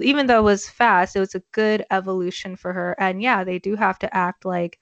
even 0.00 0.26
though 0.26 0.40
it 0.40 0.42
was 0.42 0.68
fast, 0.68 1.16
it 1.16 1.20
was 1.20 1.34
a 1.34 1.42
good 1.52 1.84
evolution 1.90 2.56
for 2.56 2.72
her. 2.72 2.96
And 2.98 3.22
yeah, 3.22 3.44
they 3.44 3.58
do 3.58 3.76
have 3.76 3.98
to 4.00 4.16
act 4.16 4.44
like 4.44 4.78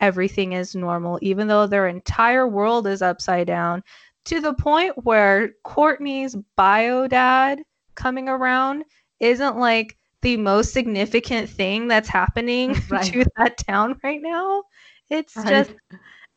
everything 0.00 0.52
is 0.52 0.74
normal, 0.74 1.18
even 1.22 1.46
though 1.46 1.66
their 1.66 1.88
entire 1.88 2.46
world 2.46 2.86
is 2.86 3.02
upside 3.02 3.46
down, 3.46 3.82
to 4.24 4.40
the 4.40 4.54
point 4.54 5.04
where 5.04 5.52
Courtney's 5.64 6.36
bio 6.56 7.08
dad 7.08 7.62
coming 7.94 8.28
around 8.28 8.84
isn't 9.20 9.56
like 9.56 9.96
the 10.22 10.36
most 10.36 10.72
significant 10.72 11.48
thing 11.48 11.88
that's 11.88 12.08
happening 12.08 12.76
right. 12.90 13.12
to 13.12 13.24
that 13.36 13.58
town 13.66 13.98
right 14.04 14.20
now. 14.22 14.62
It's 15.10 15.36
right. 15.36 15.48
just, 15.48 15.72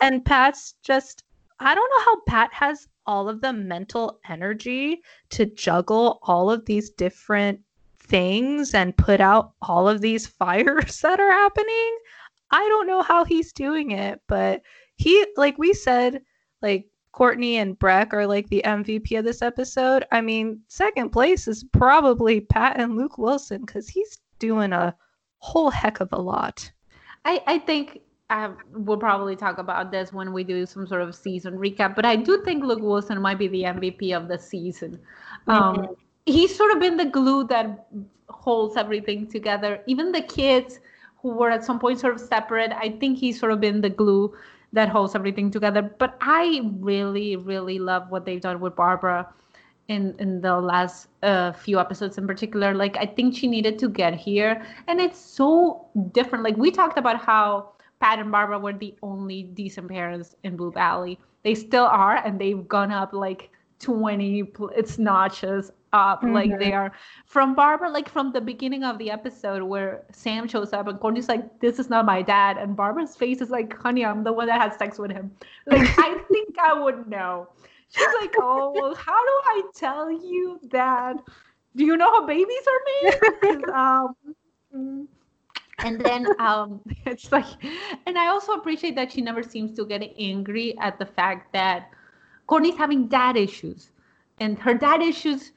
and 0.01 0.25
Pat's 0.25 0.75
just, 0.83 1.23
I 1.59 1.75
don't 1.75 1.89
know 1.89 2.05
how 2.05 2.21
Pat 2.27 2.53
has 2.53 2.87
all 3.05 3.29
of 3.29 3.41
the 3.41 3.53
mental 3.53 4.19
energy 4.27 5.01
to 5.29 5.45
juggle 5.45 6.19
all 6.23 6.49
of 6.49 6.65
these 6.65 6.89
different 6.89 7.59
things 8.15 8.73
and 8.73 8.95
put 8.95 9.19
out 9.19 9.51
all 9.61 9.89
of 9.89 9.99
these 9.99 10.25
fires 10.39 11.01
that 11.01 11.19
are 11.19 11.31
happening. 11.31 11.97
I 12.49 12.61
don't 12.69 12.87
know 12.87 13.01
how 13.01 13.25
he's 13.25 13.51
doing 13.51 13.91
it, 13.91 14.21
but 14.27 14.61
he, 14.95 15.25
like 15.35 15.57
we 15.57 15.73
said, 15.73 16.21
like 16.61 16.87
Courtney 17.11 17.57
and 17.57 17.77
Brec 17.77 18.13
are 18.13 18.25
like 18.25 18.47
the 18.47 18.61
MVP 18.63 19.19
of 19.19 19.25
this 19.25 19.41
episode. 19.41 20.05
I 20.13 20.21
mean, 20.21 20.61
second 20.69 21.09
place 21.09 21.45
is 21.49 21.65
probably 21.73 22.39
Pat 22.39 22.79
and 22.79 22.95
Luke 22.95 23.17
Wilson 23.17 23.65
because 23.65 23.89
he's 23.89 24.17
doing 24.39 24.71
a 24.71 24.95
whole 25.39 25.69
heck 25.69 25.99
of 25.99 26.07
a 26.13 26.21
lot. 26.21 26.71
I, 27.25 27.41
I 27.47 27.59
think 27.59 27.99
um, 28.29 28.57
we'll 28.71 28.97
probably 28.97 29.35
talk 29.35 29.57
about 29.57 29.91
this 29.91 30.13
when 30.13 30.31
we 30.31 30.45
do 30.45 30.65
some 30.65 30.87
sort 30.87 31.01
of 31.01 31.13
season 31.15 31.55
recap, 31.55 31.95
but 31.95 32.05
I 32.05 32.15
do 32.15 32.41
think 32.45 32.63
Luke 32.63 32.81
Wilson 32.81 33.21
might 33.21 33.39
be 33.39 33.49
the 33.49 33.63
MVP 33.63 34.15
of 34.15 34.29
the 34.29 34.39
season. 34.39 35.01
Um, 35.47 35.75
mm-hmm 35.75 35.93
he's 36.25 36.55
sort 36.55 36.71
of 36.71 36.79
been 36.79 36.97
the 36.97 37.05
glue 37.05 37.45
that 37.45 37.87
holds 38.29 38.75
everything 38.77 39.27
together. 39.27 39.81
Even 39.87 40.11
the 40.11 40.21
kids 40.21 40.79
who 41.21 41.29
were 41.29 41.49
at 41.49 41.63
some 41.63 41.79
point 41.79 41.99
sort 41.99 42.13
of 42.13 42.21
separate, 42.21 42.71
I 42.73 42.89
think 42.99 43.17
he's 43.17 43.39
sort 43.39 43.51
of 43.51 43.59
been 43.59 43.81
the 43.81 43.89
glue 43.89 44.33
that 44.73 44.89
holds 44.89 45.15
everything 45.15 45.51
together. 45.51 45.81
But 45.81 46.17
I 46.21 46.61
really, 46.79 47.35
really 47.35 47.79
love 47.79 48.09
what 48.09 48.25
they've 48.25 48.41
done 48.41 48.59
with 48.59 48.75
Barbara 48.75 49.27
in 49.87 50.15
in 50.19 50.41
the 50.41 50.59
last 50.59 51.07
uh, 51.21 51.51
few 51.51 51.79
episodes 51.79 52.17
in 52.17 52.27
particular. 52.27 52.73
Like 52.73 52.97
I 52.97 53.05
think 53.05 53.35
she 53.35 53.47
needed 53.47 53.79
to 53.79 53.89
get 53.89 54.15
here, 54.15 54.65
and 54.87 54.99
it's 54.99 55.19
so 55.19 55.87
different. 56.11 56.43
Like 56.43 56.57
we 56.57 56.71
talked 56.71 56.97
about 56.97 57.23
how 57.23 57.71
Pat 57.99 58.19
and 58.19 58.31
Barbara 58.31 58.59
were 58.59 58.73
the 58.73 58.95
only 59.01 59.43
decent 59.43 59.89
parents 59.89 60.35
in 60.43 60.57
Blue 60.57 60.71
Valley. 60.71 61.19
They 61.43 61.55
still 61.55 61.85
are, 61.85 62.17
and 62.17 62.39
they've 62.39 62.67
gone 62.67 62.91
up 62.91 63.13
like 63.13 63.51
20 63.79 64.51
it's 64.75 64.97
notches 64.97 65.71
up 65.95 66.21
mm-hmm. 66.21 66.33
like 66.33 66.59
they 66.59 66.73
are 66.73 66.91
from 67.25 67.55
barbara 67.55 67.89
like 67.89 68.09
from 68.09 68.31
the 68.33 68.41
beginning 68.41 68.83
of 68.83 68.97
the 68.97 69.09
episode 69.09 69.63
where 69.63 70.03
sam 70.11 70.47
shows 70.47 70.73
up 70.73 70.87
and 70.87 70.99
courtney's 70.99 71.29
like 71.29 71.43
this 71.61 71.79
is 71.79 71.89
not 71.89 72.05
my 72.05 72.21
dad 72.21 72.57
and 72.57 72.75
barbara's 72.75 73.15
face 73.15 73.41
is 73.41 73.49
like 73.49 73.75
honey 73.85 74.03
i'm 74.03 74.23
the 74.23 74.33
one 74.33 74.47
that 74.47 74.61
had 74.61 74.77
sex 74.77 74.99
with 74.99 75.11
him. 75.11 75.31
Like 75.65 75.87
i 75.97 76.17
think 76.31 76.59
i 76.59 76.73
would 76.73 77.07
know. 77.07 77.47
She's 77.89 78.13
like 78.21 78.35
oh 78.39 78.73
well 78.75 78.95
how 78.95 79.21
do 79.31 79.35
i 79.55 79.61
tell 79.73 80.11
you 80.11 80.59
that? 80.71 81.15
Do 81.75 81.85
you 81.85 81.97
know 81.97 82.11
how 82.11 82.25
babies 82.25 82.65
are 82.73 82.81
made? 82.87 83.65
Um, 83.75 85.07
and 85.79 85.99
then 86.01 86.27
um 86.39 86.81
it's 87.05 87.31
like 87.31 87.45
and 88.05 88.17
i 88.17 88.27
also 88.27 88.53
appreciate 88.53 88.95
that 88.95 89.11
she 89.11 89.21
never 89.21 89.43
seems 89.43 89.75
to 89.75 89.85
get 89.85 90.01
angry 90.19 90.77
at 90.79 90.97
the 90.99 91.05
fact 91.05 91.51
that 91.53 91.89
courtney's 92.47 92.77
having 92.77 93.07
dad 93.07 93.35
issues 93.37 93.91
and 94.39 94.59
her 94.59 94.73
dad 94.73 95.01
issues 95.01 95.51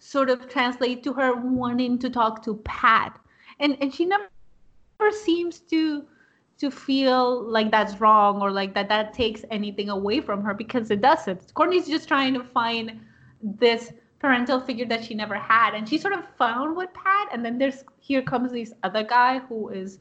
sort 0.00 0.30
of 0.30 0.48
translate 0.48 1.02
to 1.04 1.12
her 1.12 1.34
wanting 1.34 1.98
to 1.98 2.10
talk 2.10 2.42
to 2.44 2.56
pat. 2.64 3.18
And 3.60 3.76
and 3.80 3.94
she 3.94 4.06
never 4.06 4.28
seems 5.12 5.60
to 5.70 6.04
to 6.58 6.70
feel 6.70 7.42
like 7.42 7.70
that's 7.70 8.00
wrong 8.00 8.42
or 8.42 8.50
like 8.50 8.74
that 8.74 8.88
that 8.88 9.14
takes 9.14 9.44
anything 9.50 9.88
away 9.88 10.20
from 10.20 10.42
her 10.42 10.52
because 10.52 10.90
it 10.90 11.00
doesn't. 11.00 11.54
Courtney's 11.54 11.86
just 11.86 12.08
trying 12.08 12.34
to 12.34 12.44
find 12.44 13.00
this 13.42 13.92
parental 14.18 14.60
figure 14.60 14.84
that 14.84 15.02
she 15.02 15.14
never 15.14 15.36
had. 15.36 15.74
And 15.74 15.88
she 15.88 15.96
sort 15.96 16.12
of 16.12 16.24
found 16.36 16.76
with 16.76 16.92
pat 16.92 17.28
and 17.32 17.44
then 17.44 17.58
there's 17.58 17.84
here 18.00 18.22
comes 18.22 18.52
this 18.52 18.72
other 18.82 19.04
guy 19.04 19.38
who 19.38 19.68
is 19.68 19.98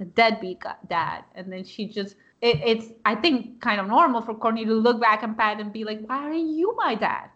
a 0.00 0.04
deadbeat 0.04 0.62
dad. 0.88 1.24
And 1.34 1.52
then 1.52 1.64
she 1.64 1.86
just 1.86 2.16
it, 2.40 2.60
it's 2.64 2.86
i 3.04 3.14
think 3.14 3.60
kind 3.60 3.80
of 3.80 3.86
normal 3.86 4.20
for 4.20 4.34
courtney 4.34 4.64
to 4.64 4.74
look 4.74 5.00
back 5.00 5.22
at 5.22 5.36
pat 5.36 5.60
and 5.60 5.72
be 5.72 5.84
like 5.84 6.00
why 6.06 6.18
are 6.18 6.32
you 6.32 6.74
my 6.76 6.94
dad 6.94 7.28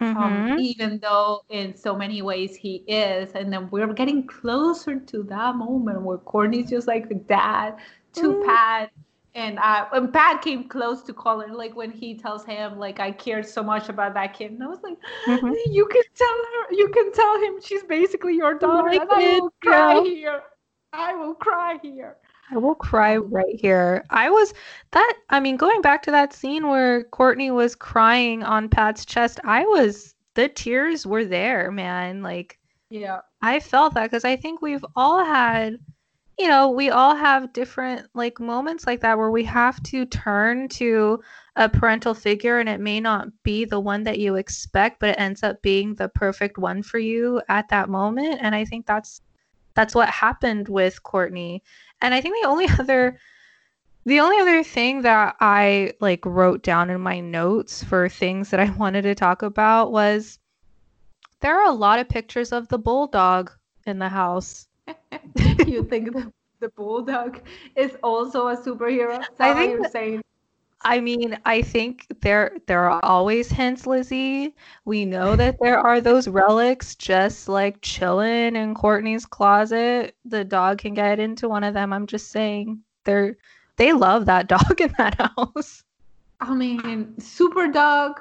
mm-hmm. 0.00 0.16
um, 0.16 0.58
even 0.58 0.98
though 1.00 1.42
in 1.48 1.76
so 1.76 1.96
many 1.96 2.22
ways 2.22 2.54
he 2.54 2.84
is 2.86 3.32
and 3.32 3.52
then 3.52 3.68
we're 3.70 3.92
getting 3.92 4.26
closer 4.26 4.98
to 5.00 5.22
that 5.22 5.56
moment 5.56 6.02
where 6.02 6.18
courtney's 6.18 6.70
just 6.70 6.86
like 6.86 7.26
dad 7.26 7.76
to 8.12 8.34
mm. 8.34 8.46
pat 8.46 8.90
and 9.36 9.58
uh, 9.58 9.84
and 9.92 10.12
Pat 10.12 10.40
came 10.40 10.66
close 10.66 11.02
to 11.02 11.12
calling, 11.12 11.52
like 11.52 11.76
when 11.76 11.90
he 11.90 12.16
tells 12.16 12.44
him, 12.46 12.78
like 12.78 13.00
I 13.00 13.12
cared 13.12 13.46
so 13.46 13.62
much 13.62 13.90
about 13.90 14.14
that 14.14 14.32
kid, 14.32 14.52
and 14.52 14.62
I 14.62 14.66
was 14.66 14.78
like, 14.82 14.96
mm-hmm. 15.26 15.52
you 15.70 15.86
can 15.86 16.02
tell 16.14 16.28
her, 16.28 16.74
you 16.74 16.88
can 16.88 17.12
tell 17.12 17.38
him 17.42 17.60
she's 17.62 17.82
basically 17.82 18.34
your 18.34 18.58
daughter, 18.58 18.88
and 18.88 19.10
I 19.10 19.38
will 19.38 19.52
cry 19.62 20.00
here. 20.00 20.42
I 20.94 21.14
will 21.14 21.34
cry 21.34 21.78
here. 21.82 22.16
I 22.50 22.58
will 22.58 22.74
cry 22.74 23.16
right 23.16 23.58
here. 23.60 24.04
I 24.10 24.30
was 24.30 24.54
that. 24.92 25.14
I 25.30 25.40
mean, 25.40 25.56
going 25.56 25.80
back 25.80 26.02
to 26.04 26.10
that 26.12 26.32
scene 26.32 26.68
where 26.68 27.04
Courtney 27.04 27.50
was 27.50 27.74
crying 27.74 28.42
on 28.42 28.68
Pat's 28.68 29.04
chest, 29.04 29.40
I 29.44 29.64
was 29.64 30.14
the 30.34 30.48
tears 30.48 31.06
were 31.06 31.24
there, 31.24 31.70
man. 31.70 32.22
Like, 32.22 32.58
yeah, 32.90 33.20
I 33.42 33.60
felt 33.60 33.94
that 33.94 34.04
because 34.10 34.24
I 34.24 34.36
think 34.36 34.62
we've 34.62 34.84
all 34.94 35.24
had 35.24 35.78
you 36.38 36.48
know, 36.48 36.68
we 36.68 36.90
all 36.90 37.16
have 37.16 37.52
different 37.52 38.06
like 38.14 38.38
moments 38.38 38.86
like 38.86 39.00
that 39.00 39.16
where 39.16 39.30
we 39.30 39.42
have 39.44 39.82
to 39.84 40.04
turn 40.04 40.68
to 40.68 41.20
a 41.56 41.68
parental 41.68 42.12
figure 42.12 42.58
and 42.58 42.68
it 42.68 42.80
may 42.80 43.00
not 43.00 43.28
be 43.42 43.64
the 43.64 43.80
one 43.80 44.04
that 44.04 44.18
you 44.18 44.34
expect, 44.34 45.00
but 45.00 45.10
it 45.10 45.18
ends 45.18 45.42
up 45.42 45.62
being 45.62 45.94
the 45.94 46.10
perfect 46.10 46.58
one 46.58 46.82
for 46.82 46.98
you 46.98 47.40
at 47.48 47.68
that 47.70 47.88
moment. 47.88 48.38
And 48.42 48.54
I 48.54 48.64
think 48.66 48.86
that's 48.86 49.22
that's 49.74 49.94
what 49.94 50.08
happened 50.08 50.68
with 50.68 51.02
Courtney. 51.02 51.62
And 52.00 52.14
I 52.14 52.20
think 52.20 52.36
the 52.40 52.48
only 52.48 52.66
other 52.78 53.18
the 54.04 54.20
only 54.20 54.38
other 54.38 54.62
thing 54.62 55.02
that 55.02 55.34
I 55.40 55.92
like 56.00 56.24
wrote 56.24 56.62
down 56.62 56.90
in 56.90 57.00
my 57.00 57.18
notes 57.18 57.82
for 57.82 58.08
things 58.08 58.50
that 58.50 58.60
I 58.60 58.70
wanted 58.78 59.02
to 59.02 59.14
talk 59.14 59.42
about 59.42 59.92
was 59.92 60.38
there 61.40 61.60
are 61.60 61.68
a 61.68 61.74
lot 61.74 61.98
of 61.98 62.08
pictures 62.08 62.52
of 62.52 62.68
the 62.68 62.78
bulldog 62.78 63.50
in 63.84 63.98
the 63.98 64.08
house. 64.08 64.68
you 65.66 65.84
think 65.84 66.12
the, 66.12 66.32
the 66.60 66.68
bulldog 66.70 67.40
is 67.74 67.96
also 68.02 68.48
a 68.48 68.56
superhero? 68.56 69.22
I 69.40 69.54
think 69.54 69.72
you're 69.72 69.90
saying. 69.90 70.22
I 70.88 71.00
mean, 71.00 71.36
I 71.44 71.62
think 71.62 72.06
there 72.20 72.58
there 72.66 72.88
are 72.88 73.04
always 73.04 73.50
hints, 73.50 73.88
Lizzie. 73.88 74.54
We 74.84 75.04
know 75.04 75.34
that 75.34 75.56
there 75.60 75.80
are 75.80 76.00
those 76.00 76.28
relics 76.28 76.94
just 76.94 77.48
like 77.48 77.80
chilling 77.82 78.54
in 78.54 78.72
Courtney's 78.76 79.26
closet. 79.26 80.14
The 80.24 80.44
dog 80.44 80.78
can 80.78 80.94
get 80.94 81.18
into 81.18 81.48
one 81.48 81.64
of 81.64 81.74
them. 81.74 81.92
I'm 81.92 82.06
just 82.06 82.30
saying 82.30 82.78
they're 83.02 83.36
they 83.74 83.92
love 83.94 84.26
that 84.26 84.46
dog 84.54 84.80
in 84.80 84.94
that 84.96 85.16
house. 85.16 85.82
I 86.40 86.54
mean, 86.54 87.18
super 87.18 87.66
dog. 87.66 88.20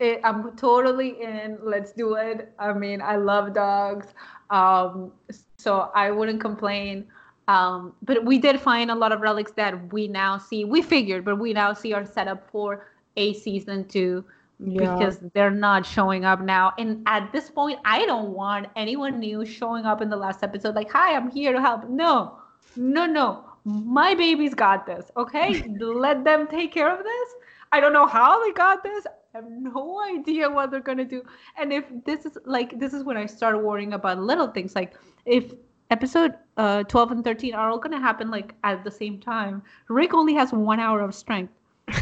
It, 0.00 0.20
I'm 0.24 0.56
totally 0.56 1.22
in. 1.22 1.58
Let's 1.62 1.92
do 1.92 2.14
it. 2.14 2.52
I 2.58 2.72
mean, 2.72 3.00
I 3.00 3.16
love 3.16 3.54
dogs. 3.54 4.08
Um, 4.50 5.12
so 5.58 5.92
I 5.94 6.10
wouldn't 6.10 6.40
complain. 6.40 7.06
Um, 7.50 7.94
but 8.02 8.24
we 8.24 8.38
did 8.38 8.60
find 8.60 8.92
a 8.92 8.94
lot 8.94 9.10
of 9.10 9.20
relics 9.20 9.50
that 9.52 9.92
we 9.92 10.06
now 10.06 10.38
see. 10.38 10.64
We 10.64 10.82
figured, 10.82 11.24
but 11.24 11.36
we 11.36 11.52
now 11.52 11.72
see 11.72 11.92
are 11.92 12.06
set 12.06 12.28
up 12.28 12.48
for 12.52 12.86
a 13.16 13.32
season 13.34 13.88
two 13.88 14.24
yeah. 14.60 14.94
because 14.94 15.18
they're 15.34 15.50
not 15.50 15.84
showing 15.84 16.24
up 16.24 16.40
now. 16.40 16.72
And 16.78 17.02
at 17.06 17.32
this 17.32 17.50
point, 17.50 17.80
I 17.84 18.06
don't 18.06 18.30
want 18.30 18.68
anyone 18.76 19.18
new 19.18 19.44
showing 19.44 19.84
up 19.84 20.00
in 20.00 20.08
the 20.08 20.16
last 20.16 20.44
episode 20.44 20.76
like, 20.76 20.92
"Hi, 20.92 21.16
I'm 21.16 21.28
here 21.28 21.52
to 21.52 21.60
help." 21.60 21.88
No, 21.88 22.36
no, 22.76 23.04
no. 23.06 23.44
My 23.64 24.14
baby's 24.14 24.54
got 24.54 24.86
this. 24.86 25.10
Okay, 25.16 25.64
let 25.80 26.22
them 26.22 26.46
take 26.46 26.72
care 26.72 26.90
of 26.96 27.02
this. 27.02 27.28
I 27.72 27.80
don't 27.80 27.92
know 27.92 28.06
how 28.06 28.44
they 28.44 28.52
got 28.52 28.84
this. 28.84 29.06
I 29.08 29.38
have 29.38 29.50
no 29.50 30.00
idea 30.02 30.48
what 30.48 30.70
they're 30.70 30.88
gonna 30.90 31.04
do. 31.04 31.22
And 31.58 31.72
if 31.72 31.84
this 32.04 32.26
is 32.26 32.38
like 32.44 32.78
this 32.78 32.94
is 32.94 33.02
when 33.02 33.16
I 33.16 33.26
start 33.26 33.60
worrying 33.60 33.92
about 33.94 34.20
little 34.20 34.48
things 34.48 34.76
like 34.76 34.94
if 35.26 35.52
episode 35.90 36.34
uh 36.56 36.82
12 36.84 37.10
and 37.12 37.24
13 37.24 37.54
are 37.54 37.70
all 37.70 37.78
gonna 37.78 38.00
happen 38.00 38.30
like 38.30 38.54
at 38.64 38.84
the 38.84 38.90
same 38.90 39.18
time, 39.20 39.62
Rick 39.88 40.14
only 40.14 40.34
has 40.34 40.52
one 40.52 40.80
hour 40.80 41.00
of 41.00 41.14
strength. 41.14 41.52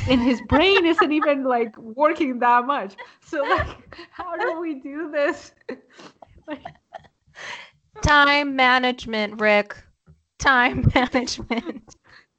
and 0.09 0.21
his 0.21 0.41
brain 0.49 0.85
isn't 0.85 1.13
even 1.13 1.45
like 1.45 1.77
working 1.79 2.39
that 2.41 2.67
much. 2.67 2.95
So 3.21 3.43
like 3.43 3.97
how 4.11 4.37
do 4.37 4.61
we 4.61 4.75
do 4.75 5.11
this? 5.11 5.53
like, 6.47 6.65
time 8.03 8.55
management, 8.57 9.41
Rick. 9.41 9.77
Time 10.39 10.91
management. 10.95 11.97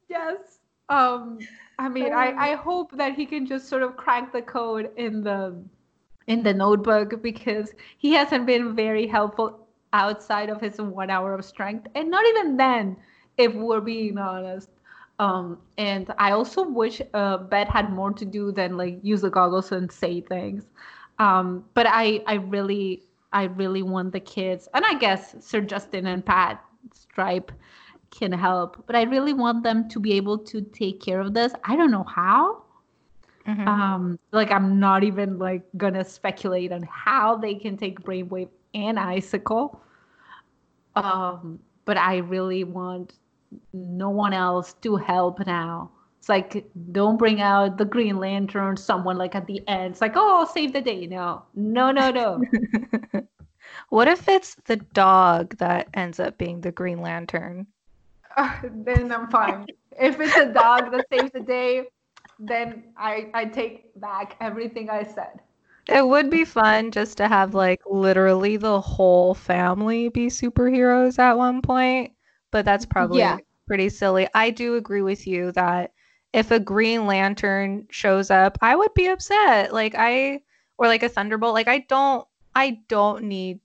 Yes. 0.07 0.59
Um 0.89 1.39
I 1.79 1.87
mean, 1.87 2.11
I, 2.11 2.51
I 2.51 2.55
hope 2.55 2.91
that 2.97 3.15
he 3.15 3.25
can 3.25 3.45
just 3.45 3.69
sort 3.69 3.83
of 3.83 3.95
crack 3.95 4.33
the 4.33 4.41
code 4.41 4.91
in 4.97 5.23
the 5.23 5.55
in 6.27 6.43
the 6.43 6.53
notebook 6.53 7.21
because 7.21 7.73
he 7.97 8.11
hasn't 8.13 8.45
been 8.45 8.75
very 8.75 9.07
helpful 9.07 9.65
outside 9.93 10.49
of 10.49 10.61
his 10.61 10.77
one 10.77 11.09
hour 11.09 11.33
of 11.33 11.43
strength, 11.45 11.87
and 11.95 12.09
not 12.09 12.25
even 12.27 12.57
then, 12.57 12.97
if 13.37 13.53
we're 13.53 13.81
being 13.81 14.17
honest. 14.17 14.69
Um, 15.19 15.59
and 15.77 16.13
I 16.17 16.31
also 16.31 16.63
wish 16.63 17.01
uh, 17.13 17.37
Beth 17.37 17.67
had 17.67 17.91
more 17.91 18.13
to 18.13 18.25
do 18.25 18.51
than 18.51 18.77
like 18.77 18.99
use 19.01 19.21
the 19.21 19.29
goggles 19.29 19.71
and 19.71 19.91
say 19.91 20.21
things. 20.21 20.65
Um, 21.19 21.65
but 21.73 21.85
I 21.87 22.23
I 22.25 22.35
really 22.35 23.03
I 23.33 23.43
really 23.43 23.83
want 23.83 24.13
the 24.13 24.19
kids, 24.19 24.67
and 24.73 24.85
I 24.85 24.93
guess 24.95 25.35
Sir 25.39 25.61
Justin 25.61 26.07
and 26.07 26.25
Pat 26.25 26.63
Stripe 26.93 27.51
can 28.11 28.31
help, 28.31 28.83
but 28.87 28.95
I 28.95 29.03
really 29.03 29.33
want 29.33 29.63
them 29.63 29.87
to 29.89 29.99
be 29.99 30.13
able 30.13 30.37
to 30.37 30.61
take 30.61 30.99
care 31.01 31.19
of 31.19 31.33
this. 31.33 31.53
I 31.63 31.75
don't 31.75 31.91
know 31.91 32.03
how. 32.05 32.63
Mm-hmm. 33.47 33.67
Um, 33.67 34.19
like 34.31 34.51
I'm 34.51 34.79
not 34.79 35.03
even 35.03 35.37
like 35.39 35.63
gonna 35.77 36.03
speculate 36.03 36.71
on 36.71 36.83
how 36.83 37.35
they 37.35 37.55
can 37.55 37.77
take 37.77 37.99
brainwave 38.01 38.49
and 38.73 38.99
icicle. 38.99 39.81
Um, 40.95 41.59
but 41.85 41.97
I 41.97 42.17
really 42.17 42.63
want 42.63 43.13
no 43.73 44.09
one 44.09 44.33
else 44.33 44.73
to 44.81 44.95
help 44.95 45.45
now. 45.45 45.91
It's 46.19 46.29
like 46.29 46.65
don't 46.91 47.17
bring 47.17 47.41
out 47.41 47.77
the 47.77 47.85
Green 47.85 48.17
Lantern, 48.17 48.75
someone 48.75 49.17
like 49.17 49.35
at 49.35 49.47
the 49.47 49.65
end. 49.67 49.93
It's 49.93 50.01
like, 50.01 50.13
oh, 50.15 50.49
save 50.53 50.73
the 50.73 50.81
day. 50.81 51.07
No, 51.07 51.43
no, 51.55 51.91
no, 51.91 52.11
no. 52.11 52.43
what 53.89 54.07
if 54.07 54.27
it's 54.27 54.55
the 54.65 54.75
dog 54.75 55.57
that 55.57 55.87
ends 55.93 56.19
up 56.19 56.37
being 56.37 56.61
the 56.61 56.71
Green 56.71 57.01
Lantern? 57.01 57.67
then 58.63 59.11
I'm 59.11 59.29
fine. 59.29 59.65
if 59.99 60.19
it's 60.19 60.35
a 60.35 60.51
dog 60.51 60.91
that 60.91 61.05
saves 61.11 61.31
the 61.31 61.39
day, 61.39 61.85
then 62.37 62.83
I 62.97 63.29
I 63.33 63.45
take 63.45 63.99
back 63.99 64.35
everything 64.41 64.89
I 64.89 65.03
said. 65.03 65.39
It 65.91 66.07
would 66.07 66.29
be 66.29 66.45
fun 66.45 66.91
just 66.91 67.17
to 67.17 67.27
have 67.27 67.55
like 67.55 67.81
literally 67.89 68.57
the 68.57 68.79
whole 68.79 69.33
family 69.33 70.09
be 70.09 70.27
superheroes 70.27 71.17
at 71.17 71.37
one 71.37 71.61
point, 71.61 72.13
but 72.51 72.63
that's 72.63 72.85
probably 72.85 73.19
yeah. 73.19 73.37
pretty 73.65 73.89
silly. 73.89 74.27
I 74.35 74.51
do 74.51 74.75
agree 74.75 75.01
with 75.01 75.25
you 75.25 75.51
that 75.53 75.91
if 76.31 76.51
a 76.51 76.59
Green 76.59 77.07
Lantern 77.07 77.87
shows 77.89 78.29
up, 78.29 78.57
I 78.61 78.75
would 78.75 78.93
be 78.93 79.07
upset. 79.07 79.73
Like 79.73 79.95
I 79.97 80.41
or 80.77 80.87
like 80.87 81.01
a 81.01 81.09
Thunderbolt, 81.09 81.55
like 81.55 81.67
I 81.67 81.79
don't 81.89 82.27
I 82.53 82.81
don't 82.87 83.23
need 83.23 83.59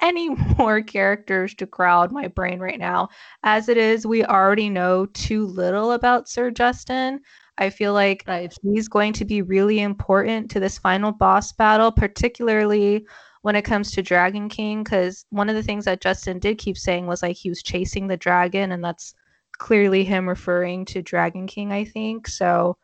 any 0.00 0.28
more 0.58 0.82
characters 0.82 1.54
to 1.54 1.66
crowd 1.66 2.12
my 2.12 2.28
brain 2.28 2.60
right 2.60 2.78
now. 2.78 3.08
As 3.42 3.68
it 3.68 3.76
is, 3.76 4.06
we 4.06 4.24
already 4.24 4.68
know 4.68 5.06
too 5.06 5.46
little 5.46 5.92
about 5.92 6.28
Sir 6.28 6.50
Justin. 6.50 7.20
I 7.58 7.70
feel 7.70 7.92
like 7.92 8.24
right. 8.26 8.52
he's 8.62 8.88
going 8.88 9.12
to 9.14 9.24
be 9.24 9.42
really 9.42 9.80
important 9.80 10.50
to 10.52 10.60
this 10.60 10.78
final 10.78 11.10
boss 11.10 11.52
battle, 11.52 11.90
particularly 11.90 13.04
when 13.42 13.56
it 13.56 13.62
comes 13.62 13.90
to 13.92 14.02
Dragon 14.02 14.48
King, 14.48 14.84
because 14.84 15.24
one 15.30 15.48
of 15.48 15.56
the 15.56 15.62
things 15.62 15.84
that 15.84 16.00
Justin 16.00 16.38
did 16.38 16.58
keep 16.58 16.78
saying 16.78 17.06
was 17.06 17.22
like 17.22 17.36
he 17.36 17.48
was 17.48 17.62
chasing 17.62 18.06
the 18.06 18.16
dragon, 18.16 18.72
and 18.72 18.82
that's 18.82 19.14
clearly 19.58 20.04
him 20.04 20.28
referring 20.28 20.84
to 20.86 21.02
Dragon 21.02 21.46
King, 21.46 21.72
I 21.72 21.84
think. 21.84 22.28
So 22.28 22.76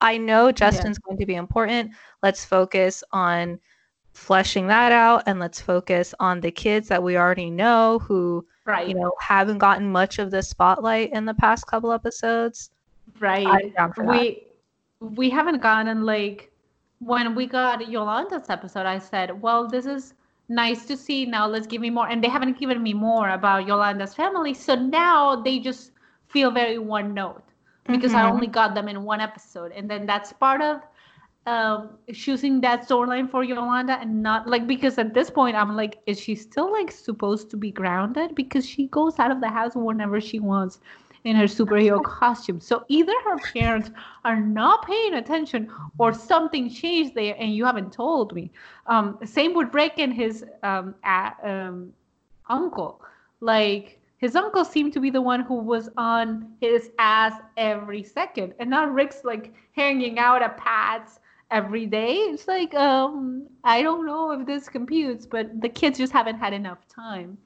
I 0.00 0.16
know 0.18 0.52
Justin's 0.52 0.98
yeah. 1.02 1.08
going 1.08 1.18
to 1.18 1.26
be 1.26 1.34
important. 1.34 1.92
Let's 2.22 2.44
focus 2.44 3.04
on 3.12 3.58
fleshing 4.14 4.66
that 4.68 4.92
out 4.92 5.22
and 5.26 5.38
let's 5.38 5.60
focus 5.60 6.14
on 6.20 6.40
the 6.40 6.50
kids 6.50 6.88
that 6.88 7.02
we 7.02 7.16
already 7.16 7.50
know 7.50 7.98
who 7.98 8.44
right. 8.64 8.88
you 8.88 8.94
know 8.94 9.12
haven't 9.20 9.58
gotten 9.58 9.90
much 9.90 10.18
of 10.18 10.30
the 10.30 10.42
spotlight 10.42 11.12
in 11.12 11.24
the 11.24 11.34
past 11.34 11.66
couple 11.66 11.92
episodes. 11.92 12.70
Right. 13.20 13.72
We 13.98 14.46
we 15.00 15.28
haven't 15.28 15.60
gotten 15.60 16.04
like 16.04 16.50
when 17.00 17.34
we 17.34 17.46
got 17.46 17.86
yolanda's 17.90 18.48
episode 18.48 18.86
i 18.86 18.98
said 18.98 19.42
well 19.42 19.68
this 19.68 19.84
is 19.84 20.14
nice 20.48 20.84
to 20.86 20.96
see. 20.96 21.26
Now 21.26 21.46
let's 21.46 21.66
give 21.66 21.80
me 21.80 21.90
more. 21.90 22.08
And 22.08 22.22
they 22.22 22.28
haven't 22.28 22.58
given 22.58 22.82
me 22.82 22.92
more 22.92 23.30
about 23.30 23.66
yolanda's 23.66 24.14
family. 24.14 24.54
So 24.54 24.74
now 24.74 25.36
they 25.36 25.58
just 25.58 25.92
feel 26.28 26.50
very 26.50 26.78
one 26.78 27.14
note 27.14 27.42
because 27.86 28.12
mm-hmm. 28.12 28.26
i 28.26 28.30
only 28.30 28.46
got 28.46 28.74
them 28.74 28.88
in 28.88 29.04
one 29.04 29.20
episode. 29.20 29.72
And 29.72 29.88
then 29.88 30.06
that's 30.06 30.32
part 30.32 30.60
of 30.60 30.80
um 31.46 31.90
choosing 32.12 32.60
that 32.62 32.88
storyline 32.88 33.30
for 33.30 33.44
Yolanda 33.44 33.98
and 34.00 34.22
not 34.22 34.46
like 34.46 34.66
because 34.66 34.96
at 34.98 35.12
this 35.12 35.30
point 35.30 35.56
I'm 35.56 35.76
like, 35.76 35.98
is 36.06 36.18
she 36.18 36.34
still 36.34 36.72
like 36.72 36.90
supposed 36.90 37.50
to 37.50 37.56
be 37.56 37.70
grounded? 37.70 38.34
Because 38.34 38.66
she 38.66 38.86
goes 38.88 39.18
out 39.18 39.30
of 39.30 39.40
the 39.40 39.48
house 39.48 39.74
whenever 39.74 40.20
she 40.20 40.40
wants 40.40 40.80
in 41.24 41.36
her 41.36 41.44
superhero 41.44 42.02
costume. 42.02 42.60
So 42.60 42.84
either 42.88 43.12
her 43.24 43.38
parents 43.52 43.90
are 44.24 44.38
not 44.38 44.86
paying 44.86 45.14
attention 45.14 45.70
or 45.98 46.12
something 46.12 46.68
changed 46.70 47.14
there 47.14 47.34
and 47.38 47.54
you 47.54 47.64
haven't 47.64 47.92
told 47.92 48.34
me. 48.34 48.50
Um, 48.86 49.18
same 49.24 49.54
with 49.54 49.72
Rick 49.74 49.94
and 49.98 50.12
his 50.12 50.44
um, 50.62 50.94
um, 51.04 51.92
uncle. 52.48 53.00
Like 53.40 54.00
his 54.18 54.36
uncle 54.36 54.64
seemed 54.64 54.92
to 54.94 55.00
be 55.00 55.10
the 55.10 55.22
one 55.22 55.40
who 55.40 55.56
was 55.56 55.88
on 55.96 56.52
his 56.60 56.90
ass 56.98 57.40
every 57.56 58.02
second. 58.02 58.54
And 58.58 58.70
now 58.70 58.86
Rick's 58.86 59.24
like 59.24 59.54
hanging 59.72 60.18
out 60.18 60.42
at 60.42 60.58
Pat's 60.58 61.20
every 61.54 61.86
day. 61.86 62.14
It's 62.14 62.48
like, 62.48 62.74
um, 62.74 63.46
I 63.62 63.80
don't 63.82 64.04
know 64.04 64.32
if 64.32 64.46
this 64.46 64.68
computes, 64.68 65.24
but 65.24 65.60
the 65.62 65.68
kids 65.68 65.98
just 65.98 66.12
haven't 66.12 66.38
had 66.38 66.52
enough 66.52 66.86
time. 66.88 67.38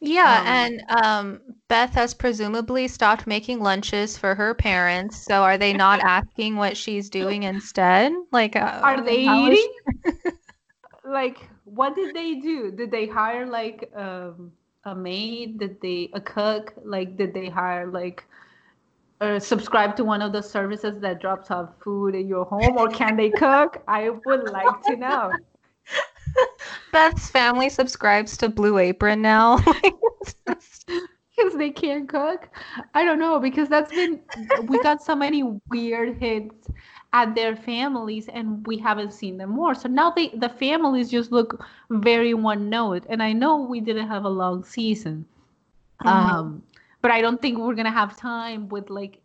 Yeah, 0.00 0.40
um, 0.40 0.46
and 0.46 0.82
um, 1.04 1.40
Beth 1.68 1.94
has 1.94 2.14
presumably 2.14 2.88
stopped 2.88 3.26
making 3.26 3.60
lunches 3.60 4.16
for 4.16 4.34
her 4.34 4.54
parents. 4.54 5.24
So 5.24 5.42
are 5.42 5.58
they 5.58 5.72
not 5.72 6.00
asking 6.04 6.56
what 6.56 6.76
she's 6.76 7.10
doing 7.10 7.42
instead? 7.44 8.12
Like, 8.32 8.56
uh, 8.56 8.80
are 8.82 9.02
they 9.02 9.20
eating? 9.20 9.72
like, 11.04 11.38
what 11.64 11.94
did 11.94 12.14
they 12.14 12.36
do? 12.36 12.70
Did 12.70 12.90
they 12.90 13.06
hire 13.06 13.46
like 13.46 13.90
um, 13.94 14.52
a 14.84 14.94
maid? 14.94 15.58
Did 15.58 15.80
they 15.80 16.10
a 16.14 16.20
cook? 16.20 16.74
Like, 16.82 17.16
did 17.16 17.34
they 17.34 17.48
hire 17.48 17.86
like 17.86 18.24
uh, 19.20 19.38
subscribe 19.38 19.96
to 19.96 20.04
one 20.04 20.22
of 20.22 20.32
the 20.32 20.42
services 20.42 21.00
that 21.00 21.20
drops 21.20 21.50
off 21.50 21.70
food 21.82 22.14
in 22.14 22.28
your 22.28 22.44
home, 22.44 22.76
or 22.76 22.88
can 22.88 23.16
they 23.16 23.30
cook? 23.30 23.82
I 23.88 24.10
would 24.10 24.50
like 24.50 24.82
to 24.82 24.96
know. 24.96 25.32
Beth's 26.92 27.30
family 27.30 27.68
subscribes 27.70 28.36
to 28.38 28.48
Blue 28.48 28.78
Apron 28.78 29.22
now. 29.22 29.58
because 31.36 31.56
they 31.56 31.70
can't 31.70 32.08
cook. 32.08 32.48
I 32.94 33.04
don't 33.04 33.18
know 33.18 33.38
because 33.38 33.68
that's 33.68 33.90
been 33.90 34.20
we 34.64 34.82
got 34.82 35.02
so 35.02 35.14
many 35.14 35.42
weird 35.68 36.16
hits 36.18 36.68
at 37.12 37.34
their 37.34 37.56
families 37.56 38.28
and 38.28 38.66
we 38.66 38.78
haven't 38.78 39.12
seen 39.12 39.36
them 39.38 39.50
more. 39.50 39.74
So 39.74 39.88
now 39.88 40.10
they 40.10 40.28
the 40.28 40.48
families 40.48 41.10
just 41.10 41.32
look 41.32 41.64
very 41.90 42.34
one 42.34 42.68
note. 42.68 43.04
And 43.08 43.22
I 43.22 43.32
know 43.32 43.62
we 43.62 43.80
didn't 43.80 44.08
have 44.08 44.24
a 44.24 44.28
long 44.28 44.64
season. 44.64 45.26
Mm-hmm. 46.04 46.08
Um 46.08 46.62
but 47.06 47.12
I 47.12 47.20
don't 47.20 47.40
think 47.40 47.56
we're 47.58 47.76
gonna 47.76 47.92
have 47.92 48.16
time 48.16 48.68
with 48.68 48.90
like 48.90 49.22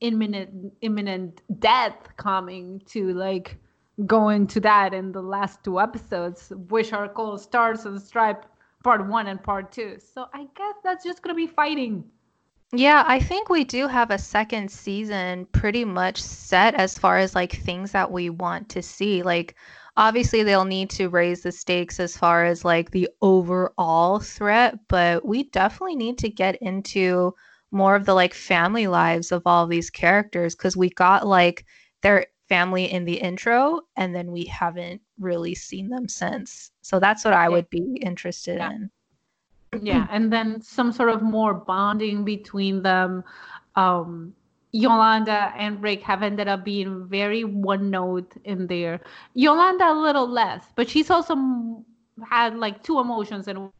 imminent 0.00 0.72
imminent 0.80 1.42
death 1.60 1.98
coming 2.16 2.80
to 2.86 3.12
like 3.12 3.58
go 4.06 4.30
into 4.30 4.58
that 4.60 4.94
in 4.94 5.12
the 5.12 5.20
last 5.20 5.62
two 5.62 5.80
episodes, 5.80 6.50
which 6.70 6.94
are 6.94 7.10
called 7.10 7.42
Stars 7.42 7.84
and 7.84 8.00
Stripe 8.00 8.46
Part 8.82 9.06
One 9.06 9.26
and 9.26 9.42
Part 9.42 9.70
Two. 9.70 9.98
So 9.98 10.28
I 10.32 10.46
guess 10.56 10.76
that's 10.82 11.04
just 11.04 11.20
gonna 11.20 11.34
be 11.34 11.46
fighting. 11.46 12.04
Yeah, 12.72 13.04
I 13.06 13.20
think 13.20 13.50
we 13.50 13.64
do 13.64 13.86
have 13.86 14.10
a 14.10 14.16
second 14.16 14.70
season 14.70 15.44
pretty 15.52 15.84
much 15.84 16.22
set 16.22 16.74
as 16.74 16.96
far 16.96 17.18
as 17.18 17.34
like 17.34 17.52
things 17.52 17.92
that 17.92 18.10
we 18.10 18.30
want 18.30 18.70
to 18.70 18.80
see. 18.80 19.22
Like 19.22 19.56
obviously 19.96 20.42
they'll 20.42 20.64
need 20.64 20.90
to 20.90 21.08
raise 21.08 21.42
the 21.42 21.52
stakes 21.52 22.00
as 22.00 22.16
far 22.16 22.44
as 22.44 22.64
like 22.64 22.90
the 22.90 23.08
overall 23.22 24.20
threat, 24.20 24.78
but 24.88 25.24
we 25.24 25.44
definitely 25.44 25.96
need 25.96 26.18
to 26.18 26.28
get 26.28 26.56
into 26.62 27.34
more 27.70 27.94
of 27.94 28.04
the 28.04 28.14
like 28.14 28.34
family 28.34 28.86
lives 28.86 29.32
of 29.32 29.42
all 29.46 29.64
of 29.64 29.70
these 29.70 29.90
characters 29.90 30.54
because 30.54 30.76
we 30.76 30.90
got 30.90 31.26
like 31.26 31.64
their 32.02 32.26
family 32.48 32.90
in 32.90 33.04
the 33.04 33.14
intro 33.14 33.80
and 33.96 34.14
then 34.14 34.32
we 34.32 34.44
haven't 34.44 35.00
really 35.18 35.54
seen 35.54 35.88
them 35.88 36.08
since. 36.08 36.72
So 36.82 36.98
that's 36.98 37.24
what 37.24 37.34
I 37.34 37.48
would 37.48 37.70
be 37.70 37.98
interested 38.02 38.56
yeah. 38.56 38.72
in. 38.72 38.90
Yeah, 39.82 40.08
and 40.10 40.32
then 40.32 40.60
some 40.60 40.90
sort 40.90 41.10
of 41.10 41.22
more 41.22 41.54
bonding 41.54 42.24
between 42.24 42.82
them. 42.82 43.22
Um, 43.76 44.34
Yolanda 44.72 45.52
and 45.56 45.82
Rick 45.82 46.02
have 46.02 46.22
ended 46.22 46.48
up 46.48 46.64
being 46.64 47.06
very 47.06 47.44
one 47.44 47.90
note 47.90 48.32
in 48.44 48.66
there. 48.66 49.00
Yolanda 49.34 49.90
a 49.90 49.94
little 49.94 50.28
less, 50.28 50.64
but 50.76 50.88
she's 50.88 51.10
also 51.10 51.84
had 52.28 52.56
like 52.56 52.82
two 52.82 53.00
emotions, 53.00 53.48
and 53.48 53.70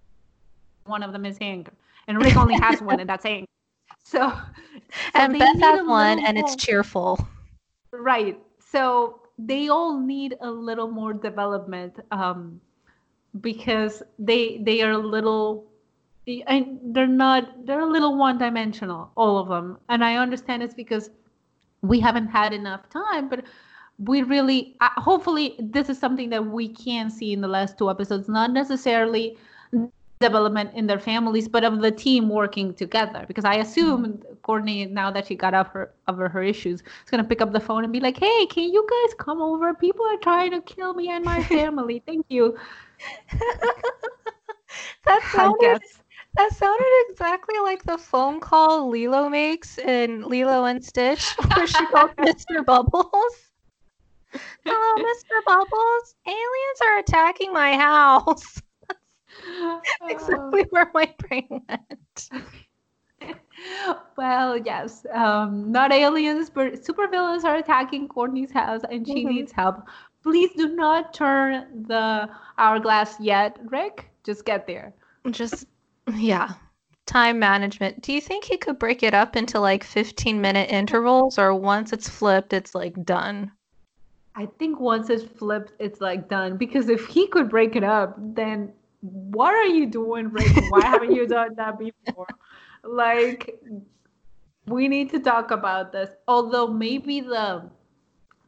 one 0.86 1.02
of 1.02 1.12
them 1.12 1.24
is 1.24 1.38
anger. 1.40 1.72
And 2.08 2.20
Rick 2.20 2.36
only 2.36 2.54
has 2.54 2.82
one, 2.82 3.00
and 3.00 3.08
that's 3.08 3.24
anger. 3.24 3.46
So, 4.02 4.30
so 4.30 4.40
and 5.14 5.38
Beth 5.38 5.60
has 5.60 5.86
one, 5.86 6.18
and 6.18 6.36
it's 6.36 6.56
cheerful. 6.56 7.26
Right. 7.92 8.38
So 8.58 9.20
they 9.38 9.68
all 9.68 9.98
need 9.98 10.36
a 10.40 10.50
little 10.50 10.90
more 10.90 11.12
development 11.12 12.00
um, 12.10 12.60
because 13.40 14.02
they 14.18 14.58
they 14.62 14.82
are 14.82 14.92
a 14.92 14.98
little 14.98 15.69
and 16.26 16.78
they're 16.94 17.06
not 17.06 17.66
they're 17.66 17.80
a 17.80 17.86
little 17.86 18.16
one 18.16 18.38
dimensional 18.38 19.10
all 19.16 19.38
of 19.38 19.48
them 19.48 19.78
and 19.88 20.04
i 20.04 20.16
understand 20.16 20.62
it's 20.62 20.74
because 20.74 21.10
we 21.82 21.98
haven't 21.98 22.28
had 22.28 22.52
enough 22.52 22.88
time 22.90 23.28
but 23.28 23.44
we 23.98 24.22
really 24.22 24.76
uh, 24.80 24.88
hopefully 24.96 25.56
this 25.58 25.88
is 25.88 25.98
something 25.98 26.30
that 26.30 26.44
we 26.44 26.68
can 26.68 27.10
see 27.10 27.32
in 27.32 27.40
the 27.40 27.48
last 27.48 27.78
two 27.78 27.90
episodes 27.90 28.28
not 28.28 28.52
necessarily 28.52 29.36
development 30.20 30.70
in 30.74 30.86
their 30.86 30.98
families 30.98 31.48
but 31.48 31.64
of 31.64 31.80
the 31.80 31.90
team 31.90 32.28
working 32.28 32.74
together. 32.74 33.24
Because 33.26 33.46
i 33.46 33.54
assume 33.54 34.04
mm-hmm. 34.04 34.34
courtney 34.42 34.84
now 34.84 35.10
that 35.10 35.26
she 35.26 35.34
got 35.34 35.54
up 35.54 35.72
her 35.72 35.92
over 36.08 36.28
her 36.28 36.42
issues 36.42 36.80
is 36.80 37.10
going 37.10 37.22
to 37.22 37.28
pick 37.28 37.40
up 37.40 37.52
the 37.52 37.60
phone 37.60 37.84
and 37.84 37.92
be 37.92 38.00
like 38.00 38.18
hey 38.18 38.46
can 38.46 38.64
you 38.64 38.86
guys 38.90 39.14
come 39.18 39.40
over? 39.40 39.72
People 39.72 40.04
are 40.04 40.18
trying 40.18 40.50
to 40.50 40.60
kill 40.60 40.92
me 40.92 41.08
and 41.08 41.24
my 41.24 41.42
family. 41.54 42.02
Thank 42.06 42.26
you. 42.28 42.58
That 45.04 45.20
sounded 45.32 45.80
that 46.34 46.52
sounded 46.54 47.04
exactly 47.08 47.58
like 47.60 47.82
the 47.84 47.98
phone 47.98 48.40
call 48.40 48.88
Lilo 48.88 49.28
makes 49.28 49.78
in 49.78 50.22
Lilo 50.22 50.64
and 50.64 50.84
Stitch, 50.84 51.24
where 51.54 51.66
she 51.66 51.86
calls 51.86 52.10
Mr. 52.18 52.64
Bubbles. 52.64 53.50
Hello, 54.64 55.04
Mr. 55.04 55.44
Bubbles. 55.44 56.14
Aliens 56.26 56.80
are 56.82 56.98
attacking 56.98 57.52
my 57.52 57.76
house. 57.76 58.62
exactly 60.08 60.66
where 60.70 60.90
my 60.94 61.12
brain 61.18 61.48
went. 61.50 62.30
well, 64.16 64.56
yes. 64.56 65.04
Um, 65.12 65.72
not 65.72 65.92
aliens, 65.92 66.48
but 66.48 66.74
supervillains 66.74 67.44
are 67.44 67.56
attacking 67.56 68.06
Courtney's 68.08 68.52
house 68.52 68.82
and 68.88 69.06
she 69.06 69.24
mm-hmm. 69.24 69.34
needs 69.34 69.52
help. 69.52 69.82
Please 70.22 70.50
do 70.56 70.76
not 70.76 71.12
turn 71.12 71.84
the 71.88 72.28
hourglass 72.58 73.18
yet, 73.18 73.58
Rick. 73.64 74.10
Just 74.22 74.44
get 74.44 74.66
there. 74.66 74.94
Just 75.30 75.66
yeah. 76.16 76.54
Time 77.06 77.38
management. 77.38 78.02
Do 78.02 78.12
you 78.12 78.20
think 78.20 78.44
he 78.44 78.56
could 78.56 78.78
break 78.78 79.02
it 79.02 79.14
up 79.14 79.36
into 79.36 79.58
like 79.58 79.84
15 79.84 80.40
minute 80.40 80.70
intervals 80.70 81.38
or 81.38 81.54
once 81.54 81.92
it's 81.92 82.08
flipped, 82.08 82.52
it's 82.52 82.74
like 82.74 83.04
done? 83.04 83.50
I 84.36 84.46
think 84.46 84.78
once 84.78 85.10
it's 85.10 85.24
flipped, 85.24 85.72
it's 85.78 86.00
like 86.00 86.28
done. 86.28 86.56
Because 86.56 86.88
if 86.88 87.06
he 87.06 87.26
could 87.26 87.48
break 87.48 87.74
it 87.74 87.84
up, 87.84 88.14
then 88.18 88.72
what 89.00 89.54
are 89.54 89.66
you 89.66 89.86
doing, 89.86 90.30
Rick? 90.30 90.52
Why 90.70 90.82
haven't 90.82 91.12
you 91.12 91.26
done 91.26 91.54
that 91.56 91.78
before? 91.78 92.26
Like, 92.84 93.60
we 94.66 94.88
need 94.88 95.10
to 95.10 95.18
talk 95.18 95.50
about 95.50 95.92
this. 95.92 96.10
Although 96.28 96.68
maybe 96.68 97.20
the 97.20 97.68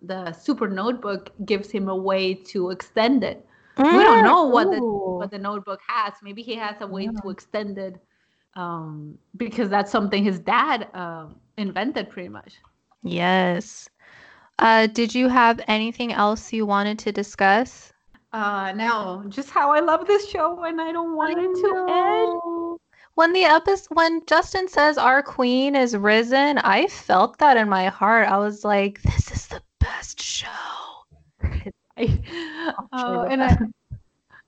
the 0.04 0.32
super 0.32 0.68
notebook 0.68 1.30
gives 1.46 1.70
him 1.70 1.88
a 1.88 1.96
way 1.96 2.34
to 2.34 2.70
extend 2.70 3.22
it 3.22 3.46
Mm, 3.76 3.96
we 3.96 4.04
don't 4.04 4.24
know 4.24 4.44
what 4.44 4.70
the 4.70 4.80
what 4.80 5.30
the 5.30 5.38
notebook 5.38 5.80
has. 5.86 6.14
Maybe 6.22 6.42
he 6.42 6.54
has 6.56 6.76
a 6.80 6.86
way 6.86 7.04
yeah. 7.04 7.20
to 7.22 7.30
extend 7.30 7.78
it, 7.78 7.96
um, 8.54 9.18
because 9.36 9.68
that's 9.68 9.90
something 9.90 10.22
his 10.24 10.38
dad 10.38 10.88
uh, 10.94 11.28
invented, 11.56 12.10
pretty 12.10 12.28
much. 12.28 12.54
Yes. 13.02 13.88
Uh, 14.58 14.86
did 14.86 15.14
you 15.14 15.28
have 15.28 15.60
anything 15.66 16.12
else 16.12 16.52
you 16.52 16.66
wanted 16.66 16.98
to 17.00 17.12
discuss? 17.12 17.92
Uh, 18.32 18.72
no, 18.72 19.24
just 19.28 19.50
how 19.50 19.72
I 19.72 19.80
love 19.80 20.06
this 20.06 20.28
show 20.28 20.64
and 20.64 20.80
I 20.80 20.92
don't 20.92 21.16
want 21.16 21.36
I 21.36 21.42
it 21.42 21.54
to 21.54 21.86
end. 21.90 22.78
When 23.14 23.32
the 23.34 23.44
episode, 23.44 23.94
when 23.94 24.22
Justin 24.26 24.68
says 24.68 24.96
our 24.96 25.22
queen 25.22 25.76
is 25.76 25.94
risen, 25.96 26.58
I 26.58 26.86
felt 26.86 27.38
that 27.38 27.58
in 27.58 27.68
my 27.68 27.86
heart. 27.86 28.28
I 28.28 28.38
was 28.38 28.64
like, 28.64 29.02
this 29.02 29.30
is 29.30 29.48
the 29.48 29.62
best 29.80 30.22
show. 30.22 30.48
Right? 32.06 32.20
Uh, 32.92 33.22
and 33.30 33.42
I, 33.42 33.56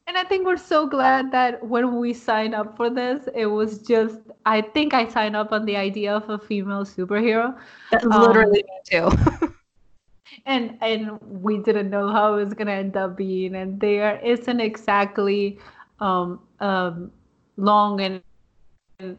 and 0.07 0.17
I 0.17 0.25
think 0.25 0.47
we're 0.47 0.57
so 0.57 0.87
glad 0.87 1.33
that 1.33 1.65
when 1.67 1.99
we 1.99 2.13
signed 2.13 2.55
up 2.55 2.77
for 2.77 2.91
this, 2.91 3.29
it 3.35 3.47
was 3.47 3.79
just 3.79 4.19
I 4.45 4.61
think 4.61 4.95
I 4.95 5.09
signed 5.09 5.37
up 5.37 5.53
on 5.53 5.65
the 5.65 5.77
idea 5.77 6.15
of 6.15 6.29
a 6.29 6.39
female 6.39 6.85
superhero. 6.85 7.59
That's 7.91 8.05
literally 8.05 8.65
um, 8.91 9.11
me 9.11 9.19
too. 9.41 9.55
and 10.47 10.77
and 10.81 11.19
we 11.23 11.59
didn't 11.59 11.91
know 11.91 12.11
how 12.11 12.35
it 12.35 12.45
was 12.45 12.55
gonna 12.55 12.73
end 12.73 12.97
up 12.97 13.17
being, 13.17 13.55
and 13.57 13.81
there 13.81 14.21
isn't 14.25 14.61
exactly 14.61 15.59
um, 16.01 16.41
um, 16.61 17.11
long 17.57 18.01
and 18.01 18.23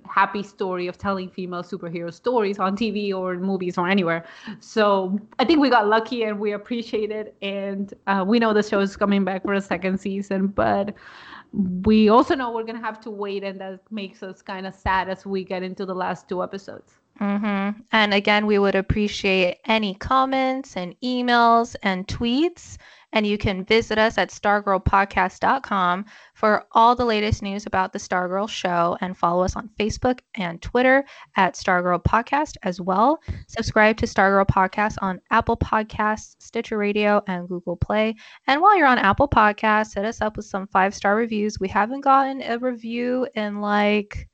happy 0.09 0.43
story 0.43 0.88
of 0.88 0.97
telling 0.97 1.30
female 1.30 1.63
superhero 1.63 2.13
stories 2.13 2.59
on 2.59 2.76
TV 2.76 3.13
or 3.13 3.36
movies 3.36 3.78
or 3.78 3.88
anywhere. 3.88 4.26
So 4.59 5.19
I 5.39 5.45
think 5.45 5.59
we 5.59 5.69
got 5.69 5.88
lucky 5.88 6.23
and 6.23 6.39
we 6.39 6.53
appreciate 6.53 7.11
it. 7.11 7.36
And 7.41 7.93
uh, 8.07 8.23
we 8.28 8.39
know 8.39 8.53
the 8.53 8.63
show 8.63 8.80
is 8.80 8.95
coming 8.95 9.23
back 9.23 9.43
for 9.43 9.53
a 9.53 9.61
second 9.61 9.99
season, 9.99 10.47
but 10.47 10.95
we 11.53 12.09
also 12.09 12.36
know 12.36 12.51
we're 12.51 12.63
going 12.63 12.80
to 12.80 12.86
have 12.86 12.99
to 13.01 13.11
wait. 13.11 13.43
And 13.43 13.59
that 13.59 13.80
makes 13.91 14.23
us 14.23 14.41
kind 14.41 14.65
of 14.65 14.73
sad 14.73 15.09
as 15.09 15.26
we 15.26 15.43
get 15.43 15.63
into 15.63 15.86
the 15.86 15.95
last 15.95 16.30
two 16.30 16.41
episodes. 16.41 16.93
Mm-hmm. 17.19 17.80
And 17.91 18.13
again, 18.13 18.45
we 18.45 18.59
would 18.59 18.76
appreciate 18.76 19.59
any 19.65 19.93
comments 19.95 20.76
and 20.76 20.95
emails 21.01 21.76
and 21.82 22.07
tweets. 22.07 22.78
And 23.16 23.26
you 23.26 23.38
can 23.38 23.63
visit 23.63 23.97
us 23.97 24.18
at 24.18 24.30
stargirlpodcast.com 24.30 26.05
for 26.34 26.66
all 26.74 26.95
the 26.95 27.05
latest 27.05 27.41
news 27.41 27.66
about 27.66 27.93
the 27.93 27.99
Stargirl 27.99 28.49
show 28.49 28.97
and 28.99 29.18
follow 29.18 29.43
us 29.43 29.55
on 29.55 29.70
Facebook 29.80 30.20
and 30.36 30.61
Twitter 30.61 31.05
at 31.38 31.55
Stargirl 31.55 32.03
Podcast 32.03 32.57
as 32.63 32.82
well. 32.82 33.22
Subscribe 33.47 33.95
to 33.97 34.05
Stargirl 34.05 34.45
Podcast 34.45 34.97
on 35.01 35.22
Apple 35.32 35.55
Podcasts, 35.55 36.36
Stitcher 36.39 36.78
Radio, 36.78 37.24
and 37.28 37.47
Google 37.47 37.78
Play. 37.78 38.16
And 38.47 38.61
while 38.61 38.78
you're 38.78 38.86
on 38.86 38.99
Apple 38.99 39.30
Podcasts, 39.30 39.95
hit 39.95 40.03
us 40.03 40.20
up 40.20 40.36
with 40.36 40.45
some 40.45 40.68
five 40.68 40.93
star 40.93 41.16
reviews. 41.16 41.57
We 41.57 41.70
haven't 41.70 42.01
gotten 42.01 42.41
a 42.41 42.59
review 42.59 43.28
in 43.34 43.61
like 43.61 44.28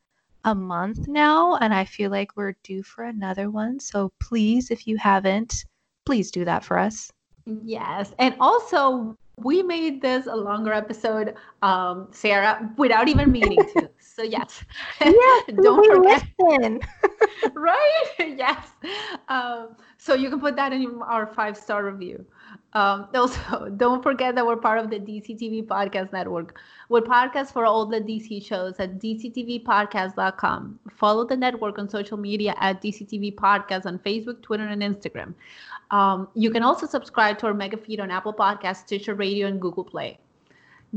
a 0.44 0.56
month 0.56 1.08
now, 1.08 1.56
and 1.58 1.72
I 1.72 1.86
feel 1.86 2.10
like 2.10 2.36
we're 2.36 2.56
due 2.64 2.82
for 2.82 3.04
another 3.04 3.52
one. 3.52 3.80
So 3.80 4.12
please, 4.20 4.72
if 4.72 4.88
you 4.88 4.98
haven't, 4.98 5.66
please 6.06 6.32
do 6.32 6.46
that 6.46 6.66
for 6.66 6.80
us. 6.80 7.12
Yes. 7.46 8.14
And 8.20 8.36
also, 8.40 9.18
we 9.38 9.64
made 9.64 10.02
this 10.02 10.28
a 10.28 10.36
longer 10.36 10.74
episode, 10.74 11.36
um, 11.62 12.08
Sarah, 12.12 12.70
without 12.78 13.08
even 13.08 13.32
meaning 13.32 13.58
to. 13.74 13.90
So 14.14 14.24
yes, 14.24 14.66
yes 15.00 15.46
don't 15.64 15.86
forget. 15.86 16.28
Listen. 16.38 16.82
right? 17.54 18.06
Yes. 18.20 18.68
Um, 19.30 19.78
so 19.98 20.16
you 20.16 20.30
can 20.30 20.42
put 20.42 20.58
that 20.58 20.74
in 20.74 21.02
our 21.04 21.26
five 21.28 21.56
star 21.56 21.86
review. 21.86 22.26
Um, 22.74 23.08
also, 23.16 23.70
don't 23.78 24.04
forget 24.04 24.36
that 24.36 24.46
we're 24.46 24.58
part 24.58 24.80
of 24.80 24.90
the 24.90 25.00
DCTV 25.00 25.66
Podcast 25.66 26.12
Network. 26.12 26.60
We're 26.90 27.02
podcasts 27.02 27.52
for 27.52 27.66
all 27.66 27.86
the 27.86 28.00
DC 28.00 28.46
shows 28.46 28.76
at 28.80 29.00
dctvpodcast.com. 29.00 30.80
Follow 30.96 31.26
the 31.26 31.38
network 31.38 31.80
on 31.80 31.90
social 31.90 32.18
media 32.18 32.56
at 32.60 32.82
DCTV 32.82 33.36
Podcast 33.36 33.86
on 33.86 34.00
Facebook, 34.00 34.42
Twitter, 34.42 34.68
and 34.68 34.82
Instagram. 34.82 35.34
Um, 35.92 36.30
you 36.34 36.50
can 36.50 36.64
also 36.64 36.88
subscribe 36.88 37.38
to 37.40 37.48
our 37.48 37.54
mega 37.54 37.78
feed 37.78 38.00
on 38.00 38.10
Apple 38.10 38.34
Podcasts, 38.34 38.78
Stitcher 38.88 39.14
Radio, 39.14 39.48
and 39.48 39.62
Google 39.62 39.84
Play. 39.84 40.18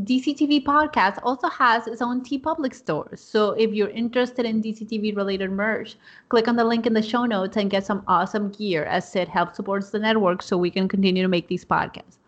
DCTV 0.01 0.64
Podcast 0.64 1.20
also 1.22 1.49
has 1.49 1.86
its 1.86 2.03
own 2.03 2.20
TeePublic 2.20 2.74
store. 2.74 3.11
So 3.14 3.53
if 3.53 3.72
you're 3.72 3.90
interested 3.90 4.45
in 4.45 4.61
DCTV 4.61 5.16
related 5.16 5.53
merch, 5.53 5.95
click 6.28 6.49
on 6.49 6.57
the 6.57 6.64
link 6.64 6.86
in 6.86 6.95
the 6.95 7.03
show 7.03 7.26
notes 7.26 7.57
and 7.57 7.70
get 7.70 7.86
some 7.86 8.03
awesome 8.09 8.51
gear 8.51 8.84
as 8.84 9.14
it 9.14 9.28
helps 9.28 9.57
supports 9.57 9.90
the 9.90 10.01
network 10.01 10.42
so 10.42 10.57
we 10.59 10.70
can 10.70 10.88
continue 10.88 11.22
to 11.22 11.28
make 11.28 11.47
these 11.47 11.64
podcasts. 11.64 12.18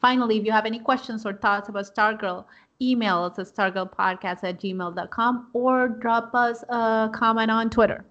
Finally, 0.00 0.38
if 0.38 0.46
you 0.46 0.52
have 0.52 0.66
any 0.66 0.78
questions 0.78 1.26
or 1.26 1.32
thoughts 1.32 1.68
about 1.68 1.84
Stargirl, 1.84 2.44
email 2.80 3.24
us 3.24 3.38
at 3.38 3.46
stargirlpodcast 3.54 4.44
at 4.44 4.60
gmail.com 4.60 5.48
or 5.52 5.88
drop 5.88 6.34
us 6.34 6.62
a 6.68 7.10
comment 7.12 7.50
on 7.50 7.70
Twitter. 7.70 8.04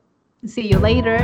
See 0.46 0.68
you 0.68 0.78
later. 0.78 1.18